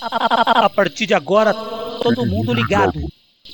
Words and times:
A 0.00 0.70
partir 0.70 1.06
de 1.06 1.14
agora, 1.14 1.52
todo 1.52 2.24
mundo 2.24 2.52
ligado. 2.52 3.00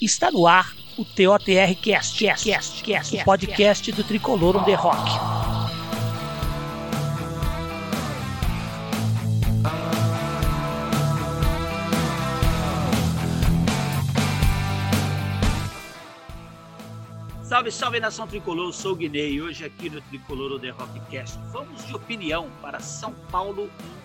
Está 0.01 0.31
no 0.31 0.47
ar 0.47 0.75
o 0.99 1.05
TOTR 1.05 1.75
Cast, 1.81 2.23
Cast, 2.23 2.45
Cast, 2.45 2.85
Cast, 2.85 3.17
o 3.17 3.25
podcast 3.25 3.93
do 3.93 4.05
Tricolor 4.05 4.63
the 4.65 4.75
Rock. 4.75 5.11
Salve, 17.43 17.71
salve 17.71 18.01
nação 18.01 18.27
tricolor, 18.27 18.67
eu 18.67 18.73
sou 18.73 18.93
o 18.93 18.97
Guinei 18.97 19.35
e 19.35 19.41
hoje 19.41 19.65
aqui 19.65 19.89
no 19.89 20.01
Tricolor 20.03 20.53
on 20.53 20.59
the 20.59 20.71
Rockcast 20.71 21.39
vamos 21.53 21.87
de 21.87 21.95
opinião 21.95 22.51
para 22.61 22.81
São 22.81 23.15
Paulo 23.31 23.71
1 24.01 24.04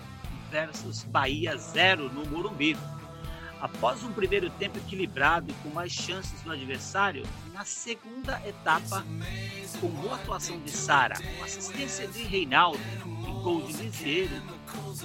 versus 0.49 1.03
Bahia 1.03 1.57
0 1.57 2.11
no 2.11 2.25
Morumbi. 2.25 2.77
Após 3.61 4.03
um 4.03 4.11
primeiro 4.13 4.49
tempo 4.51 4.77
equilibrado 4.77 5.51
e 5.51 5.53
com 5.55 5.69
mais 5.69 5.91
chances 5.91 6.41
do 6.43 6.51
adversário, 6.51 7.23
na 7.53 7.65
segunda 7.65 8.41
etapa, 8.47 9.05
com 9.81 9.87
boa 9.89 10.15
atuação 10.15 10.57
de 10.61 10.71
Sara, 10.71 11.15
com 11.37 11.43
assistência 11.43 12.07
de 12.07 12.23
Reinaldo 12.23 12.79
e 13.27 13.43
gol 13.43 13.61
de 13.63 13.73
Lisieiro, 13.73 14.31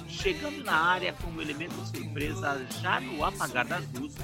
chegando 0.07 0.63
na 0.63 0.73
área 0.73 1.13
como 1.21 1.41
elemento 1.41 1.75
surpresa 1.85 2.65
já 2.81 3.01
no 3.01 3.25
apagar 3.25 3.65
das 3.65 3.83
luzes, 3.91 4.17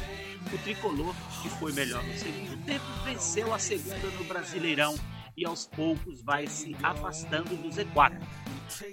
o 0.52 0.58
tricolor, 0.60 1.14
que 1.42 1.50
foi 1.50 1.74
melhor 1.74 2.02
no 2.04 2.18
segundo 2.18 2.66
tempo, 2.66 2.86
venceu 3.04 3.54
a 3.54 3.60
segunda 3.60 4.08
no 4.18 4.24
Brasileirão 4.24 4.96
e 5.42 5.46
aos 5.46 5.66
poucos 5.66 6.22
vai 6.22 6.46
se 6.46 6.76
afastando 6.84 7.56
do 7.56 7.68
Z4. 7.70 8.16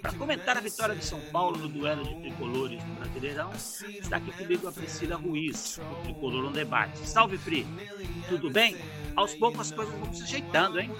Para 0.01 0.11
comentar 0.13 0.57
a 0.57 0.59
vitória 0.59 0.95
de 0.95 1.05
São 1.05 1.21
Paulo 1.31 1.57
no 1.57 1.69
duelo 1.69 2.03
de 2.03 2.15
tricolores 2.15 2.83
no 2.83 2.95
Brasileirão, 2.95 3.51
está 3.53 4.17
aqui 4.17 4.31
comigo 4.31 4.67
a 4.67 4.71
Priscila 4.71 5.15
Ruiz, 5.15 5.77
o 5.77 5.95
Tricolor 6.03 6.43
no 6.43 6.51
Debate. 6.51 6.97
Salve, 7.07 7.37
Pri! 7.37 7.67
Tudo 8.27 8.49
bem? 8.49 8.75
Aos 9.15 9.35
poucos 9.35 9.61
as 9.61 9.71
coisas 9.71 9.93
vão 9.93 10.11
se 10.11 10.23
ajeitando, 10.23 10.79
hein? 10.79 10.91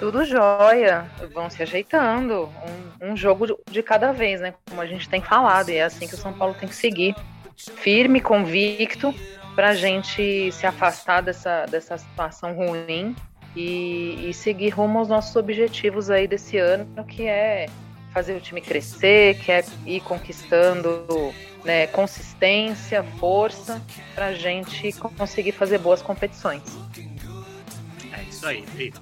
Tudo 0.00 0.24
jóia, 0.24 1.08
vão 1.32 1.48
se 1.48 1.62
ajeitando. 1.62 2.52
Um, 3.00 3.12
um 3.12 3.16
jogo 3.16 3.60
de 3.70 3.82
cada 3.82 4.10
vez, 4.10 4.40
né? 4.40 4.54
Como 4.68 4.80
a 4.80 4.86
gente 4.86 5.08
tem 5.08 5.22
falado, 5.22 5.70
e 5.70 5.76
é 5.76 5.84
assim 5.84 6.08
que 6.08 6.14
o 6.14 6.18
São 6.18 6.32
Paulo 6.32 6.54
tem 6.54 6.68
que 6.68 6.74
seguir. 6.74 7.14
Firme, 7.56 8.20
convicto, 8.20 9.14
para 9.54 9.68
a 9.68 9.74
gente 9.74 10.50
se 10.50 10.66
afastar 10.66 11.22
dessa, 11.22 11.64
dessa 11.66 11.96
situação 11.96 12.54
ruim 12.54 13.14
e, 13.54 14.28
e 14.28 14.34
seguir 14.34 14.70
rumo 14.70 14.98
aos 14.98 15.08
nossos 15.08 15.34
objetivos 15.36 16.10
aí 16.10 16.26
desse 16.26 16.58
ano, 16.58 17.04
que 17.04 17.26
é 17.26 17.68
fazer 18.12 18.34
o 18.34 18.40
time 18.40 18.60
crescer, 18.60 19.38
que 19.38 19.50
é 19.50 19.64
ir 19.86 20.00
conquistando 20.00 21.06
né, 21.64 21.86
consistência, 21.86 23.02
força, 23.18 23.80
para 24.14 24.26
a 24.26 24.34
gente 24.34 24.92
conseguir 24.92 25.52
fazer 25.52 25.78
boas 25.78 26.02
competições. 26.02 26.62
É 28.12 28.22
isso 28.24 28.46
aí, 28.46 28.62
Pri. 28.74 28.92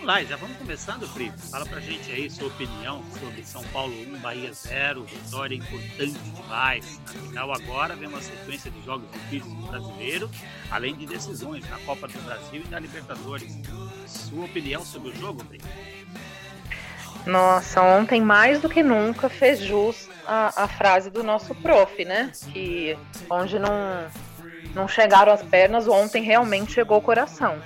Vamos 0.00 0.14
lá, 0.14 0.24
já 0.24 0.36
vamos 0.36 0.56
começando, 0.56 1.06
Pri. 1.12 1.30
Fala 1.50 1.66
pra 1.66 1.78
gente 1.78 2.10
aí 2.10 2.30
sua 2.30 2.46
opinião 2.46 3.04
sobre 3.20 3.44
São 3.44 3.62
Paulo 3.64 3.92
1, 3.92 4.18
Bahia 4.20 4.50
0, 4.50 5.04
vitória 5.04 5.54
importante 5.54 6.14
demais. 6.34 6.98
Afinal, 7.04 7.52
agora 7.52 7.94
vem 7.94 8.08
uma 8.08 8.22
sequência 8.22 8.70
de 8.70 8.82
jogos 8.82 9.06
difíceis 9.10 9.52
no 9.52 9.66
brasileiro, 9.66 10.30
além 10.70 10.96
de 10.96 11.04
decisões 11.04 11.68
na 11.68 11.78
Copa 11.80 12.08
do 12.08 12.18
Brasil 12.22 12.62
e 12.64 12.70
na 12.70 12.78
Libertadores. 12.78 13.54
Sua 14.06 14.46
opinião 14.46 14.82
sobre 14.82 15.10
o 15.10 15.16
jogo, 15.16 15.44
Pri? 15.44 15.60
Nossa, 17.26 17.82
ontem 17.82 18.22
mais 18.22 18.58
do 18.58 18.70
que 18.70 18.82
nunca 18.82 19.28
fez 19.28 19.60
jus 19.60 20.08
a, 20.26 20.64
a 20.64 20.66
frase 20.66 21.10
do 21.10 21.22
nosso 21.22 21.54
prof, 21.56 22.02
né? 22.06 22.32
Que 22.54 22.96
onde 23.28 23.58
não, 23.58 24.06
não 24.74 24.88
chegaram 24.88 25.30
as 25.30 25.42
pernas, 25.42 25.86
ontem 25.86 26.22
realmente 26.22 26.72
chegou 26.72 26.96
o 26.96 27.02
coração. 27.02 27.60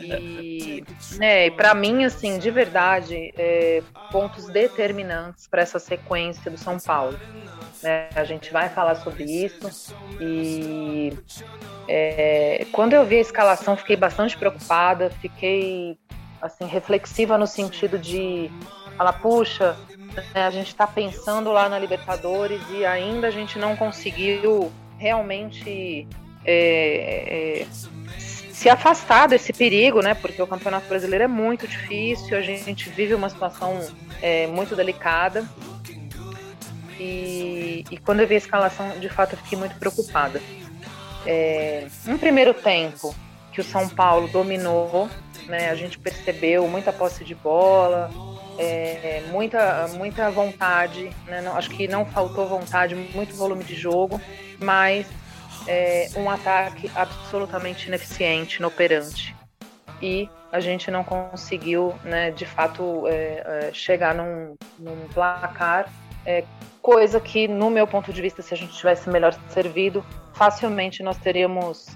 E, 0.00 0.84
né, 1.16 1.50
para 1.50 1.74
mim, 1.74 2.04
assim, 2.04 2.38
de 2.38 2.50
verdade, 2.50 3.32
é, 3.36 3.82
pontos 4.10 4.46
determinantes 4.46 5.46
para 5.46 5.62
essa 5.62 5.78
sequência 5.78 6.50
do 6.50 6.58
São 6.58 6.78
Paulo. 6.78 7.18
É, 7.82 8.08
a 8.14 8.24
gente 8.24 8.52
vai 8.52 8.68
falar 8.68 8.96
sobre 8.96 9.24
isso. 9.24 9.94
E 10.20 11.12
é, 11.88 12.66
quando 12.72 12.94
eu 12.94 13.04
vi 13.04 13.16
a 13.16 13.20
escalação, 13.20 13.76
fiquei 13.76 13.96
bastante 13.96 14.36
preocupada, 14.36 15.10
fiquei 15.20 15.98
assim 16.40 16.66
reflexiva 16.66 17.38
no 17.38 17.46
sentido 17.46 17.98
de 17.98 18.50
falar, 18.96 19.14
puxa, 19.14 19.76
né, 20.34 20.46
a 20.46 20.50
gente 20.50 20.68
está 20.68 20.86
pensando 20.86 21.52
lá 21.52 21.68
na 21.68 21.78
Libertadores 21.78 22.60
e 22.70 22.84
ainda 22.84 23.28
a 23.28 23.30
gente 23.30 23.58
não 23.58 23.76
conseguiu 23.76 24.72
realmente 24.98 26.08
é, 26.44 27.62
é, 27.62 27.66
se 28.56 28.70
afastar 28.70 29.28
desse 29.28 29.52
perigo, 29.52 30.00
né? 30.00 30.14
Porque 30.14 30.40
o 30.40 30.46
Campeonato 30.46 30.88
Brasileiro 30.88 31.24
é 31.24 31.28
muito 31.28 31.68
difícil, 31.68 32.38
a 32.38 32.40
gente 32.40 32.88
vive 32.88 33.14
uma 33.14 33.28
situação 33.28 33.86
é, 34.22 34.46
muito 34.46 34.74
delicada. 34.74 35.46
E, 36.98 37.84
e, 37.90 37.98
quando 37.98 38.20
eu 38.20 38.26
vi 38.26 38.34
a 38.34 38.38
escalação, 38.38 38.98
de 38.98 39.10
fato, 39.10 39.34
eu 39.34 39.38
fiquei 39.40 39.58
muito 39.58 39.76
preocupada. 39.76 40.40
É, 41.26 41.86
um 42.08 42.16
primeiro 42.16 42.54
tempo 42.54 43.14
que 43.52 43.60
o 43.60 43.64
São 43.64 43.90
Paulo 43.90 44.26
dominou, 44.26 45.06
né? 45.46 45.68
A 45.68 45.74
gente 45.74 45.98
percebeu 45.98 46.66
muita 46.66 46.94
posse 46.94 47.24
de 47.24 47.34
bola, 47.34 48.10
é, 48.56 49.22
muita, 49.30 49.86
muita 49.88 50.30
vontade, 50.30 51.10
né? 51.26 51.42
não, 51.42 51.54
acho 51.58 51.68
que 51.68 51.86
não 51.86 52.06
faltou 52.06 52.48
vontade, 52.48 52.94
muito 52.94 53.36
volume 53.36 53.64
de 53.64 53.74
jogo, 53.74 54.18
mas 54.58 55.06
é, 55.66 56.08
um 56.16 56.30
ataque 56.30 56.90
absolutamente 56.94 57.88
ineficiente, 57.88 58.58
inoperante. 58.58 59.34
E 60.00 60.28
a 60.52 60.60
gente 60.60 60.90
não 60.90 61.02
conseguiu, 61.02 61.94
né, 62.04 62.30
de 62.30 62.46
fato, 62.46 63.06
é, 63.06 63.68
é, 63.68 63.70
chegar 63.72 64.14
num, 64.14 64.54
num 64.78 65.08
placar, 65.08 65.90
é, 66.24 66.44
coisa 66.82 67.20
que, 67.20 67.48
no 67.48 67.70
meu 67.70 67.86
ponto 67.86 68.12
de 68.12 68.20
vista, 68.20 68.42
se 68.42 68.54
a 68.54 68.56
gente 68.56 68.76
tivesse 68.76 69.08
melhor 69.08 69.34
servido, 69.48 70.04
facilmente 70.34 71.02
nós 71.02 71.16
teríamos 71.18 71.86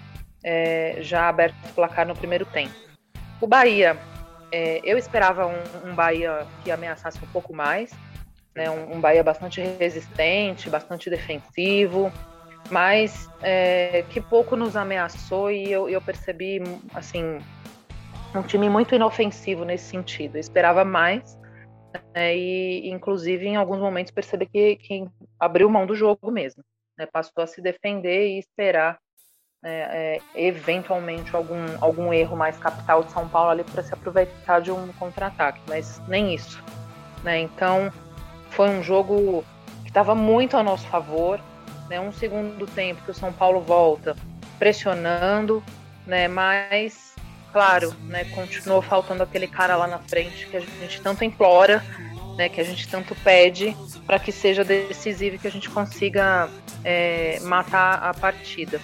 é, 0.43 0.97
já 1.01 1.29
aberto 1.29 1.55
o 1.65 1.73
placar 1.75 2.07
no 2.07 2.15
primeiro 2.15 2.45
tempo. 2.47 2.75
O 3.41 3.47
Bahia, 3.47 3.97
é, 4.53 4.81
eu 4.83 4.99
esperava 4.99 5.47
um, 5.47 5.91
um, 5.91 5.95
Bahia 5.95 6.47
que 6.63 6.71
ameaçasse 6.71 7.19
um 7.23 7.29
pouco 7.29 7.55
mais, 7.55 7.93
né, 8.55 8.71
um, 8.71 8.97
um 8.97 9.01
Bahia 9.01 9.23
bastante 9.23 9.61
resistente, 9.61 10.69
bastante 10.69 11.09
defensivo, 11.09 12.13
mas 12.69 13.29
é, 13.43 14.05
que 14.11 14.21
pouco 14.21 14.57
nos 14.57 14.77
ameaçou 14.77 15.51
e 15.51 15.71
eu, 15.71 15.89
eu, 15.89 16.01
percebi, 16.01 16.61
assim, 16.95 17.39
um 18.35 18.43
time 18.43 18.69
muito 18.69 18.95
inofensivo 18.95 19.65
nesse 19.65 19.85
sentido. 19.85 20.37
Eu 20.37 20.41
esperava 20.41 20.85
mais 20.85 21.39
né, 22.15 22.37
e, 22.37 22.89
inclusive, 22.91 23.47
em 23.47 23.57
alguns 23.57 23.79
momentos 23.79 24.13
percebi 24.13 24.47
que, 24.47 25.09
abriu 25.39 25.69
mão 25.69 25.87
do 25.87 25.95
jogo 25.95 26.31
mesmo. 26.31 26.63
Né, 26.99 27.07
passou 27.07 27.43
a 27.43 27.47
se 27.47 27.61
defender 27.61 28.29
e 28.29 28.39
esperar 28.39 28.99
é, 29.63 30.19
é, 30.35 30.47
eventualmente 30.47 31.35
algum, 31.35 31.65
algum 31.81 32.13
erro 32.13 32.37
mais 32.37 32.57
capital 32.59 33.03
de 33.03 33.13
São 33.13 33.29
Paulo 33.29 33.51
ali 33.51 33.65
para 33.65 33.83
se 33.83 33.93
aproveitar 33.93 34.61
de 34.61 34.71
um 34.71 34.89
contra-ataque, 34.95 35.61
mas 35.69 36.01
nem 36.09 36.35
isso. 36.35 36.63
Né? 37.23 37.41
Então, 37.41 37.93
foi 38.51 38.71
um 38.71 38.83
jogo 38.83 39.45
que 39.83 39.89
estava 39.89 40.15
muito 40.15 40.57
a 40.57 40.63
nosso 40.63 40.87
favor 40.89 41.41
né? 41.91 42.01
Um 42.01 42.13
segundo 42.13 42.67
tempo 42.69 43.03
que 43.03 43.11
o 43.11 43.15
São 43.15 43.33
Paulo 43.33 43.61
volta 43.61 44.17
pressionando, 44.59 45.63
né? 46.07 46.29
Mas, 46.29 47.15
claro, 47.53 47.93
né? 48.05 48.25
Continuou 48.27 48.81
faltando 48.81 49.25
aquele 49.25 49.49
cara 49.49 49.77
lá 49.77 49.89
na 49.89 49.99
frente 49.99 50.47
que 50.47 50.57
a 50.57 50.61
gente 50.61 51.03
tanto 51.03 51.25
implora, 51.25 51.85
né? 52.39 52.49
Que 52.49 52.61
a 52.61 52.65
gente 52.65 52.87
tanto 52.87 53.15
pede 53.17 53.77
para 54.07 54.21
que 54.21 54.31
seja 54.31 54.63
decisivo 54.63 55.35
e 55.35 55.39
que 55.39 55.49
a 55.49 55.51
gente 55.51 55.69
consiga 55.69 56.49
é, 56.85 57.41
matar 57.43 57.95
a 57.95 58.15
partida. 58.15 58.81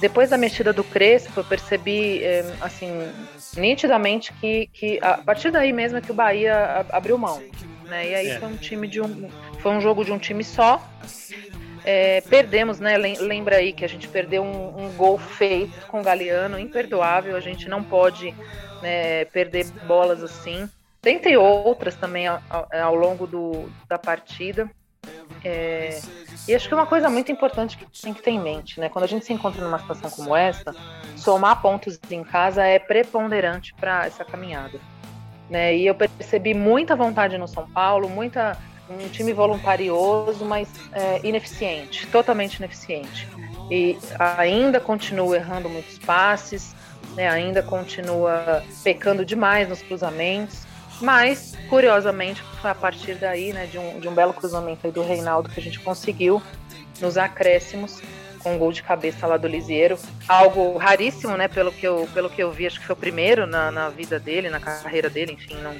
Depois 0.00 0.28
da 0.28 0.36
mexida 0.36 0.74
do 0.74 0.84
Crespo, 0.84 1.40
eu 1.40 1.44
percebi, 1.44 2.22
é, 2.22 2.44
assim, 2.60 2.90
nitidamente 3.56 4.30
que, 4.34 4.66
que 4.66 4.98
a 5.00 5.16
partir 5.16 5.50
daí 5.50 5.72
mesmo 5.72 5.96
é 5.96 6.00
que 6.02 6.10
o 6.10 6.14
Bahia 6.14 6.84
abriu 6.90 7.16
mão, 7.16 7.42
né? 7.84 8.10
E 8.10 8.14
aí 8.14 8.28
é. 8.28 8.38
foi 8.38 8.48
um 8.48 8.56
time 8.56 8.88
de 8.88 9.00
um, 9.00 9.30
foi 9.60 9.72
um 9.72 9.80
jogo 9.80 10.04
de 10.04 10.12
um 10.12 10.18
time 10.18 10.44
só 10.44 10.82
é, 11.86 12.20
perdemos, 12.22 12.80
né? 12.80 12.96
Lembra 12.98 13.58
aí 13.58 13.72
que 13.72 13.84
a 13.84 13.88
gente 13.88 14.08
perdeu 14.08 14.42
um, 14.42 14.86
um, 14.86 14.92
gol 14.96 15.16
feito 15.16 15.86
com 15.86 16.00
o 16.00 16.02
Galeano, 16.02 16.58
imperdoável. 16.58 17.36
A 17.36 17.40
gente 17.40 17.68
não 17.68 17.80
pode 17.80 18.34
né, 18.82 19.24
perder 19.26 19.66
bolas 19.86 20.20
assim. 20.20 20.68
Dentre 21.00 21.36
outras 21.36 21.94
também 21.94 22.26
ao, 22.26 22.42
ao 22.50 22.94
longo 22.96 23.24
do, 23.24 23.70
da 23.88 23.96
partida. 23.96 24.68
É, 25.44 26.00
e 26.48 26.54
acho 26.56 26.66
que 26.66 26.74
uma 26.74 26.86
coisa 26.86 27.08
muito 27.08 27.30
importante 27.30 27.76
que 27.78 27.86
tem 28.02 28.12
que 28.12 28.20
ter 28.20 28.32
em 28.32 28.40
mente, 28.40 28.80
né? 28.80 28.88
Quando 28.88 29.04
a 29.04 29.08
gente 29.08 29.24
se 29.24 29.32
encontra 29.32 29.62
numa 29.62 29.78
situação 29.78 30.10
como 30.10 30.34
essa, 30.34 30.74
somar 31.16 31.62
pontos 31.62 32.00
em 32.10 32.24
casa 32.24 32.64
é 32.64 32.80
preponderante 32.80 33.72
para 33.74 34.06
essa 34.06 34.24
caminhada. 34.24 34.80
Né? 35.48 35.76
E 35.76 35.86
eu 35.86 35.94
percebi 35.94 36.52
muita 36.52 36.96
vontade 36.96 37.38
no 37.38 37.46
São 37.46 37.70
Paulo, 37.70 38.08
muita 38.08 38.58
um 38.88 39.08
time 39.08 39.32
voluntarioso, 39.32 40.44
mas 40.44 40.68
é, 40.92 41.20
ineficiente, 41.26 42.06
totalmente 42.06 42.56
ineficiente. 42.56 43.28
E 43.70 43.98
ainda 44.18 44.78
continua 44.78 45.36
errando 45.36 45.68
muitos 45.68 45.98
passes, 45.98 46.74
né, 47.14 47.28
ainda 47.28 47.62
continua 47.62 48.62
pecando 48.84 49.24
demais 49.24 49.68
nos 49.68 49.82
cruzamentos. 49.82 50.64
Mas, 51.00 51.54
curiosamente, 51.68 52.42
foi 52.60 52.70
a 52.70 52.74
partir 52.74 53.16
daí, 53.16 53.52
né, 53.52 53.66
de 53.66 53.78
um, 53.78 54.00
de 54.00 54.08
um 54.08 54.14
belo 54.14 54.32
cruzamento 54.32 54.90
do 54.90 55.02
Reinaldo 55.02 55.48
que 55.50 55.60
a 55.60 55.62
gente 55.62 55.78
conseguiu 55.80 56.40
nos 57.00 57.18
acréscimos 57.18 58.00
com 58.46 58.54
um 58.54 58.58
gol 58.58 58.72
de 58.72 58.82
cabeça 58.82 59.26
lá 59.26 59.36
do 59.36 59.48
Lisieiro. 59.48 59.98
Algo 60.28 60.76
raríssimo, 60.78 61.36
né? 61.36 61.48
Pelo 61.48 61.72
que 61.72 61.86
eu, 61.86 62.08
pelo 62.14 62.30
que 62.30 62.42
eu 62.42 62.52
vi, 62.52 62.66
acho 62.66 62.78
que 62.78 62.86
foi 62.86 62.94
o 62.94 62.98
primeiro 62.98 63.46
na, 63.46 63.72
na 63.72 63.88
vida 63.88 64.20
dele, 64.20 64.48
na 64.48 64.60
carreira 64.60 65.10
dele, 65.10 65.32
enfim, 65.32 65.56
não, 65.56 65.74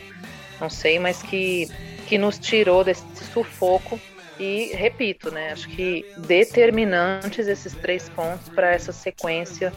não 0.60 0.68
sei, 0.68 0.98
mas 0.98 1.22
que, 1.22 1.68
que 2.06 2.18
nos 2.18 2.38
tirou 2.38 2.84
desse 2.84 3.04
sufoco. 3.32 4.00
E 4.38 4.74
repito, 4.74 5.30
né? 5.30 5.52
Acho 5.52 5.66
que 5.66 6.04
determinantes 6.18 7.46
esses 7.46 7.72
três 7.72 8.06
pontos 8.10 8.50
para 8.50 8.70
essa 8.70 8.92
sequência 8.92 9.72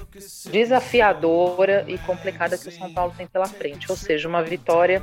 desafiadora 0.51 1.85
e 1.87 1.97
complicada 1.99 2.57
que 2.57 2.67
o 2.67 2.71
São 2.71 2.93
Paulo 2.93 3.13
tem 3.15 3.25
pela 3.25 3.47
frente. 3.47 3.89
Ou 3.89 3.95
seja, 3.95 4.27
uma 4.27 4.43
vitória 4.43 5.01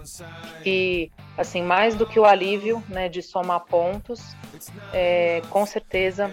que, 0.62 1.11
assim, 1.38 1.62
mais 1.62 1.94
do 1.94 2.06
que 2.06 2.20
o 2.20 2.26
alívio 2.26 2.84
né, 2.87 3.08
de 3.08 3.23
somar 3.23 3.61
pontos, 3.61 4.20
é, 4.93 5.40
com 5.49 5.64
certeza 5.64 6.31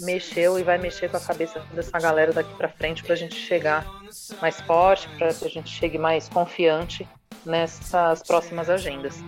mexeu 0.00 0.58
e 0.58 0.62
vai 0.62 0.76
mexer 0.76 1.08
com 1.08 1.16
a 1.16 1.20
cabeça 1.20 1.60
dessa 1.72 1.98
galera 1.98 2.32
daqui 2.32 2.52
para 2.54 2.68
frente 2.68 3.02
para 3.02 3.14
a 3.14 3.16
gente 3.16 3.36
chegar 3.36 3.86
mais 4.42 4.60
forte, 4.60 5.08
para 5.16 5.32
que 5.32 5.46
a 5.46 5.50
gente 5.50 5.70
chegue 5.70 5.96
mais 5.96 6.28
confiante 6.28 7.08
nessas 7.46 8.22
próximas 8.22 8.68
agendas. 8.68 9.22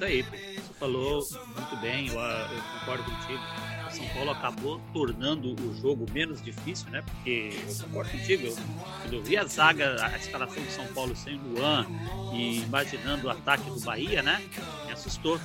Isso 0.00 0.04
aí, 0.06 0.22
você 0.22 0.74
falou 0.78 1.28
muito 1.54 1.76
bem, 1.82 2.08
eu, 2.08 2.18
eu 2.18 2.62
concordo 2.78 3.04
contigo. 3.04 3.42
São 3.90 4.08
Paulo 4.14 4.30
acabou 4.30 4.80
tornando 4.94 5.54
o 5.62 5.74
jogo 5.74 6.06
menos 6.10 6.40
difícil, 6.40 6.88
né? 6.88 7.02
Porque 7.02 7.52
eu 7.68 7.74
concordo 7.84 8.10
contigo, 8.10 8.46
eu, 8.46 8.56
quando 9.02 9.12
eu 9.12 9.22
vi 9.22 9.36
a 9.36 9.44
zaga, 9.44 10.02
a 10.02 10.16
escalação 10.16 10.62
do 10.62 10.70
São 10.70 10.86
Paulo 10.94 11.14
sem 11.14 11.36
Luan 11.36 11.84
e 12.32 12.62
imaginando 12.62 13.26
o 13.26 13.30
ataque 13.30 13.68
do 13.68 13.78
Bahia, 13.80 14.22
né? 14.22 14.42
Me 14.86 14.92
assustou. 14.92 15.38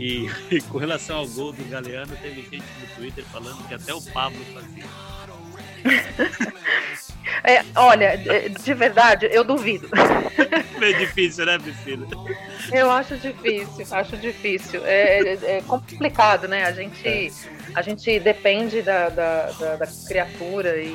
E, 0.00 0.26
e, 0.50 0.60
com 0.62 0.78
relação 0.78 1.18
ao 1.18 1.28
gol 1.28 1.52
do 1.52 1.62
Galeano, 1.70 2.16
teve 2.16 2.42
gente 2.42 2.66
no 2.80 2.96
Twitter 2.96 3.24
falando 3.26 3.64
que 3.68 3.74
até 3.74 3.94
o 3.94 4.02
Pablo 4.02 4.44
fazia. 4.52 4.84
É, 7.44 7.64
olha, 7.74 8.16
de 8.16 8.74
verdade, 8.74 9.28
eu 9.30 9.44
duvido. 9.44 9.88
É 10.82 10.92
difícil, 10.94 11.46
né, 11.46 11.58
Priscila? 11.60 12.08
Eu 12.72 12.90
acho 12.90 13.16
difícil, 13.16 13.86
acho 13.92 14.16
difícil. 14.16 14.84
É, 14.84 15.20
é, 15.20 15.56
é 15.58 15.62
complicado, 15.62 16.48
né? 16.48 16.64
A 16.64 16.72
gente, 16.72 17.32
a 17.72 17.80
gente 17.82 18.18
depende 18.18 18.82
da, 18.82 19.08
da, 19.08 19.50
da, 19.52 19.76
da 19.76 19.86
criatura 20.08 20.78
e, 20.78 20.92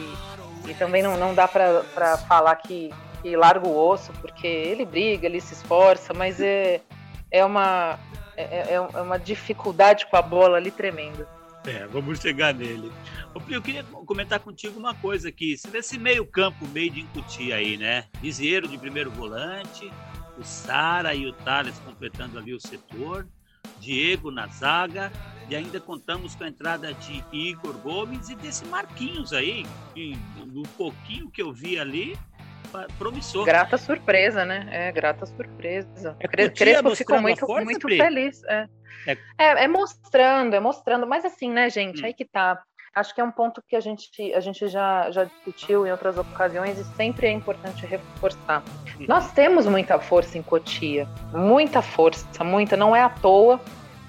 e 0.67 0.73
também 0.73 1.01
não, 1.01 1.15
não 1.15 1.33
dá 1.33 1.47
para 1.47 2.17
falar 2.27 2.57
que, 2.57 2.93
que 3.21 3.33
larga 3.37 3.65
o 3.65 3.77
osso, 3.77 4.11
porque 4.19 4.45
ele 4.45 4.85
briga, 4.85 5.25
ele 5.25 5.39
se 5.39 5.53
esforça, 5.53 6.13
mas 6.13 6.41
é, 6.41 6.81
é, 7.31 7.45
uma, 7.45 7.97
é, 8.35 8.43
é, 8.43 8.73
é 8.73 9.01
uma 9.01 9.17
dificuldade 9.17 10.05
com 10.07 10.17
a 10.17 10.21
bola 10.21 10.57
ali 10.57 10.69
tremenda. 10.69 11.36
É, 11.67 11.85
vamos 11.85 12.19
chegar 12.19 12.53
nele. 12.53 12.89
Eu 13.49 13.61
queria 13.61 13.83
comentar 13.83 14.39
contigo 14.39 14.79
uma 14.79 14.95
coisa 14.95 15.27
aqui. 15.27 15.57
Se 15.57 15.69
nesse 15.69 15.99
meio 15.99 16.25
campo, 16.25 16.65
meio 16.69 16.89
de 16.89 17.01
incutir 17.01 17.51
aí, 17.51 17.75
né? 17.77 18.05
Lisieiro 18.23 18.69
de 18.69 18.77
primeiro 18.77 19.11
volante, 19.11 19.91
o 20.37 20.43
Sara 20.43 21.13
e 21.13 21.25
o 21.25 21.33
Thales 21.33 21.77
completando 21.79 22.39
ali 22.39 22.53
o 22.53 22.59
setor, 22.59 23.27
Diego 23.81 24.31
na 24.31 24.47
zaga, 24.47 25.11
e 25.49 25.55
ainda 25.57 25.79
contamos 25.79 26.35
com 26.35 26.45
a 26.45 26.47
entrada 26.47 26.93
de 26.93 27.23
Igor 27.33 27.73
Gomes 27.79 28.29
e 28.29 28.35
desse 28.35 28.65
Marquinhos 28.65 29.33
aí, 29.33 29.65
que 29.93 30.17
no 30.45 30.63
pouquinho 30.63 31.29
que 31.29 31.41
eu 31.41 31.51
vi 31.51 31.77
ali, 31.77 32.17
promissor. 32.97 33.45
Grata 33.45 33.77
surpresa, 33.77 34.45
né? 34.45 34.67
É, 34.71 34.91
grata 34.91 35.25
surpresa. 35.25 36.15
É, 36.19 36.49
Crespo 36.49 36.95
ficou 36.95 37.21
muito, 37.21 37.45
muito 37.45 37.87
feliz. 37.87 38.41
É. 38.45 38.67
É... 39.05 39.17
é... 39.37 39.63
É, 39.63 39.67
mostrando, 39.67 40.55
é 40.55 40.59
mostrando. 40.59 41.05
Mas 41.05 41.25
assim, 41.25 41.51
né, 41.51 41.69
gente, 41.69 42.01
hum. 42.01 42.05
aí 42.05 42.13
que 42.13 42.25
tá. 42.25 42.61
Acho 42.95 43.13
que 43.13 43.21
é 43.21 43.23
um 43.23 43.31
ponto 43.31 43.61
que 43.67 43.75
a 43.75 43.79
gente, 43.79 44.09
a 44.33 44.39
gente 44.39 44.67
já, 44.67 45.11
já 45.11 45.23
discutiu 45.23 45.85
em 45.85 45.91
outras 45.91 46.17
ocasiões 46.17 46.79
e 46.79 46.83
sempre 46.95 47.27
é 47.27 47.31
importante 47.31 47.85
reforçar. 47.85 48.63
Hum. 48.99 49.05
Nós 49.07 49.31
temos 49.33 49.67
muita 49.67 49.99
força 49.99 50.37
em 50.37 50.41
Cotia, 50.41 51.07
muita 51.31 51.81
força, 51.81 52.43
muita. 52.43 52.75
Não 52.75 52.95
é 52.95 53.01
à 53.03 53.09
toa 53.09 53.61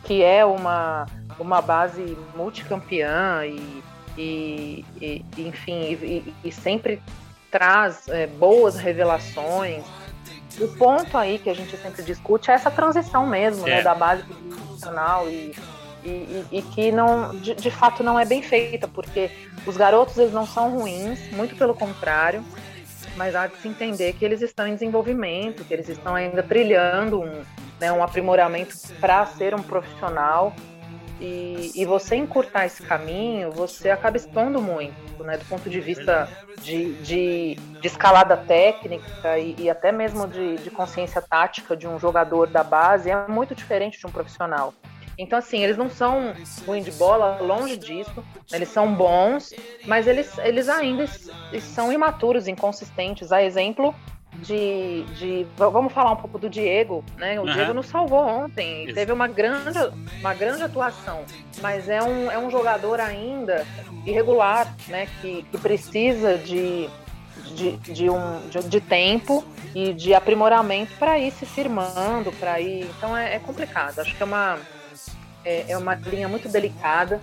que 0.05 0.23
é 0.23 0.43
uma, 0.44 1.06
uma 1.38 1.61
base 1.61 2.17
multicampeã 2.34 3.44
e, 3.44 3.84
e, 4.17 4.84
e 5.02 5.25
enfim, 5.37 5.93
e, 5.93 6.34
e 6.43 6.50
sempre 6.50 7.02
traz 7.50 8.08
é, 8.08 8.26
boas 8.26 8.76
revelações. 8.76 9.84
O 10.60 10.69
ponto 10.69 11.16
aí 11.16 11.38
que 11.38 11.49
a 11.49 11.55
gente 11.55 11.76
sempre 11.76 12.02
discute 12.02 12.50
é 12.50 12.55
essa 12.55 12.70
transição 12.70 13.26
mesmo, 13.26 13.64
né, 13.64 13.70
é. 13.70 13.76
né, 13.76 13.82
da 13.82 13.94
base 13.94 14.25
profissional 14.25 15.28
e, 15.28 15.55
e, 16.05 16.44
e, 16.50 16.62
que 16.62 16.90
não, 16.90 17.34
de, 17.37 17.55
de, 17.55 17.70
fato 17.70 18.02
não 18.02 18.19
é 18.19 18.25
bem 18.25 18.43
feita, 18.43 18.88
porque 18.88 19.31
os 19.66 19.76
garotos 19.76 20.19
eles 20.19 20.32
não 20.32 20.46
são 20.46 20.78
ruins, 20.78 21.31
muito 21.32 21.55
pelo 21.56 21.75
contrário, 21.75 22.44
mas 23.16 23.34
há 23.34 23.46
de 23.46 23.56
se 23.56 23.69
entender 23.69 24.12
que 24.14 24.25
eles 24.25 24.43
estão 24.43 24.66
em 24.66 24.75
desenvolvimento, 24.75 25.64
que 25.64 25.75
eles 25.75 25.88
estão 25.88 26.14
ainda 26.14 26.43
trilhando 26.43 27.20
um, 27.20 27.43
né, 27.81 27.93
um 27.93 28.02
aprimoramento 28.02 28.76
para 29.00 29.25
ser 29.26 29.55
um 29.55 29.62
profissional 29.62 30.55
e, 31.20 31.72
e, 31.75 31.84
você 31.84 32.14
encurtar 32.14 32.66
esse 32.66 32.82
caminho, 32.82 33.50
você 33.50 33.90
acaba 33.90 34.16
expondo 34.16 34.62
muito, 34.62 34.94
né? 35.25 35.37
Do 35.37 35.44
ponto 35.44 35.69
de 35.69 35.81
vista 35.81 36.29
de, 36.62 36.94
de, 37.03 37.55
de 37.55 37.87
escalada 37.87 38.37
técnica 38.37 39.38
e, 39.38 39.55
e 39.59 39.70
até 39.70 39.93
mesmo 39.93 40.26
de, 40.26 40.56
de, 40.56 40.70
consciência 40.70 41.20
tática 41.23 41.76
de 41.76 41.87
um 41.87 41.99
jogador 41.99 42.49
da 42.49 42.62
base, 42.62 43.11
é 43.11 43.26
muito 43.29 43.55
diferente 43.55 43.99
de 43.99 44.06
um 44.06 44.11
profissional. 44.11 44.75
Então, 45.17 45.37
assim, 45.37 45.65
eles 45.65 45.76
não 45.76 45.91
são 45.91 46.32
ruins 46.65 46.85
de 46.85 46.93
bola, 46.93 47.38
longe 47.41 47.76
disso. 47.76 48.25
Eles 48.53 48.69
são 48.69 48.94
bons, 48.94 49.53
mas 49.85 50.06
eles, 50.06 50.38
eles 50.38 50.69
ainda 50.69 51.06
são 51.61 51.93
imaturos, 51.93 52.47
inconsistentes. 52.47 53.32
A 53.32 53.43
exemplo 53.43 53.93
de, 54.43 55.02
de, 55.17 55.46
Vamos 55.56 55.93
falar 55.93 56.12
um 56.12 56.17
pouco 56.17 56.38
do 56.38 56.49
Diego, 56.49 57.05
né? 57.17 57.38
O 57.40 57.44
uhum. 57.44 57.52
Diego 57.52 57.75
nos 57.75 57.87
salvou 57.87 58.20
ontem. 58.20 58.85
Isso. 58.85 58.94
Teve 58.94 59.12
uma 59.12 59.26
grande, 59.26 59.79
uma 60.20 60.35
grande 60.35 60.62
atuação. 60.62 61.25
Mas 61.61 61.88
é 61.88 62.02
um, 62.02 62.31
é 62.31 62.38
um 62.38 62.50
jogador 62.50 63.00
ainda 63.00 63.67
irregular, 64.06 64.74
né? 64.86 65.08
Que, 65.20 65.43
que 65.43 65.58
precisa 65.58 66.39
de, 66.39 66.89
de, 67.55 67.77
de, 67.79 68.10
um, 68.10 68.48
de, 68.48 68.60
de 68.69 68.81
tempo 68.81 69.44
e 69.74 69.93
de 69.93 70.15
aprimoramento 70.15 70.93
para 70.98 71.19
ir 71.19 71.32
se 71.32 71.44
firmando, 71.44 72.32
para 72.32 72.60
ir. 72.60 72.89
Então 72.96 73.17
é, 73.17 73.34
é, 73.34 73.39
complicado. 73.39 73.98
Acho 73.98 74.15
que 74.15 74.22
é 74.22 74.27
uma, 74.27 74.58
é, 75.44 75.72
é 75.72 75.79
uma 75.79 75.94
linha 75.94 76.29
muito 76.29 76.48
delicada, 76.48 77.20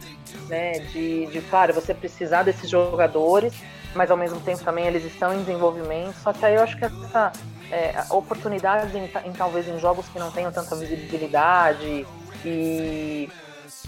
né? 0.48 0.74
De, 0.92 1.28
de, 1.28 1.42
claro, 1.42 1.74
você 1.74 1.94
precisar 1.94 2.44
desses 2.44 2.70
jogadores 2.70 3.54
mas 3.96 4.12
ao 4.12 4.18
mesmo 4.18 4.40
tempo 4.42 4.64
também 4.64 4.86
eles 4.86 5.04
estão 5.06 5.34
em 5.34 5.40
desenvolvimento. 5.40 6.16
Só 6.22 6.34
que 6.34 6.46
aí 6.46 6.56
eu 6.56 6.62
acho 6.62 6.78
que 6.78 6.86
essa 6.86 7.32
é, 7.72 8.04
oportunidades 8.10 8.94
em, 8.94 9.06
em, 9.28 9.34
talvez 9.34 9.68
em 9.68 9.80
jogos 9.80 10.08
que 10.10 10.20
não 10.20 10.32
tenham 10.32 10.52
tanta 10.52 10.75
visibilidade 10.75 12.06
e 12.44 13.30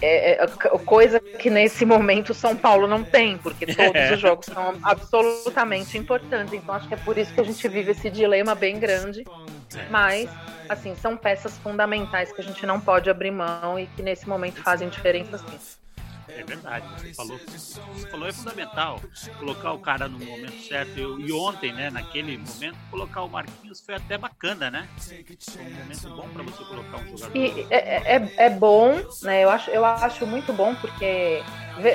é, 0.00 0.44
é, 0.44 0.46
coisa 0.84 1.20
que 1.20 1.50
nesse 1.50 1.84
momento 1.84 2.32
São 2.32 2.56
Paulo 2.56 2.86
não 2.86 3.04
tem, 3.04 3.36
porque 3.38 3.66
todos 3.74 4.10
os 4.12 4.18
jogos 4.18 4.46
são 4.46 4.74
absolutamente 4.82 5.98
importantes. 5.98 6.54
Então 6.54 6.74
acho 6.74 6.88
que 6.88 6.94
é 6.94 6.98
por 6.98 7.16
isso 7.18 7.32
que 7.32 7.40
a 7.40 7.44
gente 7.44 7.68
vive 7.68 7.92
esse 7.92 8.10
dilema 8.10 8.54
bem 8.54 8.78
grande. 8.78 9.24
Mas, 9.90 10.30
assim, 10.68 10.94
são 10.94 11.16
peças 11.16 11.56
fundamentais 11.58 12.32
que 12.32 12.40
a 12.40 12.44
gente 12.44 12.64
não 12.64 12.80
pode 12.80 13.10
abrir 13.10 13.30
mão 13.30 13.78
e 13.78 13.86
que 13.86 14.02
nesse 14.02 14.28
momento 14.28 14.62
fazem 14.62 14.88
diferença 14.88 15.38
sim. 15.38 15.77
É 16.38 16.44
verdade, 16.44 16.86
você 17.00 17.14
falou, 17.14 17.36
você 17.36 18.08
falou 18.08 18.28
é 18.28 18.32
fundamental 18.32 19.00
colocar 19.40 19.72
o 19.72 19.78
cara 19.80 20.08
no 20.08 20.20
momento 20.20 20.62
certo. 20.68 20.96
Eu, 20.96 21.18
e 21.18 21.32
ontem, 21.32 21.72
né, 21.72 21.90
naquele 21.90 22.38
momento, 22.38 22.78
colocar 22.92 23.22
o 23.22 23.28
Marquinhos 23.28 23.80
foi 23.80 23.96
até 23.96 24.16
bacana, 24.16 24.70
né? 24.70 24.88
Foi 25.50 25.62
um 25.62 25.70
momento 25.70 26.08
bom 26.10 26.28
para 26.28 26.42
você 26.44 26.64
colocar 26.64 26.98
um 26.98 27.08
jogador. 27.08 27.36
E 27.36 27.66
é, 27.70 28.16
é, 28.16 28.32
é 28.36 28.50
bom, 28.50 28.94
né? 29.22 29.42
Eu 29.42 29.50
acho, 29.50 29.70
eu 29.70 29.84
acho 29.84 30.24
muito 30.28 30.52
bom 30.52 30.76
porque 30.76 31.42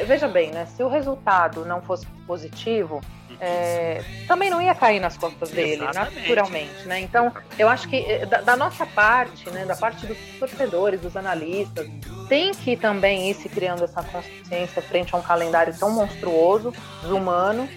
veja 0.05 0.27
bem, 0.27 0.51
né? 0.51 0.65
Se 0.65 0.83
o 0.83 0.89
resultado 0.89 1.63
não 1.65 1.81
fosse 1.81 2.05
positivo, 2.27 3.00
é, 3.39 4.03
também 4.27 4.49
não 4.49 4.61
ia 4.61 4.75
cair 4.75 4.99
nas 4.99 5.17
costas 5.17 5.49
dele, 5.49 5.83
Exatamente. 5.83 6.19
naturalmente, 6.21 6.87
né? 6.87 6.99
Então, 6.99 7.31
eu 7.57 7.67
acho 7.69 7.87
que 7.87 7.97
eh, 7.97 8.25
da, 8.25 8.41
da, 8.41 8.55
nossa 8.55 8.85
parte, 8.85 9.49
né, 9.49 9.65
da 9.65 9.75
parte 9.75 10.05
dos 10.05 10.17
torcedores, 10.39 11.01
dos 11.01 11.15
analistas, 11.15 11.87
tem 12.27 12.51
que 12.53 12.75
também 12.75 13.29
ir 13.29 13.35
se 13.35 13.49
criando 13.49 13.83
essa 13.83 14.03
consciência 14.03 14.81
frente 14.81 15.13
a 15.13 15.17
um 15.17 15.21
calendário 15.21 15.75
tão 15.77 15.91
monstruoso, 15.91 16.73
desumano, 17.01 17.69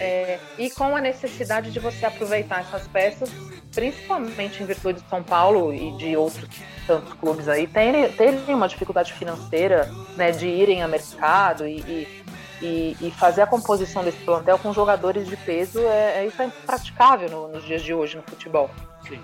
É, 0.00 0.40
e 0.58 0.70
com 0.70 0.96
a 0.96 1.00
necessidade 1.00 1.70
de 1.70 1.78
você 1.78 2.04
aproveitar 2.04 2.62
essas 2.62 2.88
peças, 2.88 3.30
principalmente 3.72 4.60
em 4.60 4.66
virtude 4.66 5.00
de 5.00 5.08
São 5.08 5.22
Paulo 5.22 5.72
e 5.72 5.96
de 5.96 6.16
outros 6.16 6.48
tantos 6.88 7.12
clubes 7.12 7.48
aí, 7.48 7.66
terem, 7.66 8.10
terem 8.12 8.42
uma 8.48 8.66
dificuldade 8.66 9.12
financeira 9.12 9.90
né, 10.16 10.32
de 10.32 10.48
irem 10.48 10.82
a 10.82 10.88
mercado 10.88 11.66
e, 11.66 11.80
e, 11.80 12.17
e, 12.60 12.96
e 13.00 13.10
fazer 13.10 13.42
a 13.42 13.46
composição 13.46 14.02
desse 14.02 14.18
plantel 14.18 14.58
com 14.58 14.72
jogadores 14.72 15.26
de 15.26 15.36
peso, 15.36 15.80
é, 15.80 16.18
é 16.18 16.26
isso 16.26 16.40
é 16.40 16.46
impraticável 16.46 17.30
no, 17.30 17.48
nos 17.48 17.64
dias 17.64 17.82
de 17.82 17.94
hoje 17.94 18.16
no 18.16 18.22
futebol. 18.22 18.70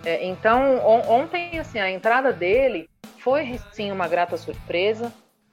É, 0.04 0.24
então, 0.24 0.78
on, 0.86 1.02
ontem, 1.08 1.58
assim, 1.58 1.78
a 1.78 1.90
entrada 1.90 2.32
dele 2.32 2.88
foi 3.18 3.58
sim 3.72 3.90
uma 3.90 4.08
grata 4.08 4.36
surpresa. 4.36 5.12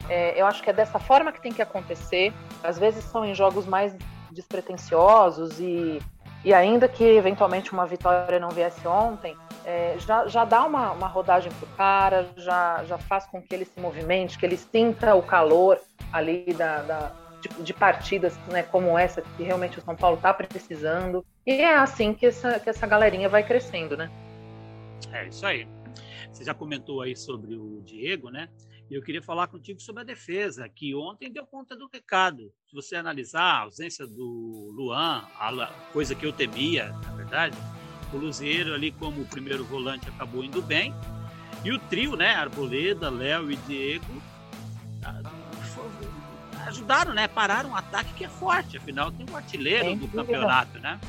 É, 0.09 0.39
eu 0.39 0.45
acho 0.45 0.61
que 0.63 0.69
é 0.69 0.73
dessa 0.73 1.00
forma 1.00 1.31
que 1.31 1.41
tem 1.41 1.51
que 1.51 1.61
acontecer. 1.61 2.33
Às 2.63 2.77
vezes 2.77 3.03
são 3.05 3.25
em 3.25 3.33
jogos 3.33 3.65
mais 3.65 3.95
despretensiosos 4.31 5.59
e, 5.59 6.00
e 6.43 6.53
ainda 6.53 6.88
que 6.88 7.03
eventualmente 7.03 7.71
uma 7.73 7.85
vitória 7.85 8.39
não 8.39 8.50
viesse 8.50 8.88
ontem, 8.88 9.35
é, 9.65 9.95
já, 10.00 10.27
já 10.27 10.45
dá 10.45 10.63
uma, 10.63 10.91
uma 10.91 11.07
rodagem 11.07 11.51
pro 11.51 11.67
cara, 11.77 12.27
já, 12.38 12.83
já 12.85 12.97
faz 12.97 13.25
com 13.25 13.41
que 13.41 13.53
ele 13.53 13.65
se 13.65 13.79
movimente, 13.79 14.38
que 14.38 14.45
ele 14.45 14.57
sinta 14.57 15.13
o 15.15 15.21
calor 15.21 15.79
ali 16.11 16.53
da, 16.53 16.81
da 16.81 17.11
de, 17.41 17.63
de, 17.63 17.74
partidas 17.74 18.38
né, 18.48 18.63
como 18.63 18.98
essa 18.98 19.21
que 19.21 19.43
realmente 19.43 19.79
o 19.79 19.81
São 19.81 19.95
Paulo 19.95 20.17
está 20.17 20.33
precisando. 20.33 21.25
E 21.45 21.51
é 21.51 21.75
assim 21.75 22.13
que 22.13 22.27
essa, 22.27 22.60
que 22.60 22.69
essa 22.69 22.86
galerinha 22.88 23.27
vai 23.27 23.43
crescendo, 23.43 23.98
né? 23.98 24.10
É 25.12 25.27
isso 25.27 25.45
aí. 25.45 25.67
Você 26.31 26.43
já 26.43 26.53
comentou 26.53 27.01
aí 27.01 27.15
sobre 27.15 27.55
o 27.55 27.81
Diego, 27.81 28.29
né? 28.29 28.48
E 28.89 28.95
eu 28.95 29.01
queria 29.01 29.21
falar 29.21 29.48
contigo 29.48 29.81
sobre 29.81 30.01
a 30.01 30.05
defesa, 30.05 30.67
que 30.67 30.93
ontem 30.93 31.31
deu 31.31 31.45
conta 31.45 31.75
do 31.75 31.89
recado. 31.91 32.51
Se 32.67 32.75
você 32.75 32.95
analisar 32.95 33.41
a 33.41 33.60
ausência 33.62 34.05
do 34.05 34.69
Luan, 34.75 35.25
coisa 35.93 36.13
que 36.13 36.25
eu 36.25 36.33
temia, 36.33 36.89
na 36.89 37.12
verdade, 37.13 37.57
o 38.13 38.17
Luzeiro 38.17 38.74
ali 38.74 38.91
como 38.91 39.21
o 39.21 39.25
primeiro 39.25 39.63
volante 39.63 40.10
acabou 40.10 40.43
indo 40.43 40.62
bem. 40.62 40.93
E 41.63 41.71
o 41.71 41.79
trio, 41.79 42.15
né? 42.15 42.33
Arboleda, 42.33 43.10
Léo 43.10 43.51
e 43.51 43.55
Diego 43.55 44.21
ah, 45.03 45.21
ajudaram, 46.72 47.13
né? 47.13 47.28
Pararam 47.28 47.70
um 47.70 47.75
ataque 47.75 48.13
que 48.13 48.25
é 48.25 48.30
forte, 48.30 48.78
afinal 48.78 49.12
tem 49.12 49.25
um 49.32 49.36
artilheiro 49.36 49.86
Sem 49.86 49.98
do 49.98 50.08
dúvida. 50.08 50.24
campeonato, 50.24 50.80
né? 50.80 51.00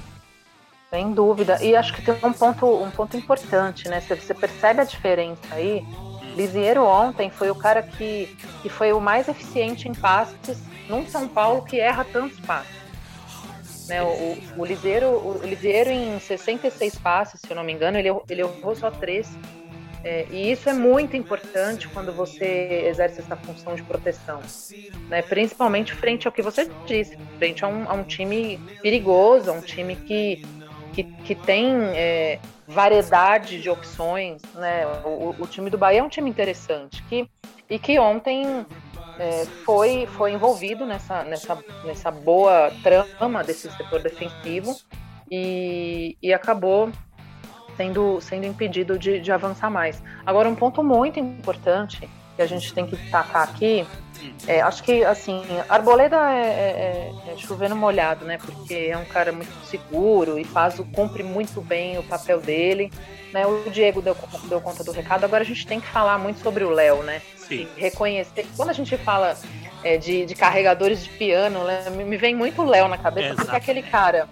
Sem 0.90 1.12
dúvida. 1.12 1.62
E 1.64 1.74
acho 1.74 1.94
que 1.94 2.02
tem 2.02 2.14
um 2.22 2.32
ponto, 2.32 2.66
um 2.66 2.90
ponto 2.90 3.16
importante, 3.16 3.88
né? 3.88 4.00
Você 4.00 4.34
percebe 4.34 4.82
a 4.82 4.84
diferença 4.84 5.54
aí 5.54 5.82
Lisieiro 6.36 6.84
ontem 6.84 7.30
foi 7.30 7.50
o 7.50 7.54
cara 7.54 7.82
que, 7.82 8.26
que 8.62 8.68
foi 8.68 8.92
o 8.92 9.00
mais 9.00 9.28
eficiente 9.28 9.88
em 9.88 9.94
passes 9.94 10.58
num 10.88 11.06
São 11.06 11.28
Paulo 11.28 11.62
que 11.62 11.78
erra 11.78 12.04
tantos 12.04 12.38
passes. 12.40 12.82
Né, 13.88 14.02
o, 14.02 14.38
o, 14.56 14.64
Lisieiro, 14.64 15.08
o 15.08 15.40
Lisieiro 15.44 15.90
em 15.90 16.18
66 16.18 16.96
passes, 16.96 17.40
se 17.40 17.50
eu 17.50 17.56
não 17.56 17.64
me 17.64 17.72
engano, 17.72 17.98
ele, 17.98 18.08
ele 18.28 18.40
errou 18.40 18.74
só 18.74 18.90
três. 18.90 19.28
É, 20.04 20.26
e 20.30 20.50
isso 20.50 20.68
é 20.68 20.72
muito 20.72 21.16
importante 21.16 21.88
quando 21.88 22.12
você 22.12 22.84
exerce 22.88 23.20
essa 23.20 23.36
função 23.36 23.74
de 23.74 23.82
proteção, 23.84 24.40
né? 25.08 25.22
principalmente 25.22 25.94
frente 25.94 26.26
ao 26.26 26.32
que 26.32 26.42
você 26.42 26.68
disse, 26.86 27.16
frente 27.38 27.64
a 27.64 27.68
um, 27.68 27.88
a 27.88 27.92
um 27.92 28.02
time 28.02 28.58
perigoso, 28.82 29.50
a 29.50 29.54
um 29.54 29.60
time 29.60 29.94
que, 29.94 30.44
que, 30.92 31.04
que 31.04 31.34
tem 31.36 31.68
é, 31.94 32.40
variedade 32.66 33.60
de 33.60 33.70
opções, 33.70 34.42
né? 34.54 34.86
O, 35.04 35.36
o, 35.38 35.46
time 35.46 35.70
do 35.70 35.78
Bahia 35.78 36.00
é 36.00 36.02
um 36.02 36.08
time 36.08 36.28
interessante 36.28 37.02
que, 37.04 37.28
e 37.70 37.78
que 37.78 37.98
ontem 37.98 38.66
é, 39.18 39.44
foi, 39.64 40.06
foi 40.06 40.32
envolvido 40.32 40.84
nessa, 40.84 41.22
nessa, 41.22 41.58
nessa 41.84 42.10
boa 42.10 42.72
trama 42.82 43.44
desse 43.44 43.70
setor 43.70 44.02
defensivo 44.02 44.76
e, 45.30 46.16
e 46.20 46.32
acabou 46.32 46.90
sendo, 47.76 48.20
sendo 48.20 48.46
impedido 48.46 48.98
de, 48.98 49.20
de 49.20 49.32
avançar 49.32 49.70
mais. 49.70 50.02
Agora, 50.24 50.48
um 50.48 50.54
ponto 50.54 50.82
muito 50.82 51.18
importante 51.18 52.08
que 52.36 52.42
a 52.42 52.46
gente 52.46 52.72
tem 52.72 52.86
que 52.86 52.96
destacar 52.96 53.42
aqui 53.42 53.86
é, 54.46 54.60
acho 54.60 54.82
que, 54.82 55.04
assim, 55.04 55.42
Arboleda 55.68 56.16
é, 56.30 56.46
é, 56.46 57.32
é, 57.32 57.36
chovendo 57.36 57.74
molhado, 57.74 58.24
né? 58.24 58.38
Porque 58.38 58.88
é 58.90 58.96
um 58.96 59.04
cara 59.04 59.32
muito 59.32 59.52
seguro 59.66 60.38
e 60.38 60.44
faz, 60.44 60.80
cumpre 60.94 61.22
muito 61.22 61.60
bem 61.60 61.98
o 61.98 62.02
papel 62.02 62.40
dele. 62.40 62.90
Né? 63.32 63.46
O 63.46 63.70
Diego 63.70 64.02
deu, 64.02 64.16
deu 64.48 64.60
conta 64.60 64.84
do 64.84 64.92
recado. 64.92 65.24
Agora 65.24 65.42
a 65.42 65.46
gente 65.46 65.66
tem 65.66 65.80
que 65.80 65.86
falar 65.86 66.18
muito 66.18 66.40
sobre 66.40 66.64
o 66.64 66.70
Léo, 66.70 67.02
né? 67.02 67.22
Sim. 67.36 67.68
reconhecer. 67.76 68.46
Quando 68.56 68.70
a 68.70 68.72
gente 68.72 68.96
fala 68.96 69.36
é, 69.82 69.96
de, 69.96 70.24
de, 70.24 70.34
carregadores 70.34 71.02
de 71.02 71.10
piano, 71.10 71.64
né? 71.64 71.90
me 71.90 72.16
vem 72.16 72.34
muito 72.34 72.62
o 72.62 72.64
Léo 72.64 72.88
na 72.88 72.96
cabeça, 72.96 73.34
porque 73.34 73.54
é 73.54 73.58
aquele 73.58 73.82
cara 73.82 74.28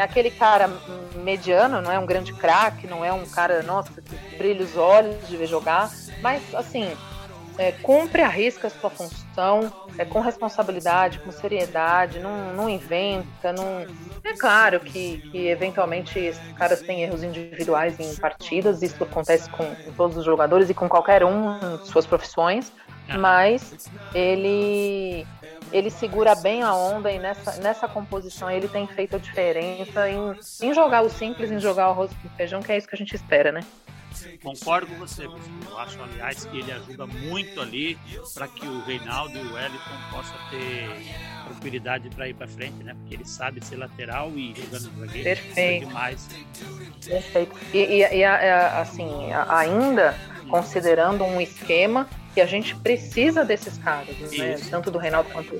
é 0.00 0.02
aquele 0.02 0.30
cara 0.30 0.70
mediano, 1.14 1.82
não 1.82 1.92
é 1.92 1.98
um 1.98 2.06
grande 2.06 2.32
craque, 2.32 2.86
não 2.86 3.04
é 3.04 3.12
um 3.12 3.26
cara, 3.26 3.62
nossa, 3.62 4.00
que 4.00 4.36
brilha 4.36 4.64
os 4.64 4.74
olhos 4.74 5.14
de 5.28 5.36
ver 5.36 5.46
jogar, 5.46 5.90
mas 6.22 6.42
assim, 6.54 6.90
é, 7.58 7.72
cumpre, 7.72 8.22
arrisca 8.22 8.68
a 8.68 8.70
sua 8.70 8.88
função, 8.88 9.70
é, 9.98 10.04
com 10.06 10.20
responsabilidade, 10.20 11.18
com 11.18 11.30
seriedade, 11.30 12.18
não, 12.18 12.54
não 12.54 12.66
inventa, 12.66 13.52
não. 13.52 13.84
É 14.24 14.32
claro 14.38 14.80
que, 14.80 15.18
que 15.30 15.48
eventualmente 15.48 16.18
esses 16.18 16.52
caras 16.52 16.80
têm 16.80 17.02
erros 17.02 17.22
individuais 17.22 18.00
em 18.00 18.14
partidas, 18.16 18.80
isso 18.80 19.04
acontece 19.04 19.50
com 19.50 19.66
todos 19.98 20.16
os 20.16 20.24
jogadores 20.24 20.70
e 20.70 20.74
com 20.74 20.88
qualquer 20.88 21.22
um 21.22 21.58
de 21.76 21.86
suas 21.88 22.06
profissões. 22.06 22.72
Mas 23.18 23.90
ele 24.14 25.26
ele 25.72 25.90
segura 25.90 26.34
bem 26.34 26.62
a 26.62 26.74
onda 26.74 27.12
e 27.12 27.18
nessa, 27.18 27.56
nessa 27.60 27.86
composição 27.86 28.50
ele 28.50 28.66
tem 28.66 28.86
feito 28.88 29.16
a 29.16 29.18
diferença 29.18 30.10
em, 30.10 30.34
em 30.62 30.74
jogar 30.74 31.02
o 31.02 31.08
simples, 31.08 31.50
em 31.50 31.60
jogar 31.60 31.88
o 31.88 31.90
arroz 31.90 32.10
com 32.20 32.28
feijão, 32.30 32.60
que 32.60 32.72
é 32.72 32.76
isso 32.76 32.88
que 32.88 32.94
a 32.94 32.98
gente 32.98 33.14
espera, 33.14 33.52
né? 33.52 33.60
Concordo 34.42 34.88
com 34.88 34.96
você, 34.96 35.24
eu 35.24 35.78
acho, 35.78 36.02
aliás, 36.02 36.44
que 36.44 36.58
ele 36.58 36.72
ajuda 36.72 37.06
muito 37.06 37.60
ali 37.60 37.96
para 38.34 38.48
que 38.48 38.66
o 38.66 38.82
Reinaldo 38.82 39.36
e 39.36 39.40
o 39.40 39.54
Wellington 39.54 39.98
possam 40.10 40.36
ter 40.50 40.88
tranquilidade 41.46 42.10
para 42.10 42.28
ir 42.28 42.34
para 42.34 42.48
frente, 42.48 42.82
né? 42.82 42.94
Porque 42.94 43.14
ele 43.14 43.24
sabe 43.24 43.64
ser 43.64 43.76
lateral 43.76 44.30
e 44.30 44.54
jogando 44.54 44.98
zagueiro. 44.98 45.24
Perfeito. 45.24 45.86
Demais. 45.86 46.28
Perfeito. 47.04 47.56
E, 47.72 47.78
e, 47.78 48.16
e 48.16 48.24
assim, 48.24 49.10
ainda 49.48 50.14
considerando 50.50 51.24
um 51.24 51.40
esquema 51.40 52.08
que 52.34 52.40
a 52.40 52.46
gente 52.46 52.76
precisa 52.76 53.44
desses 53.44 53.76
caras, 53.78 54.16
né? 54.36 54.56
tanto 54.70 54.90
do 54.90 54.98
Reinaldo 54.98 55.30
quanto 55.30 55.58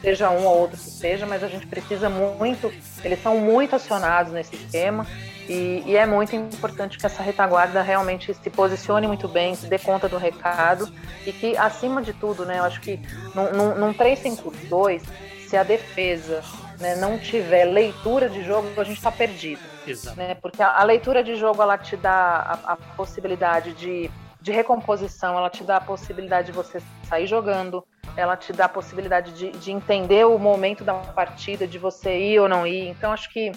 seja 0.00 0.30
um 0.30 0.44
ou 0.44 0.60
outro 0.60 0.76
que 0.76 0.90
seja, 0.90 1.26
mas 1.26 1.42
a 1.42 1.48
gente 1.48 1.66
precisa 1.66 2.08
muito, 2.08 2.72
eles 3.02 3.20
são 3.22 3.38
muito 3.38 3.74
acionados 3.74 4.32
nesse 4.32 4.54
esquema 4.54 5.06
e, 5.48 5.82
e, 5.84 5.96
é 5.96 6.06
muito 6.06 6.36
importante 6.36 6.96
que 6.98 7.04
essa 7.04 7.22
retaguarda 7.22 7.82
realmente 7.82 8.32
se 8.32 8.50
posicione 8.50 9.08
muito 9.08 9.26
bem, 9.26 9.54
se 9.56 9.66
dê 9.66 9.78
conta 9.78 10.08
do 10.08 10.16
recado 10.16 10.88
e 11.26 11.32
que, 11.32 11.56
acima 11.56 12.00
de 12.00 12.12
tudo, 12.12 12.46
né, 12.46 12.60
eu 12.60 12.64
acho 12.64 12.80
que 12.80 13.00
num, 13.34 13.52
num, 13.52 13.74
num 13.74 13.94
3-5-2, 13.94 15.02
se 15.48 15.56
a 15.56 15.64
defesa 15.64 16.42
né, 16.78 16.94
não 16.96 17.18
tiver 17.18 17.64
leitura 17.64 18.28
de 18.28 18.44
jogo, 18.44 18.68
a 18.80 18.84
gente 18.84 18.98
está 18.98 19.10
perdido. 19.10 19.60
Exato. 19.86 20.16
Né, 20.16 20.36
porque 20.36 20.62
a, 20.62 20.80
a, 20.80 20.84
leitura 20.84 21.24
de 21.24 21.34
jogo 21.34 21.60
ela 21.60 21.76
te 21.76 21.96
dá 21.96 22.60
a, 22.64 22.72
a 22.72 22.76
possibilidade 22.76 23.72
de, 23.72 24.08
de 24.42 24.50
recomposição, 24.50 25.38
ela 25.38 25.48
te 25.48 25.62
dá 25.62 25.76
a 25.76 25.80
possibilidade 25.80 26.48
de 26.48 26.52
você 26.52 26.82
sair 27.04 27.26
jogando, 27.26 27.84
ela 28.16 28.36
te 28.36 28.52
dá 28.52 28.64
a 28.64 28.68
possibilidade 28.68 29.32
de, 29.32 29.50
de 29.52 29.70
entender 29.70 30.26
o 30.26 30.38
momento 30.38 30.82
da 30.82 30.94
partida, 30.94 31.66
de 31.66 31.78
você 31.78 32.18
ir 32.18 32.40
ou 32.40 32.48
não 32.48 32.66
ir. 32.66 32.88
Então, 32.88 33.12
acho 33.12 33.32
que 33.32 33.52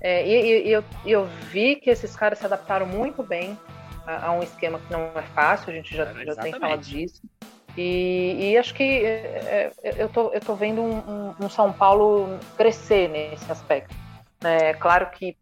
é, 0.00 0.26
e, 0.26 0.70
eu, 0.70 0.84
eu, 1.04 1.26
vi 1.50 1.76
que 1.76 1.90
esses 1.90 2.14
caras 2.16 2.38
se 2.38 2.46
adaptaram 2.46 2.86
muito 2.86 3.22
bem 3.22 3.58
a, 4.06 4.28
a 4.28 4.32
um 4.32 4.42
esquema 4.42 4.78
que 4.78 4.90
não 4.90 5.10
é 5.14 5.22
fácil, 5.34 5.70
a 5.70 5.74
gente 5.74 5.94
já, 5.94 6.04
é, 6.04 6.24
já 6.24 6.36
tem 6.36 6.52
falado 6.52 6.80
disso. 6.80 7.20
E, 7.76 8.52
e 8.52 8.58
acho 8.58 8.72
que 8.74 8.82
é, 8.82 9.72
é, 9.82 9.94
eu, 9.98 10.08
tô, 10.08 10.32
eu 10.32 10.40
tô 10.40 10.54
vendo 10.54 10.80
um, 10.80 10.96
um, 10.98 11.34
um, 11.44 11.48
São 11.50 11.72
Paulo 11.72 12.38
crescer 12.56 13.08
nesse 13.08 13.50
aspecto. 13.50 13.94
É 14.42 14.74
claro 14.74 15.10
que 15.10 15.36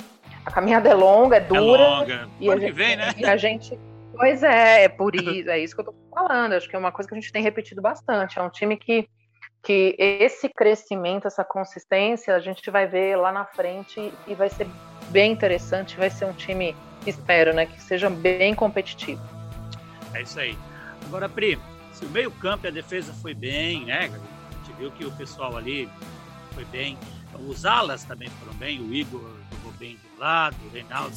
a 0.44 0.50
caminhada 0.50 0.88
é 0.88 0.94
longa, 0.94 1.36
é 1.36 1.40
dura. 1.40 1.82
É 1.82 1.88
longa. 1.88 2.28
E 2.40 2.50
a, 2.50 2.58
gente, 2.58 2.72
vem, 2.72 2.96
né? 2.96 3.12
e 3.16 3.24
a 3.24 3.36
gente. 3.36 3.78
Pois 4.18 4.42
é, 4.42 4.84
é 4.84 4.88
por 4.88 5.14
isso, 5.16 5.48
é 5.48 5.58
isso 5.60 5.74
que 5.74 5.80
eu 5.80 5.86
tô 5.86 5.94
falando. 6.10 6.52
Acho 6.52 6.68
que 6.68 6.74
é 6.74 6.78
uma 6.78 6.92
coisa 6.92 7.08
que 7.08 7.14
a 7.14 7.20
gente 7.20 7.32
tem 7.32 7.42
repetido 7.42 7.80
bastante. 7.80 8.38
É 8.38 8.42
um 8.42 8.50
time 8.50 8.76
que 8.76 9.08
que 9.62 9.96
esse 9.98 10.48
crescimento, 10.48 11.26
essa 11.26 11.44
consistência, 11.44 12.34
a 12.34 12.40
gente 12.40 12.70
vai 12.70 12.86
ver 12.86 13.16
lá 13.16 13.32
na 13.32 13.44
frente 13.44 14.12
e 14.26 14.34
vai 14.34 14.48
ser 14.48 14.66
bem 15.10 15.32
interessante, 15.32 15.96
vai 15.96 16.10
ser 16.10 16.24
um 16.26 16.32
time, 16.32 16.76
espero, 17.06 17.52
né, 17.52 17.66
que 17.66 17.80
seja 17.82 18.08
bem 18.08 18.54
competitivo. 18.54 19.20
É 20.14 20.22
isso 20.22 20.38
aí. 20.38 20.56
Agora, 21.06 21.28
Pri, 21.28 21.58
se 21.92 22.04
o 22.04 22.08
meio 22.08 22.30
campo 22.30 22.66
e 22.66 22.68
a 22.68 22.70
defesa 22.70 23.12
foi 23.14 23.34
bem, 23.34 23.84
né, 23.84 24.04
a 24.04 24.64
gente 24.64 24.76
viu 24.78 24.90
que 24.92 25.04
o 25.04 25.12
pessoal 25.12 25.56
ali 25.56 25.88
foi 26.54 26.64
bem, 26.66 26.96
os 27.46 27.66
alas 27.66 28.04
também 28.04 28.28
foram 28.30 28.54
bem, 28.54 28.80
o 28.80 28.94
Igor 28.94 29.20
jogou 29.52 29.72
bem 29.78 29.98
um 30.16 30.20
lado, 30.20 30.56
o 30.64 30.70
Reinaldo, 30.70 31.14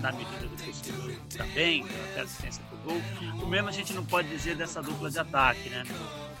na 0.00 0.12
medida 0.12 0.46
do 0.46 0.62
possível, 0.62 1.16
também, 1.36 1.84
até 2.10 2.20
assistência 2.20 2.62
pro 2.68 2.78
gol. 2.78 3.02
O 3.42 3.46
mesmo 3.46 3.68
a 3.68 3.72
gente 3.72 3.92
não 3.92 4.04
pode 4.04 4.28
dizer 4.28 4.56
dessa 4.56 4.82
dupla 4.82 5.10
de 5.10 5.18
ataque, 5.18 5.68
né? 5.68 5.84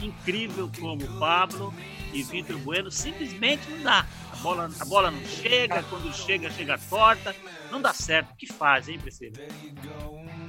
incrível 0.00 0.70
como 0.78 1.06
Pablo 1.18 1.72
e 2.12 2.22
Vitor 2.22 2.58
Bueno 2.58 2.90
simplesmente 2.90 3.68
não 3.70 3.82
dá. 3.82 4.06
A 4.32 4.36
bola, 4.36 4.70
a 4.78 4.84
bola 4.84 5.10
não 5.10 5.24
chega, 5.24 5.82
quando 5.84 6.12
chega, 6.14 6.50
chega 6.50 6.78
torta. 6.90 7.34
Não 7.70 7.80
dá 7.80 7.92
certo. 7.92 8.32
O 8.32 8.36
que 8.36 8.46
faz, 8.46 8.88
hein, 8.88 8.98
Priscila? 8.98 9.36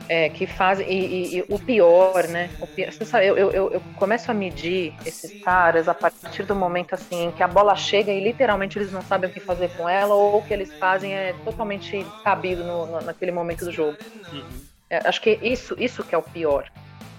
É, 0.09 0.29
que 0.29 0.47
fazem. 0.47 0.89
E, 0.89 1.05
e, 1.05 1.37
e, 1.39 1.45
o 1.49 1.59
pior, 1.59 2.27
né? 2.29 2.49
O 2.61 2.67
pior, 2.67 2.91
você 2.91 3.03
sabe, 3.03 3.27
eu, 3.27 3.37
eu, 3.37 3.51
eu, 3.51 3.81
começo 3.97 4.31
a 4.31 4.33
medir 4.33 4.93
esses 5.05 5.43
caras 5.43 5.89
a 5.89 5.93
partir 5.93 6.43
do 6.43 6.55
momento 6.55 6.95
assim 6.95 7.31
que 7.35 7.43
a 7.43 7.47
bola 7.47 7.75
chega 7.75 8.11
e 8.11 8.23
literalmente 8.23 8.77
eles 8.79 8.91
não 8.91 9.01
sabem 9.01 9.29
o 9.29 9.33
que 9.33 9.41
fazer 9.41 9.69
com 9.75 9.87
ela, 9.87 10.15
ou 10.15 10.37
o 10.37 10.41
que 10.43 10.53
eles 10.53 10.73
fazem 10.73 11.13
é 11.13 11.33
totalmente 11.43 12.05
cabido 12.23 12.63
no, 12.63 12.85
no, 12.85 13.01
naquele 13.01 13.33
momento 13.33 13.65
do 13.65 13.71
jogo. 13.71 13.97
Uhum. 14.31 14.43
É, 14.89 15.05
acho 15.07 15.21
que 15.21 15.37
isso, 15.41 15.75
isso 15.77 16.03
que 16.03 16.15
é 16.15 16.17
o 16.17 16.23
pior, 16.23 16.71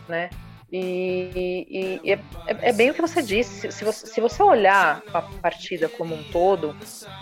né? 0.09 0.31
E, 0.71 2.01
e 2.05 2.13
é, 2.13 2.19
é, 2.47 2.73
bem 2.73 2.91
o 2.91 2.95
que 2.95 3.01
você 3.01 3.23
disse. 3.23 3.73
Se 3.73 3.85
você, 3.85 4.07
se 4.07 4.21
você 4.21 4.43
olhar 4.43 5.03
a 5.13 5.23
partida 5.23 5.89
como 5.89 6.15
um 6.15 6.23
todo, 6.25 6.77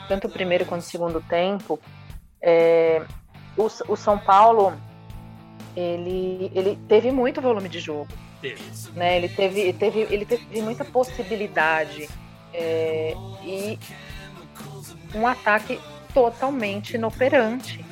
tanto 0.09 0.27
o 0.27 0.31
primeiro 0.31 0.65
quanto 0.65 0.81
o 0.81 0.85
segundo 0.85 1.21
tempo, 1.21 1.81
é, 2.43 3.03
o, 3.57 3.65
o 3.65 3.97
São 3.97 4.19
Paulo 4.19 4.77
ele, 5.77 6.51
ele 6.55 6.79
teve 6.89 7.13
muito 7.13 7.41
volume 7.41 7.69
de 7.69 7.79
jogo. 7.79 8.09
Teve. 8.41 8.63
Né? 8.95 9.19
Ele, 9.19 9.29
teve, 9.29 9.73
teve, 9.75 10.01
ele 10.11 10.25
teve 10.25 10.63
muita 10.63 10.85
possibilidade. 10.85 12.09
É, 12.55 13.15
e 13.45 13.79
um 15.15 15.27
ataque 15.27 15.79
totalmente 16.15 16.95
inoperante. 16.95 17.85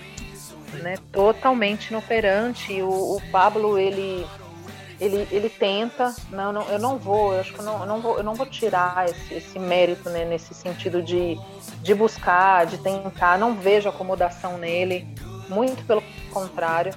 Né? 0.83 0.97
Totalmente 1.12 1.91
inoperante. 1.91 2.81
O, 2.81 3.17
o 3.17 3.23
Pablo, 3.31 3.79
ele, 3.79 4.26
ele, 4.99 5.29
ele 5.31 5.50
tenta. 5.50 6.14
Não, 6.31 6.53
não, 6.53 6.62
eu 6.71 6.79
não 6.79 6.97
vou, 6.97 7.35
eu 7.35 7.41
acho 7.41 7.53
que 7.53 7.59
eu 7.59 7.64
não, 7.64 7.81
eu 7.81 7.87
não, 7.87 8.00
vou, 8.00 8.17
eu 8.17 8.25
não 8.25 8.35
vou 8.35 8.47
tirar 8.47 9.11
esse, 9.11 9.35
esse 9.35 9.59
mérito 9.59 10.09
né, 10.09 10.25
nesse 10.25 10.55
sentido 10.55 11.03
de, 11.03 11.38
de 11.83 11.95
buscar, 11.95 12.64
de 12.64 12.79
tentar. 12.79 13.38
Não 13.38 13.55
vejo 13.55 13.91
acomodação 13.91 14.57
nele. 14.57 15.07
Muito 15.50 15.85
pelo 15.85 16.03
contrário 16.33 16.95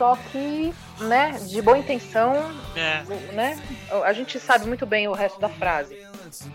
só 0.00 0.16
que, 0.32 0.72
né, 1.00 1.38
de 1.46 1.60
boa 1.60 1.76
intenção, 1.76 2.32
é. 2.74 3.02
né, 3.34 3.62
a 4.02 4.14
gente 4.14 4.40
sabe 4.40 4.66
muito 4.66 4.86
bem 4.86 5.06
o 5.06 5.12
resto 5.12 5.38
da 5.38 5.50
frase. 5.50 5.94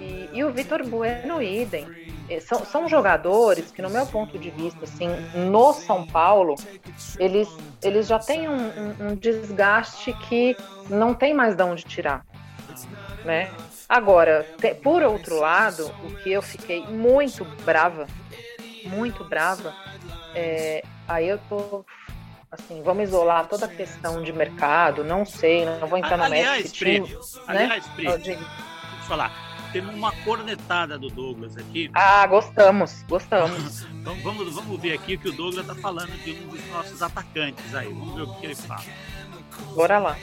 E, 0.01 0.29
e 0.33 0.43
o 0.43 0.51
Vitor 0.51 0.83
Bueno, 0.83 1.43
idem. 1.43 1.85
São, 2.41 2.65
são 2.65 2.89
jogadores 2.89 3.69
que, 3.69 3.83
no 3.83 3.89
meu 3.91 4.07
ponto 4.07 4.39
de 4.39 4.49
vista, 4.49 4.85
assim, 4.85 5.09
no 5.47 5.73
São 5.73 6.07
Paulo, 6.07 6.55
eles, 7.19 7.47
eles 7.83 8.07
já 8.07 8.17
têm 8.17 8.49
um, 8.49 8.55
um, 8.55 9.09
um 9.09 9.15
desgaste 9.15 10.11
que 10.27 10.57
não 10.89 11.13
tem 11.13 11.31
mais 11.31 11.55
de 11.55 11.61
onde 11.61 11.83
tirar. 11.83 12.25
Né? 13.23 13.51
Agora, 13.87 14.43
te, 14.59 14.73
por 14.73 15.03
outro 15.03 15.39
lado, 15.39 15.85
o 16.03 16.15
que 16.15 16.31
eu 16.31 16.41
fiquei 16.41 16.83
muito 16.87 17.45
brava, 17.63 18.07
muito 18.85 19.23
brava, 19.23 19.71
é, 20.33 20.83
aí 21.07 21.27
eu 21.27 21.39
tô 21.47 21.85
assim, 22.55 22.81
vamos 22.81 23.03
isolar 23.03 23.47
toda 23.47 23.65
a 23.65 23.69
questão 23.69 24.21
de 24.21 24.33
mercado, 24.33 25.03
não 25.03 25.25
sei, 25.25 25.65
não 25.65 25.87
vou 25.87 25.97
entrar 25.97 26.17
no 26.17 26.23
aliás, 26.23 26.71
Pri, 26.71 27.01
time, 27.01 27.17
aliás, 27.47 27.85
né? 27.85 27.93
Pri, 27.95 28.07
oh, 28.07 28.17
deixa 28.17 28.31
eu 28.31 28.47
falar, 29.07 29.31
temos 29.71 29.93
uma 29.93 30.11
cornetada 30.23 30.97
do 30.97 31.09
Douglas 31.09 31.57
aqui. 31.57 31.91
Ah, 31.93 32.25
gostamos, 32.27 33.03
gostamos. 33.03 33.83
vamos, 34.03 34.23
vamos, 34.23 34.55
vamos 34.55 34.81
ver 34.81 34.93
aqui 34.93 35.15
o 35.15 35.19
que 35.19 35.29
o 35.29 35.33
Douglas 35.33 35.67
está 35.67 35.75
falando 35.75 36.11
de 36.23 36.31
um 36.31 36.47
dos 36.47 36.67
nossos 36.69 37.01
atacantes 37.01 37.75
aí, 37.75 37.87
vamos 37.87 38.15
ver 38.15 38.21
o 38.23 38.33
que 38.35 38.45
ele 38.47 38.55
fala. 38.55 38.83
Bora 39.75 39.99
lá. 39.99 40.17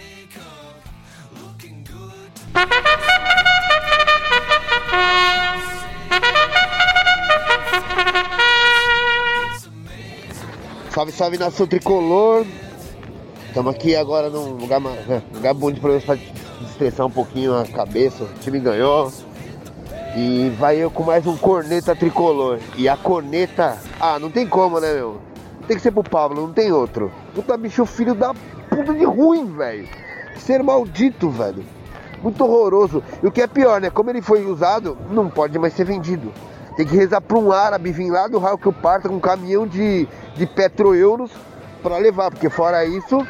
Salve, 10.93 11.11
salve 11.11 11.39
nação 11.39 11.67
tricolor. 11.67 12.45
Estamos 13.49 13.75
aqui 13.75 13.97
agora 13.97 14.29
num 14.29 14.53
lugar, 14.53 14.79
né, 14.79 15.23
lugar 15.33 15.55
bom 15.55 15.73
de 15.73 15.81
problemas 15.81 16.05
para 16.05 16.19
estressar 16.69 17.07
um 17.07 17.11
pouquinho 17.11 17.57
a 17.57 17.65
cabeça. 17.65 18.25
O 18.25 18.29
time 18.41 18.61
ganhou. 18.61 19.11
E 20.15 20.55
vai 20.59 20.77
eu 20.77 20.91
com 20.91 21.03
mais 21.03 21.27
um 21.27 21.35
corneta 21.35 21.97
tricolor. 21.97 22.59
E 22.77 22.91
a 22.91 22.97
corneta. 22.99 23.79
Ah, 23.99 24.19
não 24.19 24.31
tem 24.31 24.47
como, 24.47 24.81
né, 24.81 24.93
meu? 24.93 25.19
Tem 25.67 25.79
que 25.79 25.83
ser 25.83 25.93
pro 25.93 26.03
Pablo, 26.03 26.43
não 26.43 26.53
tem 26.53 26.71
outro. 26.73 27.11
Puta 27.35 27.57
bicho, 27.57 27.87
filho 27.87 28.15
da 28.15 28.35
puta 28.69 28.93
de 28.93 29.05
ruim, 29.05 29.47
velho. 29.47 29.89
Ser 30.41 30.63
maldito, 30.63 31.31
velho. 31.31 31.65
Muito 32.23 32.45
horroroso. 32.45 33.03
E 33.23 33.27
o 33.27 33.33
que 33.33 33.41
é 33.41 33.47
pior, 33.47 33.81
né? 33.81 33.89
Como 33.89 34.11
ele 34.11 34.21
foi 34.21 34.45
usado, 34.45 34.99
não 35.11 35.31
pode 35.31 35.59
mais 35.59 35.73
ser 35.73 35.87
vendido. 35.87 36.31
Tem 36.77 36.87
que 36.87 36.97
rezar 36.97 37.21
pra 37.21 37.39
um 37.39 37.53
árabe 37.53 37.93
vir 37.93 38.11
lá 38.11 38.29
do 38.29 38.39
raio 38.39 38.59
que 38.59 38.67
eu 38.67 38.73
parta 38.73 39.09
com 39.09 39.17
um 39.17 39.21
caminhão 39.21 39.67
de 39.67 40.09
de 40.35 40.47
petroeuros 40.47 41.31
para 41.83 41.99
levar, 41.99 42.31
porque 42.31 42.49
fora 42.49 42.85
isso, 42.85 43.27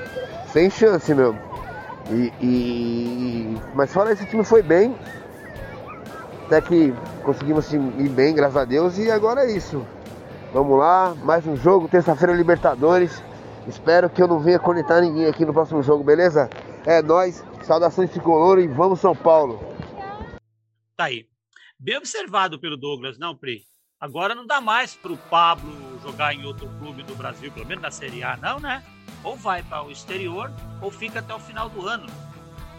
sem 0.53 0.69
chance, 0.71 1.15
meu. 1.15 1.35
E, 2.11 2.33
e, 2.41 3.61
Mas 3.75 3.93
fora 3.93 4.13
esse 4.13 4.27
time 4.27 4.45
foi 4.45 4.63
bem. 4.63 4.95
Até 6.47 6.61
que 6.61 6.95
conseguimos 7.25 7.73
ir 7.73 7.79
bem, 8.11 8.35
graças 8.35 8.57
a 8.57 8.65
Deus, 8.65 8.99
e 8.99 9.11
agora 9.11 9.45
é 9.45 9.53
isso. 9.53 9.87
Vamos 10.53 10.79
lá, 10.79 11.15
mais 11.23 11.47
um 11.47 11.57
jogo, 11.57 11.89
terça-feira 11.89 12.35
Libertadores. 12.35 13.23
Espero 13.67 14.11
que 14.11 14.23
eu 14.23 14.29
não 14.29 14.39
venha 14.39 14.59
conectar 14.59 15.01
ninguém 15.01 15.27
aqui 15.27 15.47
no 15.47 15.53
próximo 15.53 15.83
jogo, 15.83 16.05
beleza? 16.05 16.51
É 16.85 17.01
nós, 17.01 17.43
saudações 17.63 18.11
tricolor 18.11 18.59
e 18.59 18.67
vamos 18.67 19.01
São 19.01 19.17
Paulo. 19.17 19.61
Tá 20.97 21.05
aí. 21.05 21.32
Bem 21.83 21.97
observado 21.97 22.61
pelo 22.61 22.77
Douglas, 22.77 23.19
não, 23.19 23.37
Pri? 23.37 23.65
Agora 23.99 24.37
não 24.37 24.47
dá 24.47 24.61
mais 24.61 24.95
para 24.95 25.13
o 25.13 25.17
Pablo 25.17 26.01
jogar 26.01 26.33
em 26.33 26.45
outro 26.45 26.69
clube 26.79 27.03
do 27.03 27.17
Brasil, 27.17 27.51
pelo 27.51 27.67
menos 27.67 27.83
na 27.83 27.91
Série 27.91 28.23
A, 28.23 28.37
não, 28.37 28.61
né? 28.61 28.85
Ou 29.25 29.35
vai 29.37 29.65
para 29.65 29.83
o 29.83 29.91
exterior 29.91 30.49
ou 30.81 30.93
fica 30.93 31.19
até 31.19 31.35
o 31.35 31.41
final 31.41 31.69
do 31.69 31.85
ano. 31.89 32.07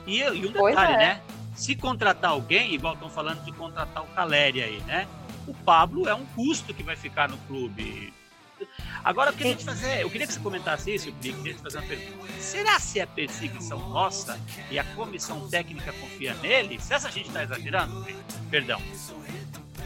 E, 0.07 0.19
e 0.19 0.47
um 0.47 0.53
detalhe, 0.53 0.93
é. 0.93 0.97
né? 0.97 1.21
Se 1.53 1.75
contratar 1.75 2.31
alguém, 2.31 2.73
igual 2.73 2.93
estão 2.93 3.09
falando 3.09 3.43
de 3.43 3.51
contratar 3.51 4.03
o 4.03 4.07
Caleri 4.07 4.63
aí, 4.63 4.79
né? 4.83 5.05
O 5.45 5.53
Pablo 5.53 6.07
é 6.07 6.15
um 6.15 6.25
custo 6.27 6.73
que 6.73 6.81
vai 6.81 6.95
ficar 6.95 7.27
no 7.27 7.37
clube. 7.39 8.13
Agora 9.03 9.31
eu 9.31 9.33
queria 9.33 9.55
te 9.55 9.65
fazer, 9.65 10.01
eu 10.01 10.09
queria 10.09 10.27
que 10.27 10.33
você 10.33 10.39
comentasse 10.39 10.93
isso, 10.93 11.09
eu 11.09 11.13
queria 11.13 11.53
te 11.53 11.61
fazer 11.61 11.77
uma 11.77 11.87
pergunta. 11.87 12.33
Será 12.39 12.79
se 12.79 12.99
é 12.99 13.05
perseguição 13.05 13.77
nossa 13.89 14.39
e 14.69 14.79
a 14.79 14.83
comissão 14.83 15.47
técnica 15.49 15.93
confia 15.93 16.33
nele? 16.35 16.79
Se 16.79 16.93
essa 16.93 17.09
gente 17.11 17.27
está 17.27 17.43
exagerando? 17.43 18.05
Perdão. 18.49 18.81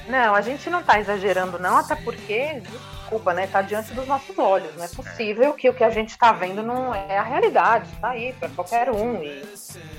Não, 0.07 0.33
a 0.33 0.41
gente 0.41 0.69
não 0.69 0.79
está 0.79 0.99
exagerando, 0.99 1.59
não, 1.59 1.77
até 1.77 1.93
porque, 1.95 2.61
desculpa, 3.01 3.33
né? 3.33 3.43
Está 3.43 3.61
diante 3.61 3.93
dos 3.93 4.07
nossos 4.07 4.37
olhos. 4.39 4.73
Não 4.75 4.85
é 4.85 4.87
possível 4.87 5.53
que 5.53 5.69
o 5.69 5.73
que 5.73 5.83
a 5.83 5.89
gente 5.89 6.11
está 6.11 6.31
vendo 6.31 6.63
não 6.63 6.95
é 6.95 7.17
a 7.17 7.23
realidade, 7.23 7.91
está 7.93 8.11
aí 8.11 8.31
para 8.33 8.47
qualquer 8.49 8.89
um. 8.89 9.21
E, 9.21 9.43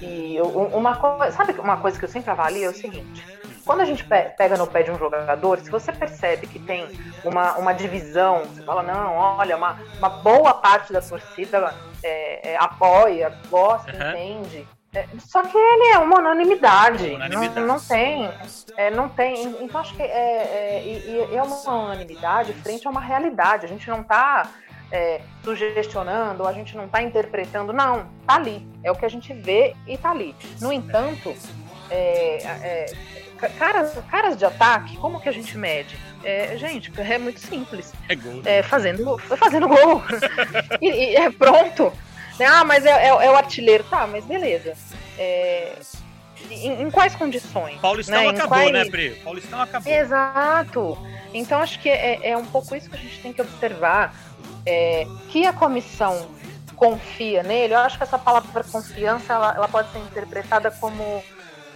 e 0.01 0.41
uma 0.41 0.97
coisa, 0.97 1.37
sabe 1.37 1.53
uma 1.61 1.77
coisa 1.77 1.99
que 1.99 2.05
eu 2.07 2.09
sempre 2.09 2.31
avalio 2.31 2.65
é 2.65 2.69
o 2.71 2.75
seguinte: 2.75 3.23
quando 3.69 3.83
a 3.83 3.85
gente 3.85 4.03
pega 4.03 4.57
no 4.57 4.67
pé 4.67 4.83
de 4.83 4.91
um 4.91 4.97
jogador, 4.97 5.59
se 5.59 5.71
você 5.71 5.93
percebe 5.93 6.47
que 6.47 6.59
tem 6.59 6.89
uma, 7.23 7.59
uma 7.59 7.75
divisão, 7.75 8.45
você 8.47 8.63
fala, 8.63 8.83
não, 8.83 9.15
olha, 9.15 9.59
uma, 9.59 9.79
uma 9.99 10.09
boa 10.09 10.55
parte 10.55 10.91
da 10.91 11.03
torcida 11.03 11.75
é, 12.03 12.53
é, 12.53 12.57
apoia, 12.57 13.31
gosta, 13.51 13.93
uhum. 13.93 14.11
entende 14.11 14.67
é, 14.95 15.07
só 15.19 15.43
que 15.43 15.55
ele 15.55 15.93
é 15.93 15.99
uma 15.99 16.19
unanimidade. 16.19 17.11
unanimidade. 17.11 17.61
Não, 17.61 17.67
não 17.67 17.79
tem. 17.79 18.31
É, 18.75 18.91
não 18.91 19.09
tem. 19.11 19.43
Então 19.63 19.79
acho 19.83 19.95
que 19.95 20.01
é, 20.01 20.07
é, 20.07 21.35
é, 21.35 21.43
uma 21.43 21.73
unanimidade 21.73 22.55
frente 22.55 22.87
a 22.87 22.91
uma 22.91 23.03
realidade. 23.03 23.67
A 23.67 23.69
gente 23.69 23.87
não 23.91 24.01
está 24.01 24.49
é, 24.91 25.21
sugestionando, 25.45 26.47
a 26.47 26.55
gente 26.55 26.75
não 26.75 26.87
está 26.87 27.03
interpretando. 27.03 27.71
Não, 27.71 28.07
tá 28.27 28.37
ali. 28.37 28.67
É 28.83 28.91
o 28.91 28.97
que 28.97 29.05
a 29.05 29.11
gente 29.11 29.35
vê 29.35 29.77
e 29.87 29.99
tá 29.99 30.11
ali. 30.11 30.35
No 30.59 30.73
entanto, 30.73 31.35
é, 31.91 32.39
é, 32.63 32.87
caras, 33.47 33.95
caras 34.11 34.37
de 34.37 34.45
ataque, 34.45 34.97
como 34.97 35.21
que 35.21 35.29
a 35.29 35.33
gente 35.33 35.57
mede? 35.57 35.97
É, 36.25 36.57
gente, 36.57 36.93
é 36.97 37.19
muito 37.19 37.41
simples. 37.41 37.93
É 38.09 38.15
gol. 38.15 38.43
É, 38.45 38.63
fazendo, 38.63 39.19
fazendo 39.19 39.69
gol. 39.69 40.03
e, 40.83 40.89
e 40.89 41.17
é 41.17 41.31
pronto. 41.31 41.93
Né? 42.39 42.47
Ah, 42.47 42.65
mas 42.65 42.85
é, 42.85 42.91
é, 42.91 43.09
é 43.09 43.31
o 43.31 43.37
artilheiro. 43.37 43.85
Tá, 43.85 44.07
mas 44.07 44.25
beleza. 44.25 44.75
É, 45.19 45.77
em, 46.51 46.83
em, 46.83 46.91
quais 46.91 47.15
condições? 47.15 47.79
Paulistão 47.81 48.23
né? 48.23 48.29
acabou, 48.29 48.49
quais... 48.49 48.73
né, 48.73 48.85
Pri? 48.87 49.11
Paulistão 49.23 49.61
acabou. 49.61 49.93
Exato. 49.93 50.99
Então 51.33 51.61
acho 51.61 51.79
que 51.81 51.89
é, 51.89 52.31
é 52.31 52.37
um 52.37 52.47
pouco 52.47 52.75
isso 52.75 52.89
que 52.89 52.97
a 52.97 52.99
gente 52.99 53.21
tem 53.21 53.33
que 53.33 53.43
observar. 53.43 54.15
É, 54.67 55.07
que 55.29 55.47
a 55.47 55.53
comissão 55.53 56.29
confia 56.77 57.43
nele, 57.43 57.75
eu 57.75 57.79
acho 57.79 57.97
que 57.97 58.05
essa 58.05 58.19
palavra 58.19 58.63
confiança 58.65 59.33
ela, 59.33 59.55
ela 59.55 59.69
pode 59.69 59.91
ser 59.91 59.99
interpretada 59.99 60.71
como 60.71 61.23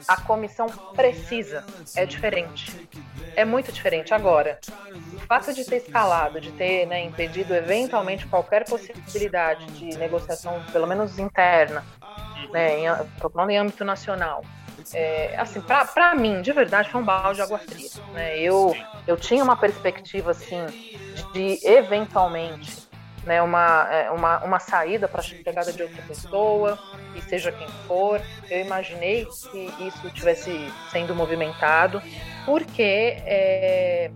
a 0.07 0.21
comissão 0.21 0.67
precisa. 0.95 1.65
É 1.97 2.05
diferente. 2.05 2.88
É 3.35 3.45
muito 3.45 3.73
diferente. 3.73 4.12
Agora, 4.12 4.59
o 5.15 5.21
fato 5.21 5.53
de 5.53 5.65
ter 5.65 5.77
escalado, 5.77 6.41
de 6.41 6.53
ter 6.53 6.87
né, 6.87 7.05
impedido 7.05 7.55
eventualmente 7.55 8.27
qualquer 8.27 8.65
possibilidade 8.65 9.67
de 9.73 9.97
negociação, 9.97 10.62
pelo 10.73 10.87
menos 10.87 11.19
interna, 11.19 11.85
né, 12.53 12.79
em, 12.81 12.85
falando 13.19 13.51
em 13.51 13.59
âmbito 13.59 13.85
nacional, 13.85 14.43
é, 14.93 15.37
assim, 15.38 15.61
para 15.61 16.15
mim, 16.15 16.43
de 16.43 16.53
verdade, 16.53 16.91
foi 16.91 17.01
um 17.01 17.05
balde 17.05 17.37
de 17.37 17.43
água 17.43 17.59
fria. 17.59 17.88
Né? 18.12 18.38
Eu, 18.38 18.75
eu 19.07 19.17
tinha 19.17 19.43
uma 19.43 19.57
perspectiva 19.57 20.33
assim 20.33 20.67
de, 20.67 21.59
de 21.59 21.67
eventualmente 21.67 22.82
né, 23.24 23.40
uma, 23.42 23.88
é, 23.90 24.11
uma, 24.11 24.44
uma 24.44 24.58
saída 24.58 25.08
para 25.08 25.20
a 25.20 25.24
chegada 25.24 25.72
de 25.72 25.82
outra 25.82 26.02
pessoa, 26.02 26.78
e 27.14 27.22
seja 27.22 27.52
quem 27.52 27.68
for. 27.87 28.20
Eu 28.50 28.61
imaginei 28.61 29.26
que 29.26 29.72
isso 29.80 30.11
tivesse 30.11 30.72
sendo 30.90 31.14
movimentado, 31.14 32.02
porque 32.44 33.16
é, 33.24 34.11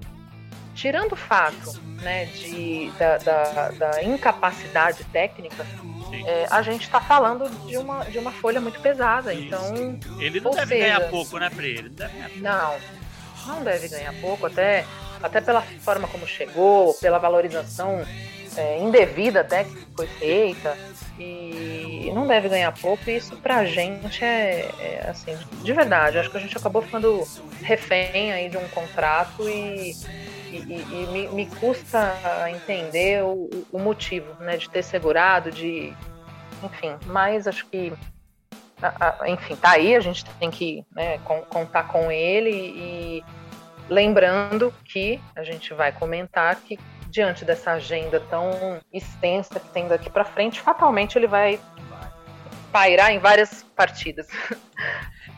tirando 0.74 1.12
o 1.12 1.16
fato 1.16 1.80
né, 2.02 2.26
de, 2.26 2.90
da, 2.98 3.18
da, 3.18 3.68
da 3.70 4.02
incapacidade 4.02 5.04
técnica, 5.04 5.66
é, 6.26 6.46
a 6.50 6.62
gente 6.62 6.82
está 6.82 7.00
falando 7.00 7.48
de 7.66 7.76
uma, 7.76 8.04
de 8.04 8.18
uma 8.18 8.30
folha 8.32 8.60
muito 8.60 8.80
pesada. 8.80 9.32
Então, 9.32 9.98
ele 10.18 10.40
não 10.40 10.50
deve 10.50 10.74
seja, 10.74 10.84
ganhar 10.84 11.10
pouco, 11.10 11.38
né, 11.38 11.50
para 11.50 11.64
ele? 11.64 11.92
Não, 12.36 12.74
não, 13.46 13.56
não 13.56 13.64
deve 13.64 13.88
ganhar 13.88 14.12
pouco, 14.20 14.46
até, 14.46 14.84
até 15.22 15.40
pela 15.40 15.62
forma 15.62 16.08
como 16.08 16.26
chegou, 16.26 16.94
pela 16.94 17.18
valorização 17.18 18.04
é, 18.56 18.78
indevida 18.78 19.40
até 19.40 19.64
que 19.64 19.76
foi 19.94 20.06
feita 20.06 20.76
e 21.18 22.10
não 22.14 22.26
deve 22.26 22.48
ganhar 22.48 22.72
pouco. 22.72 23.08
E 23.08 23.16
isso 23.16 23.36
pra 23.36 23.64
gente 23.64 24.24
é, 24.24 24.70
é, 24.80 25.06
assim, 25.08 25.36
de 25.62 25.72
verdade. 25.72 26.18
Acho 26.18 26.30
que 26.30 26.36
a 26.36 26.40
gente 26.40 26.56
acabou 26.56 26.82
ficando 26.82 27.24
refém 27.62 28.32
aí 28.32 28.48
de 28.48 28.56
um 28.56 28.68
contrato 28.68 29.48
e, 29.48 29.92
e, 30.50 30.56
e 30.56 31.08
me, 31.12 31.28
me, 31.28 31.46
custa 31.46 32.14
entender 32.50 33.22
o, 33.22 33.48
o, 33.72 33.78
motivo, 33.78 34.34
né, 34.40 34.56
de 34.56 34.68
ter 34.68 34.82
segurado, 34.82 35.50
de, 35.50 35.92
enfim. 36.62 36.96
Mas 37.06 37.46
acho 37.46 37.66
que 37.66 37.92
enfim, 39.26 39.56
tá 39.56 39.70
aí, 39.70 39.96
a 39.96 40.00
gente 40.00 40.24
tem 40.38 40.50
que 40.50 40.84
né, 40.94 41.18
contar 41.48 41.84
com 41.84 42.12
ele 42.12 42.50
e 42.50 43.24
lembrando 43.88 44.72
que 44.84 45.18
a 45.34 45.42
gente 45.42 45.72
vai 45.72 45.92
comentar 45.92 46.56
que 46.56 46.78
diante 47.08 47.44
dessa 47.44 47.72
agenda 47.72 48.20
tão 48.20 48.80
extensa 48.92 49.58
que 49.60 49.68
tem 49.70 49.88
daqui 49.88 50.10
para 50.10 50.24
frente, 50.24 50.60
fatalmente 50.60 51.16
ele 51.16 51.26
vai 51.26 51.60
pairar 52.72 53.12
em 53.12 53.18
várias 53.18 53.62
partidas. 53.74 54.28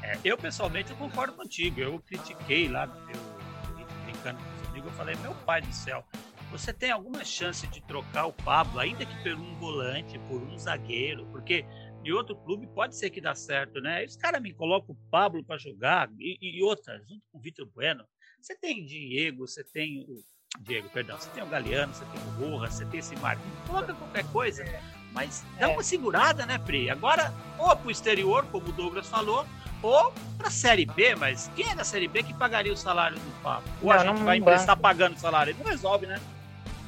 É, 0.02 0.18
eu 0.24 0.38
pessoalmente 0.38 0.90
eu 0.90 0.96
concordo 0.96 1.35
contigo. 1.35 1.81
Eu 1.81 2.00
critiquei 2.00 2.66
lá, 2.66 2.85
eu, 3.12 4.04
brincando 4.04 4.38
com 4.38 4.62
os 4.62 4.68
amigos, 4.68 4.90
eu 4.90 4.96
falei, 4.96 5.14
meu 5.16 5.35
pai 5.35 5.61
do 5.61 5.72
céu, 5.72 6.02
você 6.50 6.72
tem 6.72 6.90
alguma 6.90 7.24
chance 7.24 7.66
de 7.66 7.83
trocar 7.83 8.26
o 8.26 8.33
Pablo, 8.33 8.81
ainda 8.81 9.04
que 9.04 9.22
por 9.22 9.35
um 9.35 9.54
volante, 9.57 10.18
por 10.20 10.42
um 10.42 10.59
zagueiro, 10.59 11.26
porque 11.26 11.66
em 12.02 12.11
outro 12.11 12.35
clube 12.37 12.66
pode 12.68 12.96
ser 12.96 13.11
que 13.11 13.20
dá 13.20 13.35
certo, 13.35 13.81
né? 13.81 14.04
Os 14.04 14.16
caras 14.16 14.40
me 14.40 14.54
colocam 14.54 14.94
o 14.94 15.11
Pablo 15.11 15.44
para 15.44 15.59
jogar 15.59 16.11
e, 16.18 16.38
e 16.40 16.62
outra, 16.62 16.98
junto 17.00 17.22
com 17.31 17.38
o 17.38 17.40
Vitor 17.42 17.66
Bueno. 17.66 18.04
Você 18.40 18.57
tem 18.57 18.87
Diego, 18.87 19.46
você 19.46 19.62
tem 19.62 20.07
o 20.09 20.24
Diego, 20.61 20.89
perdão. 20.91 21.17
Você 21.19 21.29
tem 21.31 21.43
o 21.43 21.47
Galeano, 21.47 21.95
você 21.95 22.05
tem 22.05 22.21
o 22.21 22.51
Borra, 22.51 22.71
você 22.71 22.85
tem 22.85 23.01
esse 23.01 23.17
Marquinhos. 23.17 23.59
Coloca 23.67 23.95
qualquer 23.95 24.25
coisa, 24.25 24.65
mas 25.13 25.45
dá 25.59 25.69
é. 25.69 25.73
uma 25.73 25.83
segurada, 25.83 26.47
né, 26.47 26.59
Pri? 26.59 26.91
Agora, 26.91 27.33
ou 27.59 27.75
pro 27.77 27.91
exterior, 27.91 28.45
como 28.51 28.69
o 28.69 28.73
Douglas 28.73 29.07
falou, 29.09 29.47
ou 29.83 30.13
pra 30.37 30.51
Série 30.51 30.87
B, 30.87 31.15
mas 31.17 31.51
quem 31.55 31.71
é 31.71 31.75
da 31.75 31.85
Série 31.85 32.09
B 32.09 32.23
que 32.23 32.35
pagaria 32.35 32.73
o 32.73 32.77
salário 32.77 33.17
do 33.17 33.43
Pablo? 33.43 33.69
Ou 33.83 33.89
não, 33.89 34.01
a 34.01 34.07
gente 34.07 34.25
vai 34.25 34.37
emprestar 34.39 34.77
pagando 34.77 35.17
o 35.17 35.19
salário? 35.19 35.53
Ele 35.53 35.59
não 35.63 35.71
resolve, 35.71 36.07
né? 36.07 36.21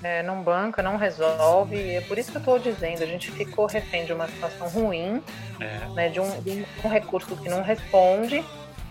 É, 0.03 0.23
não 0.23 0.43
banca, 0.43 0.83
não 0.83 0.97
resolve. 0.97 1.77
É 1.77 2.01
por 2.01 2.17
isso 2.17 2.31
que 2.31 2.39
eu 2.39 2.41
estou 2.41 2.59
dizendo, 2.59 3.03
a 3.03 3.07
gente 3.07 3.31
ficou 3.31 3.67
refém 3.67 4.07
de 4.07 4.13
uma 4.13 4.27
situação 4.27 4.69
ruim, 4.69 5.23
é. 5.61 5.89
né, 5.95 6.09
de, 6.09 6.19
um, 6.19 6.43
de 6.43 6.67
um 6.83 6.89
recurso 6.89 7.37
que 7.37 7.49
não 7.49 7.63
responde 7.63 8.43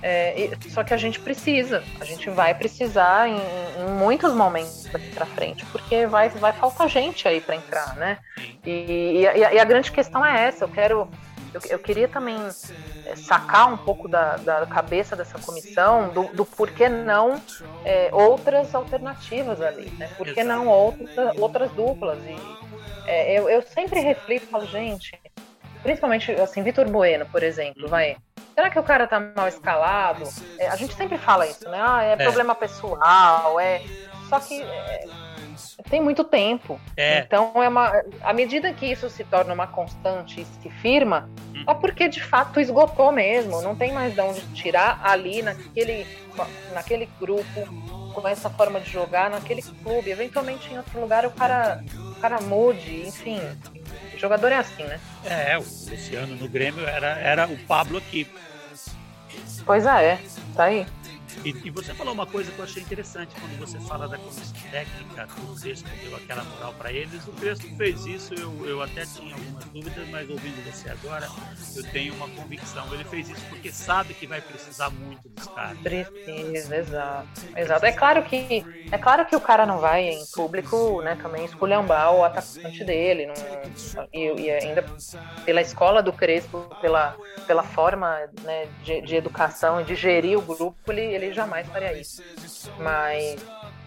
é, 0.01 0.49
só 0.69 0.83
que 0.83 0.93
a 0.93 0.97
gente 0.97 1.19
precisa, 1.19 1.83
a 1.99 2.05
gente 2.05 2.29
vai 2.29 2.53
precisar 2.53 3.27
em, 3.27 3.35
em 3.35 3.89
muitos 3.97 4.33
momentos 4.33 4.85
daqui 4.85 5.09
para 5.09 5.25
frente, 5.25 5.65
porque 5.67 6.07
vai, 6.07 6.29
vai 6.29 6.53
faltar 6.53 6.87
gente 6.87 7.27
aí 7.27 7.41
para 7.41 7.55
entrar, 7.55 7.95
né? 7.95 8.17
E, 8.65 9.19
e, 9.21 9.27
a, 9.27 9.53
e, 9.53 9.59
a, 9.59 9.63
grande 9.65 9.91
questão 9.91 10.25
é 10.25 10.45
essa. 10.45 10.63
Eu 10.63 10.69
quero, 10.69 11.09
eu, 11.53 11.61
eu 11.69 11.79
queria 11.79 12.07
também 12.07 12.37
é, 13.05 13.15
sacar 13.17 13.73
um 13.73 13.75
pouco 13.75 14.07
da, 14.07 14.37
da 14.37 14.65
cabeça 14.65 15.17
dessa 15.17 15.37
comissão 15.37 16.09
do, 16.09 16.23
do 16.33 16.45
porquê 16.45 16.87
não 16.87 17.41
é, 17.83 18.09
outras 18.13 18.73
alternativas 18.73 19.61
ali, 19.61 19.89
né? 19.97 20.09
Por 20.17 20.33
que 20.33 20.43
não 20.45 20.67
outras, 20.67 21.37
outras 21.37 21.71
duplas? 21.71 22.19
E 22.19 22.35
é, 23.05 23.37
eu, 23.37 23.49
eu 23.49 23.61
sempre 23.63 23.99
reflito, 23.99 24.47
falo, 24.47 24.65
gente, 24.65 25.19
principalmente 25.83 26.31
assim, 26.33 26.63
Vitor 26.63 26.89
Bueno, 26.89 27.25
por 27.25 27.43
exemplo, 27.43 27.83
uhum. 27.83 27.89
vai 27.89 28.17
será 28.59 28.69
que 28.69 28.79
o 28.79 28.83
cara 28.83 29.07
tá 29.07 29.19
mal 29.19 29.47
escalado? 29.47 30.23
É, 30.57 30.67
a 30.67 30.75
gente 30.75 30.93
sempre 30.93 31.17
fala 31.17 31.47
isso, 31.47 31.67
né? 31.69 31.79
Ah, 31.81 32.03
é, 32.03 32.13
é. 32.13 32.15
problema 32.17 32.53
pessoal, 32.53 33.57
é. 33.59 33.81
Só 34.27 34.39
que 34.39 34.61
é, 34.61 35.07
tem 35.89 36.01
muito 36.01 36.23
tempo. 36.23 36.79
É. 36.97 37.19
Então 37.19 37.51
é 37.55 37.69
uma. 37.69 37.91
À 38.21 38.33
medida 38.33 38.73
que 38.73 38.85
isso 38.85 39.09
se 39.09 39.23
torna 39.23 39.53
uma 39.53 39.67
constante 39.67 40.41
e 40.41 40.45
se 40.45 40.69
firma, 40.69 41.29
hum. 41.55 41.63
é 41.67 41.73
porque 41.73 42.09
de 42.09 42.21
fato 42.21 42.59
esgotou 42.59 43.11
mesmo. 43.11 43.61
Não 43.61 43.75
tem 43.75 43.93
mais 43.93 44.13
de 44.13 44.21
onde 44.21 44.41
tirar 44.53 44.99
ali 45.03 45.41
naquele, 45.41 46.05
naquele 46.73 47.09
grupo, 47.19 48.08
com 48.21 48.27
essa 48.27 48.49
forma 48.49 48.79
de 48.79 48.89
jogar, 48.89 49.29
naquele 49.29 49.61
clube. 49.61 50.11
Eventualmente 50.11 50.71
em 50.71 50.77
outro 50.77 50.99
lugar 50.99 51.25
o 51.25 51.31
cara, 51.31 51.83
o 51.95 52.15
cara 52.15 52.41
mude, 52.41 53.07
enfim. 53.07 53.39
O 54.13 54.17
jogador 54.17 54.51
é 54.51 54.57
assim, 54.57 54.83
né? 54.83 54.99
É, 55.23 55.57
o 55.57 55.61
Luciano 55.61 56.35
no 56.35 56.47
Grêmio 56.47 56.85
era, 56.85 57.17
era 57.19 57.47
o 57.47 57.57
Pablo 57.65 57.97
aqui. 57.97 58.27
Pois 59.65 59.85
é, 59.85 60.19
tá 60.55 60.65
aí. 60.65 60.85
E, 61.43 61.49
e, 61.49 61.69
você 61.69 61.93
falou 61.93 62.13
uma 62.13 62.25
coisa 62.25 62.51
que 62.51 62.59
eu 62.59 62.65
achei 62.65 62.83
interessante 62.83 63.33
quando 63.39 63.57
você 63.59 63.79
fala 63.79 64.07
da 64.07 64.17
comissão 64.17 64.69
técnica, 64.71 65.27
o 65.47 65.59
Crespo 65.59 65.89
deu 66.03 66.15
aquela 66.15 66.43
moral 66.43 66.73
para 66.73 66.91
eles. 66.91 67.27
O 67.27 67.31
Crespo 67.33 67.67
fez 67.77 68.05
isso, 68.05 68.33
eu, 68.33 68.65
eu 68.65 68.81
até 68.81 69.05
tinha 69.05 69.33
algumas 69.33 69.65
dúvidas, 69.65 70.09
mas 70.09 70.29
ouvindo 70.29 70.63
você 70.65 70.89
agora, 70.89 71.27
eu 71.75 71.83
tenho 71.91 72.13
uma 72.15 72.29
convicção. 72.29 72.85
Ele 72.93 73.03
fez 73.05 73.29
isso 73.29 73.45
porque 73.49 73.71
sabe 73.71 74.13
que 74.13 74.27
vai 74.27 74.41
precisar 74.41 74.89
muito 74.89 75.29
dos 75.29 75.47
caras. 75.47 75.77
Precisa, 75.79 76.75
exato. 76.75 77.27
Exato. 77.55 77.85
É 77.85 77.91
claro 77.91 78.23
que 78.23 78.65
é 78.91 78.97
claro 78.97 79.25
que 79.25 79.35
o 79.35 79.41
cara 79.41 79.65
não 79.65 79.79
vai 79.79 80.09
em 80.09 80.25
público, 80.33 81.01
né, 81.01 81.15
também 81.21 81.45
esculhambar 81.45 82.13
o 82.13 82.23
atacante 82.23 82.83
dele, 82.83 83.27
não, 83.27 84.07
e, 84.11 84.41
e 84.41 84.51
ainda 84.51 84.83
pela 85.45 85.61
escola 85.61 86.01
do 86.01 86.11
Crespo, 86.11 86.59
pela, 86.81 87.15
pela 87.45 87.61
forma 87.61 88.17
né, 88.43 88.67
de, 88.83 89.01
de 89.01 89.15
educação 89.15 89.83
de 89.83 89.95
gerir 89.95 90.37
o 90.37 90.41
grupo, 90.41 90.75
ele, 90.91 91.03
ele 91.19 91.33
jamais 91.33 91.67
faria 91.67 91.93
isso. 91.93 92.23
Mas 92.79 93.39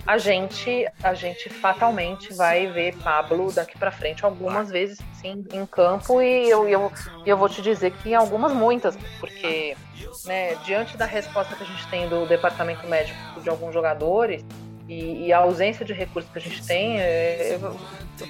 a 0.06 0.18
gente, 0.18 0.86
a 1.02 1.14
gente 1.14 1.48
fatalmente 1.48 2.34
vai 2.34 2.66
ver 2.66 2.96
Pablo 2.98 3.52
daqui 3.52 3.78
para 3.78 3.90
frente 3.90 4.24
algumas 4.24 4.68
vezes 4.70 4.98
sim 5.14 5.44
em 5.52 5.64
campo 5.64 6.20
e 6.20 6.50
eu, 6.50 6.68
eu, 6.68 6.92
eu 7.24 7.36
vou 7.36 7.48
te 7.48 7.62
dizer 7.62 7.92
que 7.92 8.12
algumas 8.12 8.52
muitas, 8.52 8.96
porque 9.20 9.76
né, 10.24 10.56
diante 10.64 10.96
da 10.96 11.06
resposta 11.06 11.54
que 11.54 11.62
a 11.62 11.66
gente 11.66 11.86
tem 11.88 12.08
do 12.08 12.26
departamento 12.26 12.86
médico 12.88 13.40
de 13.40 13.48
alguns 13.48 13.72
jogadores 13.72 14.44
e, 14.88 15.26
e 15.26 15.32
a 15.32 15.38
ausência 15.38 15.84
de 15.84 15.92
recursos 15.92 16.30
que 16.32 16.38
a 16.38 16.42
gente 16.42 16.66
tem, 16.66 16.98
é, 16.98 17.58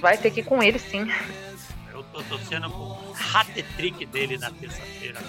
vai 0.01 0.19
ter 0.19 0.31
que 0.31 0.41
ir 0.41 0.45
com 0.45 0.63
ele 0.63 0.79
sim. 0.79 1.11
Eu 1.93 2.03
tô 2.05 2.23
torcendo 2.25 2.69
pro 2.69 3.15
hat-trick 3.35 4.05
dele 4.07 4.37
na 4.37 4.51
terça-feira. 4.51 5.21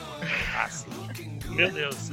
Assim. 0.62 0.90
Meu 1.56 1.72
Deus. 1.72 2.10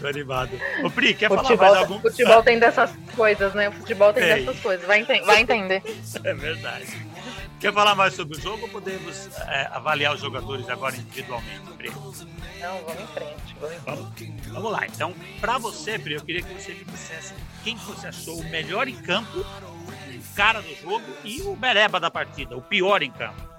Tô 0.00 0.06
animado. 0.06 0.50
Ô, 0.82 0.90
Pri, 0.90 1.14
quer 1.14 1.28
futebol, 1.28 1.56
falar 1.56 1.70
mais 1.70 1.82
algum? 1.82 2.00
Futebol 2.00 2.42
tem 2.42 2.58
dessas 2.58 2.90
coisas, 3.14 3.54
né? 3.54 3.68
O 3.68 3.72
futebol 3.72 4.12
tem 4.12 4.24
dessas 4.24 4.58
coisas. 4.60 4.86
Vai, 4.86 5.00
ente 5.00 5.20
vai 5.22 5.40
entender. 5.40 5.82
É 6.24 6.34
verdade. 6.34 6.86
Quer 7.60 7.72
falar 7.72 7.94
mais 7.94 8.14
sobre 8.14 8.38
o 8.38 8.40
jogo 8.40 8.62
ou 8.62 8.68
podemos 8.68 9.28
é, 9.46 9.68
avaliar 9.70 10.14
os 10.14 10.20
jogadores 10.20 10.68
agora 10.68 10.96
individualmente, 10.96 11.70
Pri? 11.76 11.90
Não, 11.90 12.78
vamos 12.84 13.02
em 13.02 13.06
frente. 13.08 13.56
Vamos, 13.60 13.76
em 13.76 13.80
frente. 13.80 14.32
vamos, 14.42 14.46
vamos 14.48 14.72
lá. 14.72 14.86
Então, 14.86 15.14
para 15.40 15.58
você, 15.58 15.98
Pri, 15.98 16.14
eu 16.14 16.22
queria 16.22 16.42
que 16.42 16.54
você 16.54 16.72
me 16.72 16.84
dissesse 16.84 17.34
quem 17.62 17.76
você 17.76 18.06
achou 18.06 18.38
o 18.38 18.44
melhor 18.50 18.88
em 18.88 18.96
campo, 18.96 19.40
o 19.40 20.34
cara 20.34 20.62
do 20.62 20.74
jogo 20.74 21.04
e 21.22 21.42
o 21.42 21.54
bereba 21.54 22.00
da 22.00 22.10
partida, 22.10 22.56
o 22.56 22.62
pior 22.62 23.02
em 23.02 23.10
campo. 23.10 23.49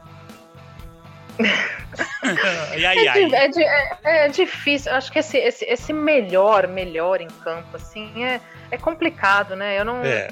e 2.78 2.86
aí, 2.86 3.08
é? 3.08 3.36
É, 3.36 3.50
é, 4.04 4.26
é, 4.26 4.28
difícil. 4.30 4.92
Acho 4.94 5.12
que 5.12 5.20
esse, 5.20 5.38
esse, 5.38 5.66
esse 5.66 5.94
melhor, 5.94 6.68
melhor 6.68 7.22
em 7.22 7.28
campo, 7.28 7.76
assim, 7.76 8.24
é, 8.24 8.40
é 8.70 8.78
complicado, 8.78 9.56
né? 9.56 9.80
Eu 9.80 9.86
não. 9.86 10.04
É. 10.04 10.30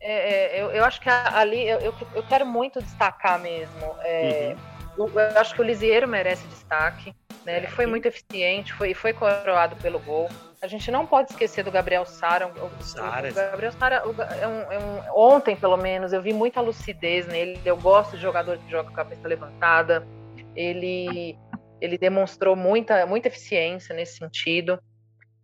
É, 0.00 0.56
é 0.58 0.62
eu, 0.62 0.70
eu 0.70 0.84
acho 0.84 1.00
que 1.00 1.08
ali 1.08 1.68
eu, 1.68 1.94
eu, 2.14 2.22
quero 2.24 2.44
muito 2.44 2.82
destacar 2.82 3.38
mesmo. 3.38 3.86
Uhum. 3.86 4.56
eu, 4.98 5.08
eu, 5.08 5.40
acho 5.40 5.54
que 5.54 5.60
o 5.60 5.64
Lisieiro 5.64 6.08
merece 6.08 6.46
destaque. 6.48 7.14
Né? 7.44 7.56
Ele 7.56 7.66
foi 7.66 7.86
muito 7.86 8.06
eficiente, 8.06 8.72
foi, 8.72 8.94
foi 8.94 9.12
coroado 9.12 9.76
pelo 9.76 9.98
gol. 10.00 10.28
A 10.60 10.68
gente 10.68 10.92
não 10.92 11.04
pode 11.04 11.32
esquecer 11.32 11.64
do 11.64 11.72
Gabriel 11.72 12.06
Sara. 12.06 12.46
O, 12.46 12.66
o, 12.66 13.34
Gabriel 13.34 13.72
Sara 13.72 14.04
é 14.40 14.46
um, 14.46 14.72
é 14.72 14.78
um, 14.78 15.00
ontem, 15.16 15.56
pelo 15.56 15.76
menos, 15.76 16.12
eu 16.12 16.22
vi 16.22 16.32
muita 16.32 16.60
lucidez 16.60 17.26
nele. 17.26 17.60
Eu 17.64 17.76
gosto 17.76 18.16
de 18.16 18.22
jogador 18.22 18.58
que 18.58 18.70
joga 18.70 18.84
com 18.84 18.94
a 18.94 18.96
cabeça 18.96 19.26
levantada 19.26 20.06
ele 20.54 21.38
ele 21.82 21.98
demonstrou 21.98 22.54
muita, 22.54 23.04
muita 23.06 23.26
eficiência 23.26 23.92
nesse 23.92 24.16
sentido. 24.16 24.80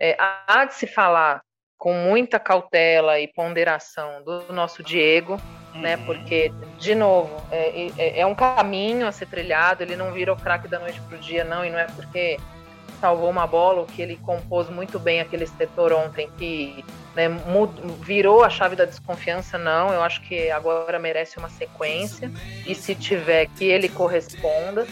É, 0.00 0.16
há 0.18 0.64
de 0.64 0.74
se 0.74 0.86
falar 0.86 1.42
com 1.76 1.92
muita 1.92 2.38
cautela 2.38 3.18
e 3.18 3.26
ponderação 3.26 4.22
do 4.22 4.52
nosso 4.52 4.80
Diego, 4.82 5.36
né, 5.74 5.74
uhum. 5.74 5.80
né? 5.80 5.96
Porque, 6.06 6.52
de 6.78 6.94
novo, 6.94 7.34
é, 7.50 7.88
é, 7.98 8.20
é, 8.20 8.26
um 8.26 8.36
caminho 8.36 9.06
a 9.06 9.12
ser 9.12 9.26
trilhado, 9.26 9.82
ele 9.82 9.96
não 9.96 10.12
vira 10.12 10.32
o 10.32 10.36
craque 10.36 10.68
da 10.68 10.78
noite 10.78 11.00
para 11.00 11.16
o 11.16 11.20
dia, 11.20 11.42
não, 11.42 11.64
e 11.64 11.70
não 11.70 11.78
é 11.78 11.86
porque 11.86 12.38
salvou 13.00 13.30
uma 13.30 13.46
bola, 13.46 13.82
o 13.82 13.86
que 13.86 14.02
ele 14.02 14.16
compôs 14.16 14.68
muito 14.68 14.98
bem 14.98 15.20
aquele 15.20 15.46
setor 15.46 15.92
ontem, 15.92 16.30
que 16.38 16.84
né, 17.14 17.28
virou 18.00 18.44
a 18.44 18.50
chave 18.50 18.76
da 18.76 18.84
desconfiança, 18.84 19.58
não. 19.58 19.92
Eu 19.92 20.02
acho 20.02 20.20
que 20.22 20.50
agora 20.50 20.98
merece 20.98 21.38
uma 21.38 21.48
sequência, 21.48 22.30
e 22.66 22.74
se 22.74 22.94
tiver, 22.94 23.46
que 23.56 23.64
ele 23.64 23.88
corresponda. 23.88 24.86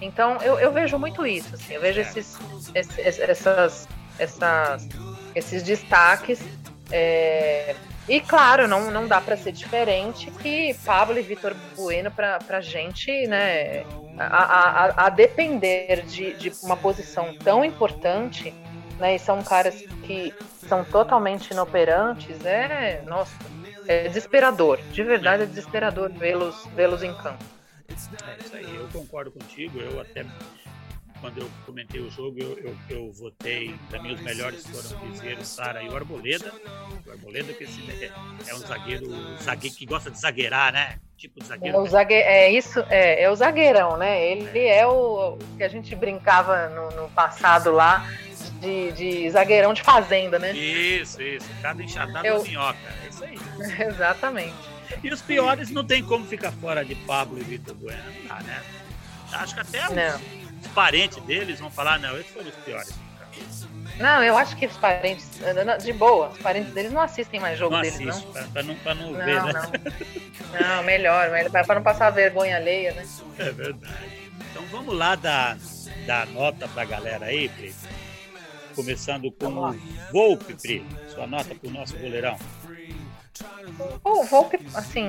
Então, 0.00 0.38
eu, 0.42 0.58
eu 0.58 0.72
vejo 0.72 0.98
muito 0.98 1.26
isso, 1.26 1.54
assim, 1.54 1.74
eu 1.74 1.80
vejo 1.80 2.00
esses, 2.00 2.38
esses 2.74 3.18
essas, 3.18 3.88
essas 4.18 4.88
esses 5.34 5.62
destaques. 5.62 6.40
É... 6.90 7.74
E 8.08 8.20
claro, 8.20 8.66
não, 8.66 8.90
não 8.90 9.06
dá 9.06 9.20
para 9.20 9.36
ser 9.36 9.52
diferente 9.52 10.30
que 10.30 10.74
Pablo 10.84 11.18
e 11.18 11.22
Vitor 11.22 11.54
Bueno 11.76 12.10
para 12.10 12.38
a 12.48 12.60
gente, 12.60 13.26
né, 13.26 13.84
a, 14.18 14.24
a, 14.24 15.06
a 15.06 15.08
depender 15.08 16.02
de, 16.06 16.34
de 16.34 16.52
uma 16.62 16.76
posição 16.76 17.34
tão 17.36 17.64
importante, 17.64 18.52
né, 18.98 19.14
e 19.14 19.18
são 19.18 19.42
caras 19.42 19.82
que 20.04 20.34
são 20.66 20.84
totalmente 20.84 21.52
inoperantes, 21.52 22.44
é, 22.44 23.02
nossa, 23.06 23.32
é 23.86 24.08
desesperador, 24.08 24.78
de 24.92 25.02
verdade 25.02 25.44
é 25.44 25.46
desesperador 25.46 26.10
vê-los 26.12 26.66
vê-los 26.74 27.02
em 27.02 27.14
campo. 27.14 27.44
É 27.88 27.92
isso 27.92 28.56
aí, 28.56 28.76
eu 28.76 28.88
concordo 28.92 29.30
contigo, 29.30 29.78
eu 29.80 30.00
até 30.00 30.24
quando 31.20 31.38
eu 31.38 31.50
comentei 31.66 32.00
o 32.00 32.10
jogo, 32.10 32.36
eu, 32.40 32.58
eu, 32.58 32.76
eu 32.88 33.12
votei, 33.12 33.74
para 33.88 34.02
mim 34.02 34.14
os 34.14 34.20
melhores 34.20 34.66
foram 34.66 35.02
o 35.02 35.10
Viseiro, 35.10 35.44
Sara 35.44 35.82
e 35.82 35.88
o 35.88 35.96
Arboleda. 35.96 36.52
O 37.06 37.10
Arboleda 37.10 37.52
que 37.52 37.64
esse, 37.64 37.80
é, 37.90 38.10
é, 38.48 38.54
um 38.54 38.58
zagueiro, 38.58 39.06
zagueiro 39.42 39.76
que 39.76 39.86
gosta 39.86 40.10
de 40.10 40.18
zagueirar, 40.18 40.72
né? 40.72 40.98
Tipo 41.16 41.40
de 41.40 41.46
zagueiro. 41.46 41.76
É, 41.76 41.80
o 41.80 41.86
zague... 41.86 42.14
é 42.14 42.50
isso, 42.50 42.80
é, 42.88 43.22
é 43.22 43.30
o 43.30 43.36
zagueirão, 43.36 43.96
né? 43.96 44.26
Ele 44.26 44.58
é, 44.58 44.78
é 44.78 44.86
o, 44.86 45.36
que 45.56 45.62
a 45.62 45.68
gente 45.68 45.94
brincava 45.94 46.68
no, 46.70 47.02
no 47.02 47.08
passado 47.10 47.70
lá, 47.70 48.08
de, 48.60 48.92
de, 48.92 49.30
zagueirão 49.30 49.74
de 49.74 49.82
fazenda, 49.82 50.38
né? 50.38 50.52
Isso, 50.52 51.20
isso. 51.20 51.48
Cada 51.60 51.82
enxadada 51.82 52.26
eu... 52.26 52.42
minhoca. 52.42 52.78
É 53.04 53.08
isso 53.08 53.24
aí. 53.24 53.38
Exatamente. 53.86 54.70
E 55.02 55.10
os 55.12 55.22
piores 55.22 55.70
não 55.70 55.84
tem 55.84 56.02
como 56.02 56.26
ficar 56.26 56.50
fora 56.52 56.84
de 56.84 56.94
Pablo 56.94 57.38
e 57.38 57.42
Vitor 57.42 57.74
Bueno. 57.74 58.02
Não 58.04 58.28
dá, 58.28 58.42
né? 58.42 58.62
Acho 59.32 59.54
que 59.54 59.60
até 59.60 59.86
os, 59.86 60.39
os 60.60 60.66
parentes 60.68 61.22
deles 61.24 61.58
vão 61.58 61.70
falar, 61.70 61.98
não, 61.98 62.18
esses 62.18 62.32
foram 62.32 62.48
os 62.48 62.54
piores. 62.56 62.94
Não, 63.98 64.22
eu 64.22 64.36
acho 64.36 64.56
que 64.56 64.66
os 64.66 64.76
parentes, 64.76 65.28
de 65.82 65.92
boa, 65.92 66.28
os 66.28 66.38
parentes 66.38 66.72
deles 66.72 66.90
não 66.90 67.02
assistem 67.02 67.38
mais 67.38 67.58
jogo 67.58 67.74
não 67.74 67.82
deles, 67.82 68.08
assisto, 68.08 68.26
não. 68.26 68.32
Pra, 68.32 68.44
pra 68.44 68.62
não. 68.62 68.74
Pra 68.76 68.94
não, 68.94 69.12
não 69.12 69.24
ver, 69.24 69.42
né? 69.42 69.52
Não, 70.52 70.76
não 70.76 70.82
melhor, 70.82 71.28
pra 71.50 71.74
não 71.74 71.82
passar 71.82 72.10
vergonha 72.10 72.56
alheia, 72.56 72.92
né? 72.92 73.06
É 73.38 73.50
verdade. 73.50 73.94
Então 74.50 74.64
vamos 74.66 74.96
lá 74.96 75.14
dar, 75.14 75.58
dar 76.06 76.26
nota 76.28 76.66
pra 76.68 76.84
galera 76.84 77.26
aí, 77.26 77.48
Pri. 77.50 77.74
Começando 78.74 79.30
com 79.32 79.48
o 79.48 79.76
Volpe, 80.10 80.54
Pri. 80.54 80.86
Sua 81.12 81.26
nota 81.26 81.54
pro 81.54 81.70
nosso 81.70 81.96
goleirão. 81.98 82.38
O 84.02 84.24
Volpe, 84.24 84.58
assim, 84.74 85.08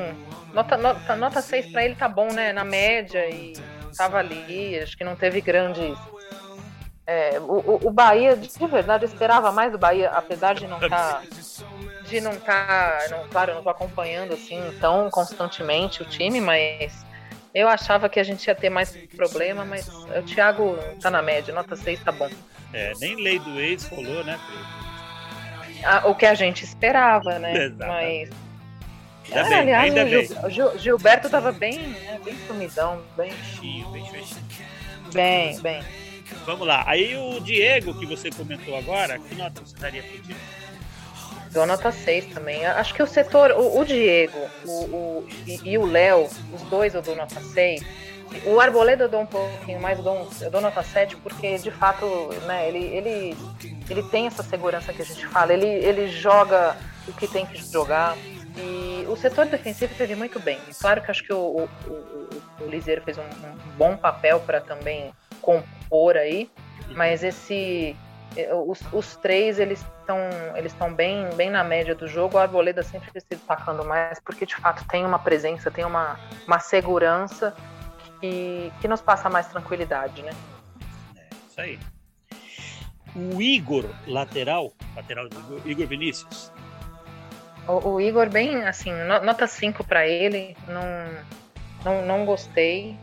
nota, 0.54 0.78
nota, 0.78 1.16
nota 1.16 1.42
6 1.42 1.72
pra 1.72 1.86
ele 1.86 1.96
tá 1.96 2.08
bom, 2.08 2.32
né? 2.32 2.52
Na 2.52 2.64
média 2.64 3.26
e 3.30 3.54
estava 3.92 4.18
ali, 4.18 4.80
acho 4.80 4.98
que 4.98 5.04
não 5.04 5.16
teve 5.16 5.42
grandes. 5.42 5.98
É, 7.06 7.40
o, 7.40 7.88
o, 7.88 7.92
Bahia, 7.92 8.36
de 8.36 8.68
verdade, 8.68 9.06
eu 9.06 9.10
esperava 9.10 9.52
mais 9.52 9.72
do 9.72 9.78
Bahia, 9.78 10.10
apesar 10.12 10.54
de 10.54 10.68
não 10.68 10.78
estar. 10.82 10.90
Tá, 10.90 11.24
de 12.06 12.22
não 12.22 12.32
estar. 12.32 13.08
Tá, 13.10 13.26
claro, 13.30 13.52
eu 13.52 13.54
não 13.56 13.62
estou 13.62 13.72
acompanhando 13.72 14.34
assim 14.34 14.60
tão 14.80 15.10
constantemente 15.10 16.02
o 16.02 16.06
time, 16.06 16.40
mas 16.40 17.06
eu 17.54 17.68
achava 17.68 18.08
que 18.08 18.20
a 18.20 18.24
gente 18.24 18.46
ia 18.46 18.56
ter 18.56 18.70
mais 18.70 18.96
problema, 19.16 19.66
mas 19.66 19.88
o 19.88 20.24
Thiago 20.24 20.78
tá 21.02 21.10
na 21.10 21.22
média, 21.22 21.54
nota 21.54 21.76
6 21.76 22.04
tá 22.04 22.12
bom. 22.12 22.30
É, 22.74 22.94
nem 23.00 23.16
lei 23.16 23.38
do 23.40 23.60
ex 23.60 23.86
rolou, 23.88 24.24
né, 24.24 24.40
ah, 25.84 26.08
o 26.08 26.16
que 26.16 26.26
a 26.26 26.34
gente 26.34 26.64
esperava, 26.64 27.40
né? 27.40 27.70
Mas 27.78 28.30
Ainda 29.26 29.40
é, 29.40 29.50
bem, 29.50 29.58
aliás, 29.58 30.32
ainda 30.32 30.48
o 30.48 30.50
Gil, 30.50 30.80
Gilberto 30.80 31.30
tava 31.30 31.52
bem, 31.52 31.78
né, 31.78 32.20
bem 32.24 32.36
sumidão, 32.48 33.02
bem. 33.16 33.32
Fechio, 33.32 33.88
bem 33.90 34.06
fechio. 34.06 34.38
Bem, 35.14 35.60
bem. 35.62 35.84
Vamos 36.46 36.68
lá. 36.68 36.84
Aí 36.88 37.16
o 37.16 37.40
Diego, 37.40 37.94
que 37.94 38.06
você 38.06 38.30
comentou 38.30 38.76
agora, 38.78 39.20
que 39.20 39.36
nota 39.36 39.62
você 39.62 39.76
daria 39.78 40.02
pro 40.02 40.22
Diego? 40.22 40.40
Dou 41.52 41.66
nota 41.66 41.92
6 41.92 42.28
também. 42.28 42.66
Acho 42.66 42.94
que 42.94 43.04
o 43.04 43.08
setor, 43.08 43.52
o, 43.52 43.80
o 43.80 43.86
Diego 43.86 44.40
o, 44.66 44.72
o 44.72 45.28
e, 45.46 45.72
e, 45.72 45.78
o 45.78 45.86
Léo, 45.86 46.30
os 46.54 46.62
dois 46.64 46.96
eu 46.96 47.02
dou 47.02 47.16
nota 47.16 47.40
6. 47.42 47.84
O 48.46 48.62
Arboleda 48.62 49.04
eu 49.04 49.10
dou 49.10 49.22
um 49.22 49.26
pouquinho 49.26 49.82
mais, 49.82 49.98
eu 49.98 50.04
dou, 50.06 50.16
um, 50.16 50.30
eu 50.40 50.50
dou 50.50 50.62
nota 50.62 50.82
7, 50.82 51.18
porque 51.18 51.58
de 51.58 51.70
fato, 51.70 52.06
né, 52.48 52.70
ele, 52.70 52.86
ele, 52.86 53.38
ele 53.90 54.04
tem 54.04 54.28
essa 54.28 54.42
segurança 54.42 54.94
que 54.94 55.02
a 55.02 55.06
gente 55.06 55.28
fala, 55.28 55.54
ele, 55.54 55.68
ele 55.68 56.08
joga 56.08 56.78
o 57.06 57.12
que 57.12 57.28
tem 57.28 57.46
que 57.46 57.58
jogar. 57.70 58.16
E 58.58 59.06
o 59.08 59.16
setor 59.16 59.46
defensivo 59.46 59.94
teve 59.96 60.16
muito 60.16 60.40
bem. 60.40 60.60
Claro 60.80 61.02
que 61.02 61.12
acho 61.12 61.24
que 61.24 61.34
o, 61.34 61.38
o, 61.38 61.70
o, 61.88 62.64
o 62.64 62.68
Liseiro 62.68 63.02
fez 63.02 63.18
um, 63.18 63.22
um, 63.22 63.78
bom 63.78 63.96
papel 63.96 64.40
para 64.42 64.60
também 64.60 65.14
compor 65.42 66.18
aí, 66.18 66.50
mas 66.90 67.24
esse 67.24 67.96
eh, 68.36 68.54
os, 68.54 68.82
os 68.92 69.16
três 69.16 69.58
eles 69.58 69.86
estão 70.00 70.18
eles 70.56 70.74
estão 70.74 70.94
bem 70.94 71.30
bem 71.36 71.50
na 71.50 71.64
média 71.64 71.96
do 71.96 72.08
jogo. 72.08 72.38
A 72.38 72.42
Arboleda 72.42 72.84
sempre 72.84 73.10
se 73.20 73.26
destacando 73.30 73.86
mais 73.86 74.20
porque 74.20 74.46
de 74.46 74.56
fato 74.56 74.86
tem 74.88 75.06
uma 75.06 75.20
presença, 75.20 75.72
tem 75.72 75.86
uma, 75.86 76.20
uma 76.46 76.60
segurança 76.60 77.56
que, 78.20 78.72
que 78.82 78.88
nos 78.88 79.02
passa 79.02 79.30
mais 79.30 79.48
tranquilidade, 79.48 80.22
né? 80.22 80.32
É, 81.16 81.28
isso 81.50 81.62
aí. 81.62 81.80
O 83.16 83.42
Igor, 83.42 83.86
lateral, 84.08 84.72
lateral 84.96 85.28
do 85.28 85.70
Igor 85.70 85.86
Vinícius, 85.88 86.52
o, 87.68 87.90
o 87.90 88.02
Igor, 88.02 88.30
bem 88.30 88.64
assim, 88.64 88.92
nota 89.24 89.48
5 89.48 89.84
para 89.84 90.08
ele, 90.08 90.56
não, 90.68 90.84
não, 91.84 92.06
não 92.06 92.26
gostei. 92.26 92.98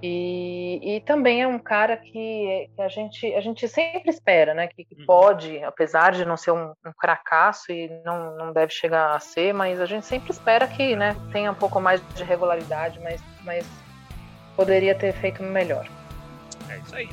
E, 0.00 0.80
e 0.96 1.00
também 1.00 1.42
é 1.42 1.46
um 1.46 1.58
cara 1.58 1.96
que, 1.96 2.70
que, 2.74 2.80
a, 2.80 2.88
gente, 2.88 3.34
a 3.34 3.40
gente 3.40 3.66
sempre 3.66 4.10
espera, 4.10 4.54
né? 4.54 4.68
Que, 4.68 4.84
que 4.84 4.94
uhum. 4.94 5.06
pode, 5.06 5.62
apesar 5.64 6.12
de 6.12 6.24
não 6.24 6.36
ser 6.36 6.52
um, 6.52 6.72
um 6.86 6.92
cracaço 6.96 7.72
e 7.72 7.90
não, 8.04 8.36
não 8.36 8.52
deve 8.52 8.72
chegar 8.72 9.16
a 9.16 9.18
ser, 9.18 9.52
mas 9.52 9.80
a 9.80 9.86
gente 9.86 10.06
sempre 10.06 10.30
espera 10.30 10.68
que 10.68 10.94
né, 10.94 11.16
tenha 11.32 11.50
um 11.50 11.54
pouco 11.54 11.80
mais 11.80 12.00
de 12.14 12.22
regularidade, 12.22 13.00
mas, 13.00 13.20
mas 13.42 13.66
poderia 14.54 14.94
ter 14.94 15.12
feito 15.14 15.42
melhor. 15.42 15.88
É 16.68 16.78
isso 16.78 16.94
aí. 16.94 17.08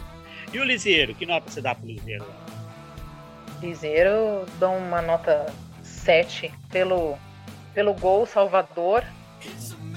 E 0.54 0.60
o 0.60 0.64
Liseiro, 0.64 1.16
que 1.16 1.26
nota 1.26 1.50
você 1.50 1.62
dá 1.62 1.74
pro 1.74 1.88
Liseiro? 1.88 2.26
Liseiro, 3.62 4.46
dou 4.60 4.76
uma 4.76 5.02
nota 5.02 5.52
7 6.06 6.54
pelo, 6.72 7.18
pelo 7.74 7.94
gol 7.94 8.26
salvador 8.26 9.04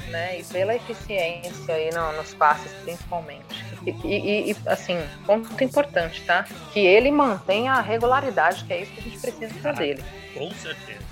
né, 0.09 0.41
e 0.41 0.45
pela 0.45 0.75
eficiência 0.75 1.75
aí 1.75 1.91
no, 1.93 2.13
nos 2.13 2.35
passes 2.35 2.73
principalmente. 2.83 3.45
E, 3.87 3.91
e, 3.91 4.51
e, 4.51 4.57
assim, 4.67 4.99
ponto 5.25 5.63
importante, 5.63 6.23
tá? 6.23 6.45
Que 6.73 6.81
ele 6.81 7.11
mantenha 7.11 7.75
a 7.75 7.81
regularidade, 7.81 8.65
que 8.65 8.73
é 8.73 8.83
isso 8.83 8.93
que 8.93 9.01
a 9.01 9.03
gente 9.03 9.19
precisa 9.19 9.71
ah, 9.71 9.73
dele. 9.73 10.03
Com 10.35 10.51
certeza. 10.53 11.09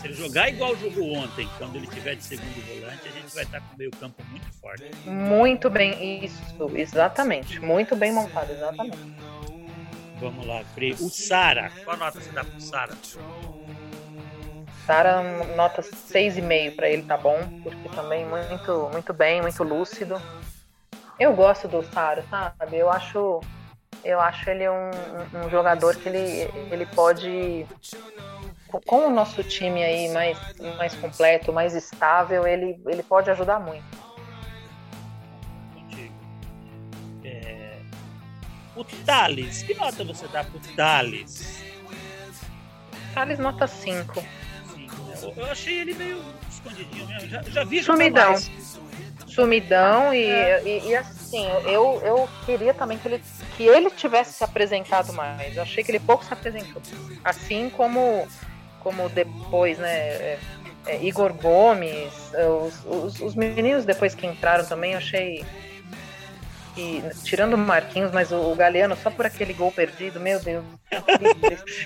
Se 0.00 0.06
ele 0.06 0.14
jogar 0.14 0.48
igual 0.48 0.76
jogou 0.76 1.12
ontem, 1.14 1.48
quando 1.58 1.76
ele 1.76 1.86
tiver 1.86 2.14
de 2.14 2.24
segundo 2.24 2.66
volante, 2.66 3.08
a 3.08 3.10
gente 3.10 3.34
vai 3.34 3.44
estar 3.44 3.60
com 3.60 3.74
o 3.74 3.78
meio 3.78 3.90
campo 3.90 4.22
muito 4.30 4.46
forte. 4.60 4.84
Muito 5.06 5.68
bem, 5.68 6.24
isso, 6.24 6.70
exatamente. 6.74 7.60
Muito 7.60 7.96
bem 7.96 8.12
montado, 8.12 8.50
exatamente. 8.50 8.98
Vamos 10.20 10.46
lá, 10.46 10.62
Frei. 10.74 10.92
O 10.92 11.08
Sara, 11.08 11.72
qual 11.84 11.96
nota 11.96 12.20
você 12.20 12.30
dá 12.30 12.44
pro 12.44 12.60
Sara? 12.60 12.94
Sara, 14.90 15.22
nota 15.54 15.82
6,5 15.82 16.74
para 16.74 16.88
ele 16.88 17.04
tá 17.04 17.16
bom, 17.16 17.38
porque 17.62 17.88
também 17.90 18.26
muito, 18.26 18.90
muito 18.92 19.14
bem, 19.14 19.40
muito 19.40 19.62
lúcido. 19.62 20.20
Eu 21.16 21.32
gosto 21.32 21.68
do 21.68 21.80
Sara, 21.80 22.24
sabe? 22.28 22.76
Eu 22.76 22.90
acho, 22.90 23.40
eu 24.04 24.20
acho 24.20 24.50
ele 24.50 24.68
um, 24.68 24.90
um 25.46 25.48
jogador 25.48 25.94
que 25.94 26.08
ele, 26.08 26.50
ele 26.72 26.86
pode, 26.86 27.64
com 28.84 29.06
o 29.06 29.10
nosso 29.10 29.44
time 29.44 29.80
aí 29.80 30.08
mais, 30.08 30.36
mais 30.76 30.92
completo, 30.96 31.52
mais 31.52 31.72
estável, 31.76 32.44
ele, 32.44 32.82
ele 32.84 33.04
pode 33.04 33.30
ajudar 33.30 33.60
muito. 33.60 33.84
É... 37.24 37.78
O 38.74 38.82
Thales, 39.06 39.62
que 39.62 39.72
nota 39.72 40.02
você 40.02 40.26
dá 40.26 40.42
pro 40.42 40.58
Thales? 40.74 41.62
Thales 43.14 43.38
nota 43.38 43.68
5 43.68 44.39
eu 45.22 45.46
achei 45.46 45.80
ele 45.80 45.94
meio 45.94 46.22
escondidinho 46.48 47.06
mesmo. 47.06 47.28
Já, 47.28 47.42
já 47.42 47.64
vi 47.64 47.82
Sumidão. 47.82 48.34
Sumidão 49.26 50.12
e, 50.12 50.24
é. 50.24 50.62
e, 50.64 50.88
e, 50.88 50.96
assim, 50.96 51.46
eu, 51.64 52.00
eu 52.04 52.28
queria 52.44 52.74
também 52.74 52.98
que 52.98 53.06
ele, 53.06 53.22
que 53.56 53.62
ele 53.62 53.90
tivesse 53.90 54.32
se 54.32 54.42
apresentado 54.42 55.12
mais. 55.12 55.56
Eu 55.56 55.62
achei 55.62 55.84
que 55.84 55.90
ele 55.90 56.00
pouco 56.00 56.24
se 56.24 56.32
apresentou. 56.32 56.82
Assim 57.24 57.70
como, 57.70 58.26
como 58.80 59.08
depois, 59.08 59.78
né? 59.78 59.90
É, 59.90 60.38
é, 60.86 61.04
Igor 61.04 61.32
Gomes, 61.34 62.12
os, 62.66 62.84
os, 62.84 63.20
os, 63.20 63.34
meninos 63.34 63.84
depois 63.84 64.14
que 64.14 64.26
entraram 64.26 64.64
também, 64.64 64.92
eu 64.92 64.98
achei 64.98 65.44
que, 66.80 67.02
tirando 67.24 67.54
o 67.54 67.58
Marquinhos, 67.58 68.10
mas 68.10 68.32
o, 68.32 68.36
o 68.36 68.54
Galeano, 68.54 68.96
só 68.96 69.10
por 69.10 69.26
aquele 69.26 69.52
gol 69.52 69.70
perdido, 69.70 70.18
meu 70.18 70.40
Deus. 70.40 70.64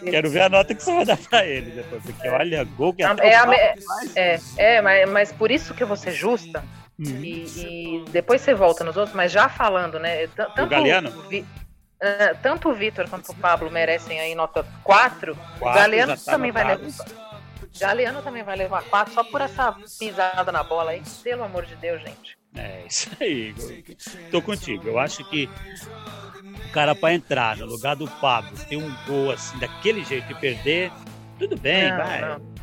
Quero 0.08 0.30
ver 0.30 0.42
a 0.42 0.48
nota 0.48 0.74
que 0.74 0.82
você 0.82 0.94
vai 0.94 1.04
dar 1.04 1.16
pra 1.16 1.44
ele 1.44 1.72
depois, 1.72 2.02
porque 2.04 2.28
olha, 2.28 2.64
gol 2.64 2.94
que 2.94 3.02
até 3.02 3.28
é, 3.28 3.34
é, 3.34 3.74
é, 4.14 4.40
é, 4.56 4.80
mas, 4.80 5.10
mas 5.10 5.32
por 5.32 5.50
isso 5.50 5.74
que 5.74 5.82
eu 5.82 5.86
vou 5.86 5.96
ser 5.96 6.12
justa, 6.12 6.64
uhum. 6.98 7.24
e, 7.24 7.44
e, 7.56 8.04
depois 8.10 8.40
você 8.40 8.54
volta 8.54 8.84
nos 8.84 8.96
outros, 8.96 9.16
mas 9.16 9.32
já 9.32 9.48
falando, 9.48 9.98
né? 9.98 10.28
Tanto 10.28 10.62
o 10.62 10.66
Galeano? 10.68 11.10
Vi, 11.28 11.40
uh, 11.40 12.36
tanto 12.40 12.70
o 12.70 12.74
Vitor 12.74 13.08
quanto 13.08 13.32
o 13.32 13.36
Pablo 13.36 13.70
merecem 13.70 14.20
aí 14.20 14.34
nota 14.34 14.64
4, 14.84 15.36
4 15.58 15.58
o 15.60 15.74
Galeano 15.74 16.16
tá 16.16 16.32
também 16.32 16.52
vai 16.52 16.64
levar. 16.64 17.33
Galeano 17.78 18.22
também 18.22 18.42
vai 18.42 18.56
levar 18.56 18.84
4 18.84 19.14
só 19.14 19.24
por 19.24 19.40
essa 19.40 19.76
pisada 19.98 20.52
na 20.52 20.62
bola 20.62 20.92
aí, 20.92 21.02
pelo 21.22 21.44
amor 21.44 21.66
de 21.66 21.74
Deus, 21.76 22.02
gente. 22.02 22.38
É 22.56 22.84
isso 22.86 23.10
aí, 23.20 23.52
tô 24.30 24.40
contigo. 24.40 24.88
Eu 24.88 24.98
acho 24.98 25.24
que 25.28 25.48
o 26.68 26.72
cara 26.72 26.94
para 26.94 27.14
entrar 27.14 27.56
no 27.56 27.66
lugar 27.66 27.96
do 27.96 28.08
Pablo, 28.08 28.56
ter 28.68 28.76
um 28.76 28.94
gol 29.06 29.32
assim 29.32 29.58
daquele 29.58 30.04
jeito 30.04 30.30
e 30.30 30.34
perder, 30.36 30.92
tudo 31.38 31.56
bem, 31.56 31.90
não, 31.90 31.96
vai. 31.96 32.20
Não. 32.20 32.54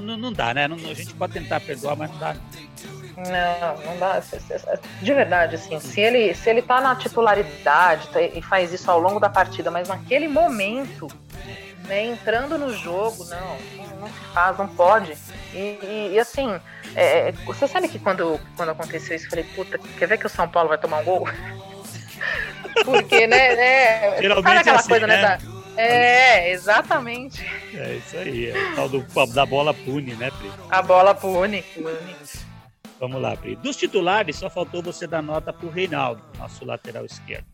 Não, 0.00 0.16
não 0.16 0.32
dá, 0.32 0.54
né? 0.54 0.68
Não, 0.68 0.76
a 0.76 0.94
gente 0.94 1.14
pode 1.14 1.32
tentar 1.32 1.60
perdoar, 1.60 1.96
mas 1.96 2.10
não 2.10 2.18
dá. 2.18 2.36
Não, 3.16 3.84
não 3.84 3.98
dá. 3.98 4.22
De 5.00 5.14
verdade, 5.14 5.56
assim, 5.56 5.78
se 5.80 6.00
ele, 6.00 6.34
se 6.34 6.48
ele 6.48 6.62
tá 6.62 6.80
na 6.80 6.94
titularidade 6.96 8.08
tá, 8.08 8.22
e 8.22 8.40
faz 8.40 8.72
isso 8.72 8.90
ao 8.90 8.98
longo 8.98 9.20
da 9.20 9.28
partida, 9.28 9.70
mas 9.70 9.88
naquele 9.88 10.28
momento, 10.28 11.08
né, 11.84 12.06
entrando 12.06 12.58
no 12.58 12.72
jogo, 12.74 13.24
não, 13.24 13.58
não 14.00 14.08
se 14.08 14.20
faz, 14.32 14.58
não 14.58 14.68
pode. 14.68 15.16
E, 15.52 15.78
e, 15.82 16.10
e 16.14 16.18
assim, 16.18 16.48
é, 16.94 17.32
você 17.46 17.66
sabe 17.66 17.88
que 17.88 17.98
quando, 17.98 18.40
quando 18.56 18.70
aconteceu 18.70 19.16
isso, 19.16 19.26
eu 19.26 19.30
falei, 19.30 19.44
puta, 19.54 19.78
quer 19.98 20.06
ver 20.06 20.18
que 20.18 20.26
o 20.26 20.30
São 20.30 20.48
Paulo 20.48 20.68
vai 20.68 20.78
tomar 20.78 20.98
um 20.98 21.04
gol? 21.04 21.28
Porque, 22.84 23.26
né, 23.26 23.54
né 23.54 24.20
Geralmente 24.20 24.44
sabe 24.46 24.58
aquela 24.58 24.76
é 24.76 24.80
assim, 24.80 24.88
coisa, 24.88 25.06
né? 25.06 25.16
né 25.16 25.38
da, 25.38 25.82
é, 25.82 26.52
exatamente. 26.52 27.44
É 27.74 27.94
isso 27.94 28.16
aí, 28.16 28.50
é 28.50 28.72
o 28.72 28.74
tal 28.74 28.88
do, 28.88 29.26
da 29.32 29.46
bola 29.46 29.72
pune, 29.72 30.14
né, 30.14 30.30
Pri? 30.30 30.50
A 30.70 30.82
bola 30.82 31.14
pune, 31.14 31.62
pune. 31.62 32.16
Vamos 33.00 33.20
lá, 33.20 33.36
Pri. 33.36 33.56
Dos 33.56 33.76
titulares, 33.76 34.36
só 34.36 34.48
faltou 34.48 34.82
você 34.82 35.06
dar 35.06 35.22
nota 35.22 35.52
pro 35.52 35.70
Reinaldo, 35.70 36.22
nosso 36.38 36.64
lateral 36.64 37.04
esquerdo. 37.04 37.51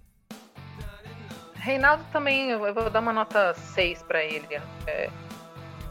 Reinaldo 1.69 2.03
também, 2.11 2.49
eu 2.49 2.73
vou 2.73 2.89
dar 2.89 3.01
uma 3.01 3.13
nota 3.13 3.53
6 3.53 4.03
para 4.03 4.25
ele. 4.25 4.59
É, 4.87 5.11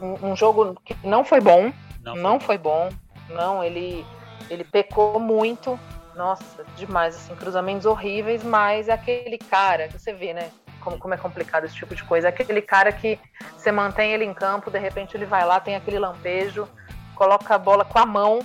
um, 0.02 0.30
um, 0.30 0.36
jogo 0.36 0.76
que 0.84 0.96
não 1.04 1.24
foi 1.24 1.40
bom, 1.40 1.72
não, 2.02 2.16
não 2.16 2.40
foi 2.40 2.58
bom. 2.58 2.88
Não, 3.30 3.62
ele, 3.62 4.04
ele 4.50 4.64
pecou 4.64 5.20
muito. 5.20 5.78
Nossa, 6.16 6.64
demais, 6.76 7.14
assim, 7.14 7.36
cruzamentos 7.36 7.86
horríveis, 7.86 8.42
mas 8.42 8.88
é 8.88 8.92
aquele 8.92 9.38
cara 9.38 9.86
que 9.86 9.96
você 9.96 10.12
vê, 10.12 10.34
né? 10.34 10.50
Como, 10.80 10.98
como 10.98 11.14
é 11.14 11.16
complicado 11.16 11.64
esse 11.64 11.76
tipo 11.76 11.94
de 11.94 12.02
coisa. 12.02 12.26
É 12.26 12.30
aquele 12.30 12.60
cara 12.60 12.90
que 12.90 13.16
você 13.56 13.70
mantém 13.70 14.12
ele 14.12 14.24
em 14.24 14.34
campo, 14.34 14.72
de 14.72 14.80
repente 14.80 15.16
ele 15.16 15.26
vai 15.26 15.44
lá, 15.46 15.60
tem 15.60 15.76
aquele 15.76 16.00
lampejo, 16.00 16.68
coloca 17.14 17.54
a 17.54 17.58
bola 17.58 17.84
com 17.84 18.00
a 18.00 18.06
mão 18.06 18.40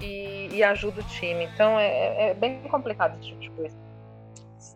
e, 0.00 0.48
e 0.52 0.64
ajuda 0.64 1.02
o 1.02 1.04
time. 1.04 1.44
Então 1.52 1.78
é, 1.78 2.30
é 2.30 2.34
bem 2.34 2.62
complicado 2.62 3.18
esse 3.18 3.28
tipo 3.28 3.40
de 3.40 3.50
coisa. 3.50 3.87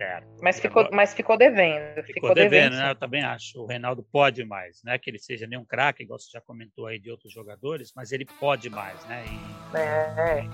Certo. 0.03 0.27
Mas 0.43 0.59
ficou, 0.59 0.89
mas 0.93 1.15
ficou 1.15 1.39
devendo. 1.39 1.95
Ficou, 2.03 2.15
ficou 2.15 2.35
devendo, 2.35 2.71
devendo 2.71 2.77
né? 2.77 2.91
Eu 2.91 2.97
também 2.97 3.23
acho. 3.23 3.61
O 3.61 3.67
Reinaldo 3.67 4.03
pode 4.03 4.45
mais, 4.45 4.83
né? 4.83 4.99
Que 4.99 5.09
ele 5.09 5.19
seja 5.19 5.47
nem 5.47 5.57
um 5.57 5.65
craque, 5.65 6.03
igual 6.03 6.19
você 6.19 6.29
já 6.33 6.41
comentou 6.41 6.89
aí 6.89 6.99
de 6.99 7.09
outros 7.09 7.33
jogadores, 7.33 7.93
mas 7.95 8.11
ele 8.11 8.27
pode 8.41 8.69
mais, 8.69 9.05
né? 9.07 9.25
E 9.27 9.79
é. 9.79 10.49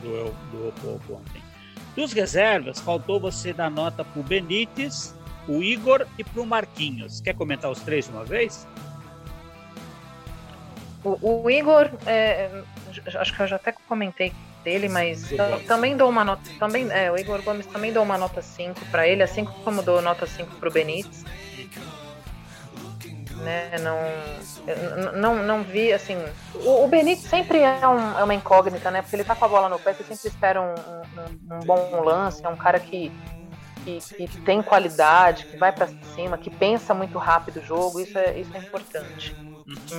Doeu, 0.00 0.32
doeu 0.52 0.72
pouco 0.80 1.14
ontem. 1.14 1.42
Dos 1.96 2.12
reservas, 2.12 2.78
faltou 2.78 3.18
você 3.18 3.52
dar 3.52 3.70
nota 3.70 4.04
pro 4.04 4.22
Benítez, 4.22 5.18
o 5.48 5.62
Igor 5.62 6.06
e 6.16 6.22
pro 6.22 6.46
Marquinhos. 6.46 7.20
Quer 7.20 7.34
comentar 7.34 7.72
os 7.72 7.80
três 7.80 8.06
de 8.06 8.12
uma 8.12 8.24
vez? 8.24 8.68
O, 11.02 11.42
o 11.42 11.50
Igor, 11.50 11.90
é, 12.06 12.62
acho 13.16 13.34
que 13.34 13.42
eu 13.42 13.46
já 13.48 13.56
até 13.56 13.72
comentei 13.72 14.32
dele, 14.62 14.88
mas 14.88 15.30
também 15.66 15.96
dou 15.96 16.08
uma 16.08 16.24
nota. 16.24 16.42
Também, 16.58 16.88
é, 16.90 17.10
o 17.10 17.16
Igor 17.16 17.42
Gomes 17.42 17.66
também 17.66 17.92
dou 17.92 18.02
uma 18.02 18.16
nota 18.16 18.40
5 18.40 18.84
para 18.86 19.06
ele, 19.06 19.22
assim 19.22 19.44
como 19.44 19.82
dou 19.82 20.00
nota 20.00 20.26
5 20.26 20.56
para 20.56 20.68
o 20.68 20.72
Benítez. 20.72 21.24
Né, 23.42 23.72
não, 23.80 25.12
não, 25.14 25.42
não 25.42 25.62
vi, 25.64 25.92
assim. 25.92 26.16
O, 26.54 26.84
o 26.84 26.88
Benítez 26.88 27.28
sempre 27.28 27.58
é, 27.58 27.86
um, 27.88 28.18
é, 28.18 28.22
uma 28.22 28.34
incógnita, 28.34 28.90
né? 28.90 29.02
Porque 29.02 29.16
ele 29.16 29.24
tá 29.24 29.34
com 29.34 29.44
a 29.44 29.48
bola 29.48 29.68
no 29.68 29.78
pé, 29.78 29.92
você 29.92 30.04
sempre 30.04 30.28
espera 30.28 30.60
um, 30.60 30.74
um, 30.74 31.56
um 31.56 31.60
bom 31.60 32.02
lance, 32.04 32.44
é 32.44 32.48
um 32.48 32.56
cara 32.56 32.78
que, 32.78 33.10
que, 33.84 33.98
que 33.98 34.40
tem 34.42 34.62
qualidade, 34.62 35.46
que 35.46 35.56
vai 35.56 35.72
para 35.72 35.88
cima, 36.14 36.38
que 36.38 36.50
pensa 36.50 36.94
muito 36.94 37.18
rápido 37.18 37.56
o 37.58 37.64
jogo, 37.64 38.00
isso 38.00 38.16
é, 38.16 38.38
isso 38.38 38.50
é 38.54 38.58
importante. 38.58 39.51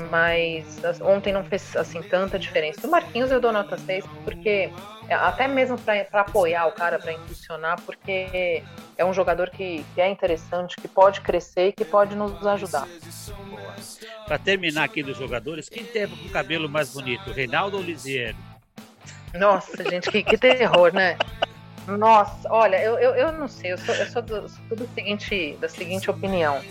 Mas 0.10 0.80
ontem 1.02 1.32
não 1.34 1.43
fez 1.43 1.76
assim 1.76 2.02
tanta 2.02 2.38
diferença. 2.38 2.86
O 2.86 2.91
Marquinhos 2.91 3.32
eu 3.32 3.39
dou 3.39 3.52
nota 3.52 3.78
6 3.78 4.06
porque 4.23 4.69
até 5.10 5.47
mesmo 5.47 5.78
para 5.78 6.21
apoiar 6.21 6.65
o 6.67 6.71
cara, 6.71 6.97
para 6.99 7.13
impulsionar, 7.13 7.80
porque 7.82 8.63
é 8.97 9.06
um 9.06 9.13
jogador 9.13 9.49
que, 9.49 9.86
que, 9.93 10.02
é 10.02 10.10
interessante, 10.10 10.76
que 10.78 10.88
pode 10.88 11.21
crescer 11.21 11.69
e 11.69 11.71
que 11.73 11.86
pode 11.86 12.15
nos 12.15 12.45
ajudar. 12.45 12.88
Para 14.26 14.38
terminar 14.38 14.86
aqui 14.86 15.04
dos 15.04 15.17
jogadores, 15.17 15.67
quem 15.67 15.86
teve 15.86 16.28
o 16.28 16.32
cabelo 16.32 16.69
mais 16.69 16.93
bonito, 16.93 17.32
Reinaldo 17.32 17.78
ou 17.78 17.84
Lisiero? 17.84 18.38
Nossa, 19.34 19.84
gente, 19.89 20.10
que, 20.10 20.23
que 20.23 20.38
terror, 20.38 20.93
né? 20.93 21.17
Nossa, 21.88 22.47
olha, 22.49 22.82
eu, 22.82 22.97
eu, 22.97 23.13
eu 23.15 23.32
não 23.34 23.47
sei, 23.47 23.73
eu 23.73 23.78
sou, 23.78 23.93
eu 23.95 24.06
sou, 24.08 24.21
do, 24.21 24.47
sou 24.47 24.78
do 24.78 24.88
seguinte, 24.93 25.58
da 25.60 25.67
seguinte 25.67 26.10
opinião. 26.10 26.62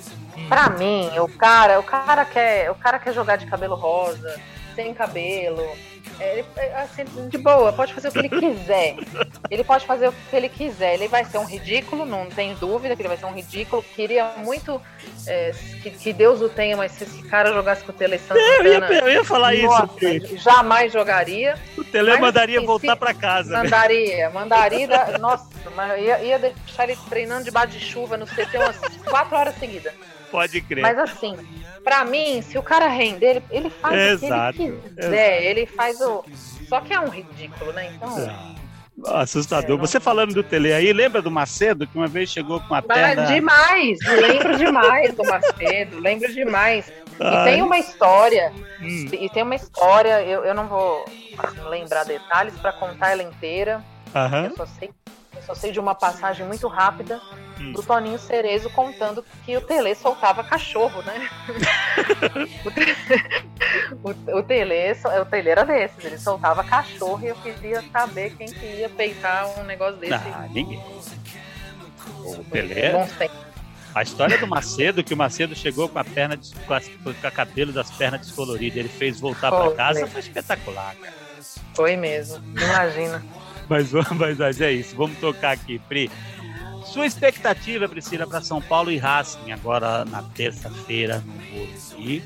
Pra 0.48 0.70
mim, 0.70 1.10
o 1.18 1.28
cara, 1.28 1.78
o 1.78 1.82
cara 1.82 2.24
quer, 2.24 2.70
o 2.70 2.74
cara 2.74 2.98
quer 2.98 3.12
jogar 3.12 3.36
de 3.36 3.46
cabelo 3.46 3.74
rosa, 3.74 4.40
sem 4.74 4.94
cabelo. 4.94 5.62
É, 6.18 6.38
ele, 6.38 6.44
é, 6.56 6.82
assim, 6.82 7.04
de 7.28 7.38
boa, 7.38 7.72
pode 7.72 7.94
fazer 7.94 8.08
o 8.08 8.12
que 8.12 8.18
ele 8.18 8.28
quiser. 8.28 8.96
Ele 9.50 9.64
pode 9.64 9.86
fazer 9.86 10.08
o 10.08 10.12
que 10.12 10.36
ele 10.36 10.48
quiser. 10.48 10.94
Ele 10.94 11.08
vai 11.08 11.24
ser 11.24 11.38
um 11.38 11.44
ridículo, 11.44 12.04
não 12.04 12.26
tem 12.26 12.54
dúvida 12.54 12.94
que 12.94 13.02
ele 13.02 13.08
vai 13.08 13.16
ser 13.16 13.26
um 13.26 13.32
ridículo. 13.32 13.82
Queria 13.82 14.34
muito 14.38 14.80
é, 15.26 15.52
que, 15.82 15.90
que, 15.90 16.12
Deus 16.12 16.40
o 16.40 16.48
tenha, 16.48 16.76
mas 16.76 16.92
se 16.92 17.04
esse 17.04 17.22
cara 17.24 17.52
jogasse 17.52 17.82
com 17.84 17.92
o 17.92 17.94
Tele 17.94 18.18
Santana, 18.18 18.42
eu, 18.62 18.72
ia, 18.72 19.00
eu 19.00 19.12
ia 19.12 19.24
falar 19.24 19.54
nossa, 19.54 20.08
isso. 20.08 20.36
Jamais 20.36 20.92
jogaria. 20.92 21.56
O 21.76 21.84
Tele 21.84 22.10
mas, 22.10 22.20
mandaria 22.20 22.58
assim, 22.58 22.66
voltar 22.66 22.96
para 22.96 23.14
casa. 23.14 23.50
Né? 23.50 23.62
Mandaria, 23.62 24.30
mandaria. 24.30 25.18
nossa, 25.18 25.48
ia, 25.98 26.22
ia 26.22 26.38
deixar 26.38 26.84
ele 26.84 26.98
treinando 27.08 27.44
debaixo 27.44 27.78
de 27.78 27.80
chuva 27.80 28.16
no 28.16 28.26
CT 28.26 28.58
umas 28.58 28.78
quatro 29.08 29.36
horas 29.36 29.54
seguidas. 29.58 29.92
Pode 30.32 30.62
crer. 30.62 30.80
Mas 30.80 30.98
assim, 30.98 31.36
pra 31.84 32.04
mim, 32.04 32.40
se 32.40 32.56
o 32.56 32.62
cara 32.62 32.88
render, 32.88 33.36
ele, 33.36 33.42
ele 33.50 33.70
faz 33.70 34.22
Exato. 34.22 34.50
o 34.50 34.56
que 34.56 34.62
ele 34.62 34.80
quiser. 34.80 35.32
Exato. 35.32 35.44
Ele 35.44 35.66
faz 35.66 36.00
o. 36.00 36.24
Só 36.68 36.80
que 36.80 36.94
é 36.94 36.98
um 36.98 37.08
ridículo, 37.08 37.72
né? 37.72 37.92
Então. 37.94 38.18
É. 38.18 38.62
Assustador. 39.06 39.78
É. 39.78 39.80
Você 39.80 40.00
falando 40.00 40.32
do 40.32 40.42
Tele 40.42 40.72
aí, 40.72 40.92
lembra 40.92 41.20
do 41.20 41.30
Macedo 41.30 41.86
que 41.86 41.96
uma 41.96 42.06
vez 42.06 42.30
chegou 42.30 42.60
com 42.60 42.74
a 42.74 42.80
perna... 42.82 43.26
Demais, 43.26 43.98
lembro 44.06 44.56
demais 44.56 45.14
do 45.14 45.24
Macedo, 45.24 45.98
lembro 45.98 46.32
demais. 46.32 46.92
Ai. 47.20 47.40
E 47.40 47.52
tem 47.52 47.62
uma 47.62 47.78
história, 47.78 48.52
hum. 48.80 49.08
e 49.12 49.28
tem 49.30 49.42
uma 49.42 49.54
história, 49.54 50.22
eu, 50.22 50.44
eu 50.44 50.54
não 50.54 50.66
vou 50.66 51.04
assim, 51.38 51.60
lembrar 51.68 52.04
detalhes 52.04 52.54
para 52.58 52.72
contar 52.72 53.10
ela 53.10 53.22
inteira. 53.22 53.82
Uhum. 54.14 54.44
Eu 54.44 54.56
só 54.56 54.66
sei 54.66 54.90
eu 55.34 55.42
só 55.42 55.54
sei 55.54 55.72
de 55.72 55.80
uma 55.80 55.94
passagem 55.94 56.46
muito 56.46 56.68
rápida 56.68 57.20
hum. 57.62 57.72
do 57.72 57.82
Toninho 57.82 58.18
Cerezo 58.18 58.68
contando 58.70 59.24
que 59.44 59.56
o 59.56 59.60
Tele 59.60 59.94
soltava 59.94 60.42
cachorro, 60.42 61.02
né? 61.02 61.28
o, 64.02 64.10
o, 64.38 64.42
Tele, 64.42 64.74
o 65.20 65.24
Tele 65.24 65.50
era 65.50 65.64
desses, 65.64 66.04
ele 66.04 66.18
soltava 66.18 66.64
cachorro 66.64 67.24
e 67.24 67.28
eu 67.28 67.36
queria 67.36 67.82
saber 67.92 68.34
quem 68.36 68.48
que 68.48 68.66
ia 68.66 68.88
peitar 68.88 69.48
um 69.58 69.64
negócio 69.64 69.96
desse. 69.96 70.14
Ah, 70.14 70.48
ninguém. 70.50 70.82
O 72.24 72.44
Tele. 72.50 72.74
A 73.94 74.02
história 74.02 74.38
do 74.38 74.46
Macedo, 74.46 75.04
que 75.04 75.12
o 75.12 75.16
Macedo 75.16 75.54
chegou 75.54 75.86
com 75.86 75.98
a 75.98 76.04
perna 76.04 76.38
com, 76.66 76.74
a, 76.74 76.80
com 76.80 77.26
a 77.26 77.30
cabelo 77.30 77.72
das 77.72 77.90
pernas 77.90 78.22
descoloridas, 78.22 78.78
ele 78.78 78.88
fez 78.88 79.20
voltar 79.20 79.50
para 79.50 79.74
casa, 79.74 80.06
foi 80.06 80.20
espetacular, 80.20 80.96
cara. 80.96 81.12
Foi 81.74 81.96
mesmo, 81.96 82.42
imagina. 82.56 83.22
mas, 83.68 83.90
mas 84.38 84.60
é 84.60 84.72
isso. 84.72 84.96
Vamos 84.96 85.18
tocar 85.18 85.52
aqui, 85.52 85.78
Pri. 85.78 86.10
Sua 86.84 87.06
expectativa, 87.06 87.88
Priscila, 87.88 88.26
para 88.26 88.40
São 88.40 88.60
Paulo 88.60 88.90
e 88.90 88.98
Racing 88.98 89.52
agora 89.52 90.04
na 90.04 90.22
terça-feira 90.22 91.22
no 91.24 91.32
Morumbi? 91.32 92.22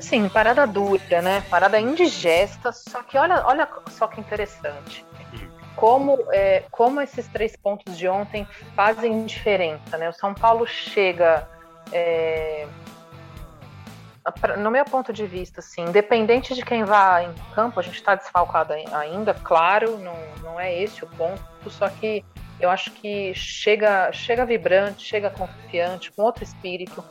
Sim, 0.00 0.28
parada 0.28 0.66
dura, 0.66 1.22
né? 1.22 1.42
Parada 1.48 1.80
indigesta, 1.80 2.72
só 2.72 3.02
que 3.02 3.16
olha, 3.16 3.46
olha 3.46 3.68
só 3.90 4.06
que 4.06 4.20
interessante. 4.20 5.04
como, 5.76 6.18
é, 6.32 6.64
como 6.70 7.00
esses 7.00 7.26
três 7.28 7.56
pontos 7.56 7.96
de 7.96 8.06
ontem 8.06 8.46
fazem 8.76 9.24
diferença. 9.24 9.96
Né? 9.96 10.08
O 10.08 10.12
São 10.12 10.34
Paulo 10.34 10.66
chega, 10.66 11.48
é, 11.90 12.66
no 14.58 14.70
meu 14.70 14.84
ponto 14.84 15.12
de 15.12 15.26
vista, 15.26 15.60
assim, 15.60 15.82
independente 15.82 16.54
de 16.54 16.64
quem 16.64 16.84
vá 16.84 17.22
em 17.22 17.34
campo, 17.54 17.80
a 17.80 17.82
gente 17.82 17.96
está 17.96 18.14
desfalcado 18.14 18.72
ainda, 18.72 19.34
claro, 19.34 19.98
não, 19.98 20.16
não 20.42 20.60
é 20.60 20.72
esse 20.80 21.04
o 21.04 21.08
ponto, 21.08 21.42
só 21.68 21.88
que 21.88 22.24
eu 22.60 22.70
acho 22.70 22.92
que 22.92 23.34
chega, 23.34 24.12
chega 24.12 24.46
vibrante, 24.46 25.04
chega 25.04 25.30
confiante, 25.30 26.12
com 26.12 26.22
outro 26.22 26.44
espírito. 26.44 27.04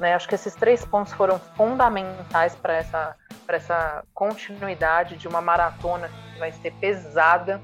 Né? 0.00 0.14
Acho 0.14 0.28
que 0.28 0.34
esses 0.34 0.54
três 0.56 0.84
pontos 0.84 1.12
foram 1.12 1.38
fundamentais 1.38 2.56
para 2.56 2.74
essa, 2.74 3.16
essa 3.48 4.04
continuidade 4.12 5.16
de 5.16 5.28
uma 5.28 5.40
maratona 5.40 6.08
que 6.08 6.38
vai 6.40 6.50
ser 6.52 6.72
pesada 6.72 7.62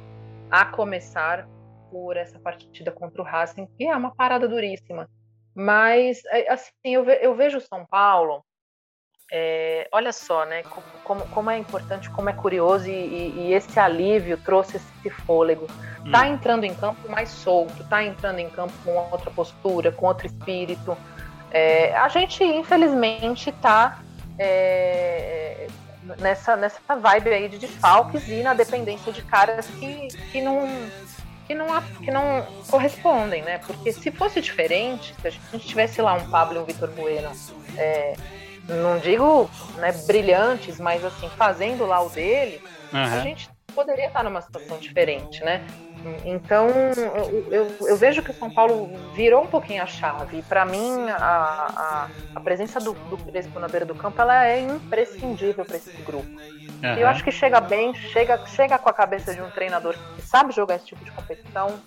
a 0.51 0.65
começar 0.65 1.49
por 1.91 2.17
essa 2.17 2.39
partida 2.39 2.93
contra 2.93 3.21
o 3.21 3.25
Racing, 3.25 3.67
que 3.77 3.85
é 3.87 3.97
uma 3.97 4.15
parada 4.15 4.49
duríssima. 4.49 5.09
Mas, 5.55 6.25
é, 6.27 6.51
assim, 6.51 6.73
eu, 6.85 7.05
ve 7.05 7.19
eu 7.21 7.35
vejo 7.35 7.59
o 7.59 7.61
São 7.61 7.85
Paulo, 7.85 8.43
é, 9.35 9.89
olha 9.91 10.13
só, 10.13 10.45
né, 10.45 10.63
como, 11.03 11.27
como, 11.29 11.51
é 11.51 11.57
importante, 11.57 12.11
como 12.11 12.29
é 12.29 12.35
curioso 12.35 12.87
e, 12.87 13.33
e 13.35 13.55
esse 13.55 13.81
alívio 13.81 14.37
trouxe 14.37 14.77
esse 14.77 15.09
fôlego. 15.09 15.67
Hum. 16.05 16.13
Tá 16.13 16.29
entrando 16.29 16.65
em 16.65 16.75
campo 16.75 17.11
mais 17.11 17.31
solto, 17.31 17.83
tá 17.85 18.05
entrando 18.05 18.41
em 18.41 18.51
campo 18.51 18.75
com 18.85 18.95
outra 19.11 19.31
postura, 19.31 19.91
com 19.91 20.05
outro 20.05 20.27
espírito. 20.27 20.95
É, 21.51 21.97
a 21.97 22.09
gente, 22.09 22.45
infelizmente, 22.45 23.51
tá 23.53 24.01
é, 24.39 25.67
nessa, 26.19 26.55
nessa 26.55 26.95
vibe 26.95 27.31
aí 27.33 27.49
de 27.49 27.57
desfalques 27.57 28.29
e 28.29 28.43
na 28.43 28.53
dependência 28.53 29.11
de 29.11 29.23
caras 29.23 29.67
que, 29.67 30.09
que 30.31 30.43
não 30.43 30.69
que 31.47 31.55
não, 31.55 31.83
que 31.83 32.11
não 32.11 32.47
correspondem, 32.69 33.43
né? 33.43 33.59
Porque 33.59 33.93
se 33.93 34.11
fosse 34.13 34.41
diferente, 34.41 35.15
se 35.21 35.29
a 35.29 35.31
gente 35.31 35.67
tivesse 35.67 36.01
lá 36.01 36.15
um 36.15 36.31
Pablo 36.31 36.57
e 36.57 36.59
um 36.61 36.65
Vitor 36.65 36.89
Bueno, 36.91 37.31
é, 37.77 38.15
não 38.73 38.99
digo 38.99 39.51
né, 39.77 39.93
brilhantes, 40.07 40.79
mas 40.81 41.05
assim, 41.05 41.29
fazendo 41.31 41.87
lá 41.87 42.01
o 42.01 42.09
dele, 42.09 42.63
uhum. 42.93 43.03
a 43.03 43.21
gente 43.21 43.51
poderia 43.75 44.07
estar 44.07 44.23
numa 44.23 44.41
situação 44.41 44.79
diferente, 44.79 45.43
né? 45.45 45.65
Então, 46.25 46.69
eu, 46.69 47.53
eu, 47.53 47.77
eu, 47.89 47.97
vejo 47.97 48.23
que 48.23 48.33
o 48.33 48.35
São 48.35 48.51
Paulo 48.51 48.91
virou 49.15 49.45
um 49.45 49.47
pouquinho 49.47 49.83
a 49.83 49.87
chave. 49.87 50.43
Para 50.43 50.65
mim, 50.65 51.09
a, 51.09 51.17
a, 51.17 52.09
a, 52.35 52.41
presença 52.41 52.81
do, 52.81 52.93
do 52.93 53.17
Crespo 53.19 53.61
na 53.61 53.69
beira 53.69 53.87
do 53.87 53.95
campo 53.95 54.21
ela 54.21 54.45
é 54.45 54.61
imprescindível 54.61 55.65
para 55.65 55.77
esse 55.77 55.93
grupo. 56.03 56.29
Uhum. 56.29 56.95
eu 56.99 57.07
acho 57.07 57.23
que 57.23 57.31
chega 57.31 57.61
bem, 57.61 57.95
chega, 57.95 58.45
chega 58.47 58.77
com 58.77 58.89
a 58.89 58.93
cabeça 58.93 59.33
de 59.33 59.41
um 59.41 59.51
treinador 59.51 59.95
que 60.17 60.23
sabe 60.23 60.53
jogar 60.53 60.77
esse 60.77 60.87
tipo 60.87 61.05
de 61.05 61.13
competição. 61.13 61.79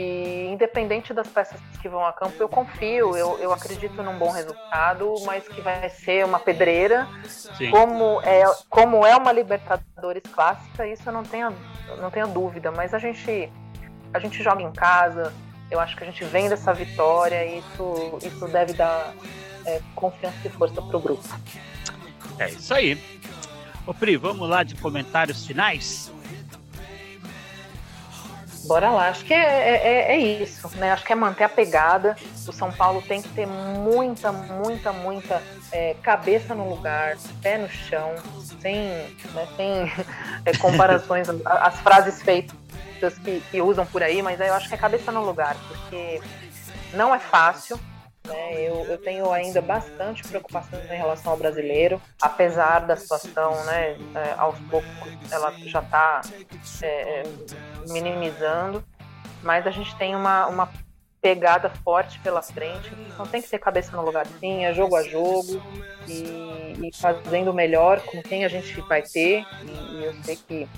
E 0.00 0.46
independente 0.52 1.12
das 1.12 1.26
peças 1.26 1.60
que 1.82 1.88
vão 1.88 2.06
a 2.06 2.12
campo, 2.12 2.36
eu 2.38 2.48
confio, 2.48 3.16
eu, 3.16 3.36
eu 3.40 3.52
acredito 3.52 4.00
num 4.00 4.16
bom 4.16 4.30
resultado, 4.30 5.12
mas 5.26 5.48
que 5.48 5.60
vai 5.60 5.90
ser 5.90 6.24
uma 6.24 6.38
pedreira. 6.38 7.08
Como 7.68 8.22
é, 8.22 8.44
como 8.68 9.04
é 9.04 9.16
uma 9.16 9.32
Libertadores 9.32 10.22
clássica, 10.32 10.86
isso 10.86 11.02
eu 11.04 11.12
não 11.12 11.24
tenho, 11.24 11.52
não 12.00 12.12
tenho 12.12 12.28
dúvida. 12.28 12.70
Mas 12.70 12.94
a 12.94 13.00
gente, 13.00 13.50
a 14.14 14.20
gente 14.20 14.40
joga 14.40 14.62
em 14.62 14.70
casa, 14.70 15.34
eu 15.68 15.80
acho 15.80 15.96
que 15.96 16.04
a 16.04 16.06
gente 16.06 16.24
vem 16.26 16.48
dessa 16.48 16.72
vitória 16.72 17.44
e 17.44 17.58
isso, 17.58 18.18
isso 18.22 18.46
deve 18.46 18.74
dar 18.74 19.12
é, 19.66 19.82
confiança 19.96 20.38
e 20.44 20.48
força 20.48 20.80
para 20.80 20.96
o 20.96 21.00
grupo. 21.00 21.24
É 22.38 22.48
isso 22.50 22.72
aí. 22.72 22.96
Ô 23.84 23.92
Pri, 23.92 24.16
vamos 24.16 24.48
lá 24.48 24.62
de 24.62 24.76
comentários 24.76 25.44
finais? 25.44 26.12
Bora 28.68 28.90
lá, 28.90 29.08
acho 29.08 29.24
que 29.24 29.32
é, 29.32 29.38
é, 29.38 29.88
é, 29.88 30.12
é, 30.12 30.18
isso, 30.18 30.68
né? 30.76 30.92
Acho 30.92 31.02
que 31.02 31.12
é 31.12 31.16
manter 31.16 31.44
a 31.44 31.48
pegada. 31.48 32.14
O 32.46 32.52
São 32.52 32.70
Paulo 32.70 33.00
tem 33.00 33.22
que 33.22 33.28
ter 33.30 33.46
muita, 33.46 34.30
muita, 34.30 34.92
muita 34.92 35.42
é, 35.72 35.96
cabeça 36.02 36.54
no 36.54 36.68
lugar, 36.68 37.16
pé 37.42 37.56
no 37.56 37.68
chão, 37.70 38.14
sem, 38.60 38.76
né, 38.76 39.48
sem 39.56 39.90
é, 40.44 40.54
comparações, 40.58 41.28
as 41.46 41.80
frases 41.80 42.20
feitas 42.20 43.18
que, 43.24 43.40
que 43.50 43.62
usam 43.62 43.86
por 43.86 44.02
aí, 44.02 44.20
mas 44.20 44.38
eu 44.38 44.52
acho 44.52 44.68
que 44.68 44.74
é 44.74 44.78
cabeça 44.78 45.10
no 45.10 45.24
lugar, 45.24 45.56
porque 45.66 46.20
não 46.92 47.14
é 47.14 47.18
fácil, 47.18 47.80
né? 48.28 48.60
Eu, 48.60 48.84
eu, 48.84 48.98
tenho 48.98 49.30
ainda 49.32 49.60
bastante 49.60 50.22
preocupação 50.22 50.78
em 50.78 50.96
relação 50.96 51.32
ao 51.32 51.38
brasileiro, 51.38 52.00
apesar 52.20 52.80
da 52.80 52.96
situação, 52.96 53.64
né, 53.64 53.96
é, 54.14 54.34
aos 54.36 54.58
poucos 54.70 54.88
ela 55.30 55.52
já 55.64 55.80
está 55.80 56.20
é, 56.82 57.22
minimizando, 57.88 58.84
mas 59.42 59.66
a 59.66 59.70
gente 59.70 59.96
tem 59.96 60.14
uma, 60.14 60.46
uma 60.46 60.70
pegada 61.20 61.70
forte 61.82 62.18
pela 62.20 62.42
frente, 62.42 62.90
então 63.12 63.26
tem 63.26 63.42
que 63.42 63.48
ter 63.48 63.58
cabeça 63.58 63.96
no 63.96 64.04
lugar 64.04 64.26
sim, 64.38 64.64
é 64.64 64.72
jogo 64.72 64.94
a 64.94 65.02
jogo 65.02 65.60
e, 66.06 66.74
e 66.86 66.96
fazendo 66.96 67.50
o 67.50 67.54
melhor 67.54 68.00
com 68.02 68.22
quem 68.22 68.44
a 68.44 68.48
gente 68.48 68.80
vai 68.82 69.02
ter, 69.02 69.44
e, 69.64 69.96
e 69.96 70.04
eu 70.04 70.14
sei 70.22 70.36
que 70.36 70.68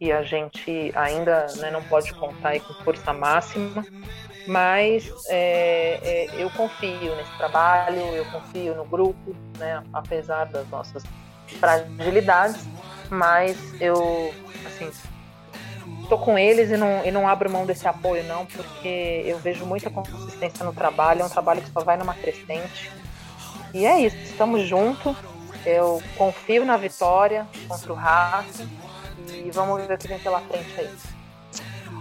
e 0.00 0.12
a 0.12 0.22
gente 0.22 0.92
ainda 0.94 1.46
né, 1.56 1.70
não 1.70 1.82
pode 1.82 2.14
contar 2.14 2.58
com 2.60 2.72
força 2.84 3.12
máxima, 3.12 3.84
mas 4.48 5.12
é, 5.28 6.00
é, 6.02 6.42
eu 6.42 6.48
confio 6.50 7.14
nesse 7.16 7.36
trabalho, 7.36 8.00
eu 8.00 8.24
confio 8.24 8.74
no 8.74 8.84
grupo, 8.86 9.36
né, 9.58 9.84
apesar 9.92 10.46
das 10.46 10.66
nossas 10.70 11.04
fragilidades, 11.60 12.66
mas 13.10 13.58
eu, 13.78 14.32
assim, 14.66 14.90
estou 16.00 16.18
com 16.18 16.38
eles 16.38 16.70
e 16.70 16.78
não, 16.78 17.04
e 17.04 17.10
não 17.10 17.28
abro 17.28 17.50
mão 17.50 17.66
desse 17.66 17.86
apoio 17.86 18.24
não, 18.24 18.46
porque 18.46 19.22
eu 19.26 19.38
vejo 19.38 19.66
muita 19.66 19.90
consistência 19.90 20.64
no 20.64 20.72
trabalho, 20.72 21.20
é 21.20 21.24
um 21.26 21.28
trabalho 21.28 21.60
que 21.60 21.70
só 21.70 21.84
vai 21.84 21.98
numa 21.98 22.14
crescente, 22.14 22.90
e 23.74 23.84
é 23.84 24.00
isso, 24.00 24.16
estamos 24.16 24.66
juntos, 24.66 25.14
eu 25.66 26.02
confio 26.16 26.64
na 26.64 26.78
vitória 26.78 27.46
contra 27.68 27.92
o 27.92 27.94
Racing, 27.94 28.68
e 29.28 29.50
vamos 29.50 29.86
ver 29.86 29.92
o 29.92 29.98
que 29.98 30.08
vem 30.08 30.18
pela 30.20 30.40
frente 30.40 30.72
aí. 30.78 30.90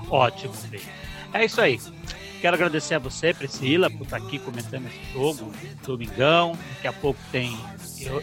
Ótimo, 0.10 0.54
é 1.34 1.44
isso 1.44 1.60
aí. 1.60 1.78
Quero 2.42 2.56
agradecer 2.56 2.96
a 2.96 3.00
você, 3.00 3.34
Priscila, 3.34 3.90
por 3.90 4.04
estar 4.04 4.18
aqui 4.18 4.38
comentando 4.38 4.88
esse 4.88 5.14
jogo, 5.14 5.52
domingão. 5.86 6.58
Daqui 6.76 6.88
a 6.88 6.94
pouco 6.94 7.20
tem 7.32 7.58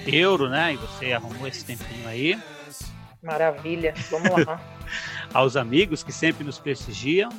Euro, 0.06 0.48
né? 0.48 0.74
E 0.74 0.76
você 0.76 1.12
arrumou 1.12 1.48
esse 1.48 1.64
tempinho 1.64 2.06
aí. 2.06 2.38
Maravilha, 3.22 3.92
vamos 4.10 4.46
lá. 4.46 4.60
Aos 5.34 5.56
amigos 5.56 6.04
que 6.04 6.12
sempre 6.12 6.44
nos 6.44 6.58
prestigiam. 6.58 7.30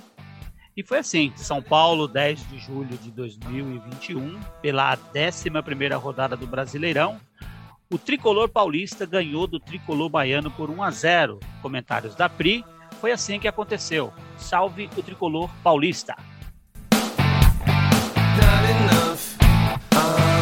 E 0.75 0.83
foi 0.83 0.97
assim, 0.97 1.31
São 1.37 1.61
Paulo, 1.61 2.07
10 2.07 2.49
de 2.49 2.59
julho 2.59 2.97
de 2.97 3.09
2021, 3.09 4.37
pela 4.61 4.97
11 5.15 5.49
rodada 5.95 6.35
do 6.35 6.45
Brasileirão, 6.45 7.17
o 7.89 7.97
tricolor 7.97 8.49
paulista 8.49 9.05
ganhou 9.05 9.47
do 9.47 9.57
tricolor 9.57 10.09
baiano 10.09 10.51
por 10.51 10.69
1 10.69 10.83
a 10.83 10.91
0. 10.91 11.39
Comentários 11.61 12.13
da 12.15 12.27
Pri, 12.27 12.65
foi 12.99 13.13
assim 13.13 13.39
que 13.39 13.47
aconteceu. 13.47 14.11
Salve 14.37 14.89
o 14.97 15.01
tricolor 15.01 15.49
paulista! 15.63 16.15
not 18.37 18.69
enough. 18.69 19.37
Uh-huh. 19.41 20.34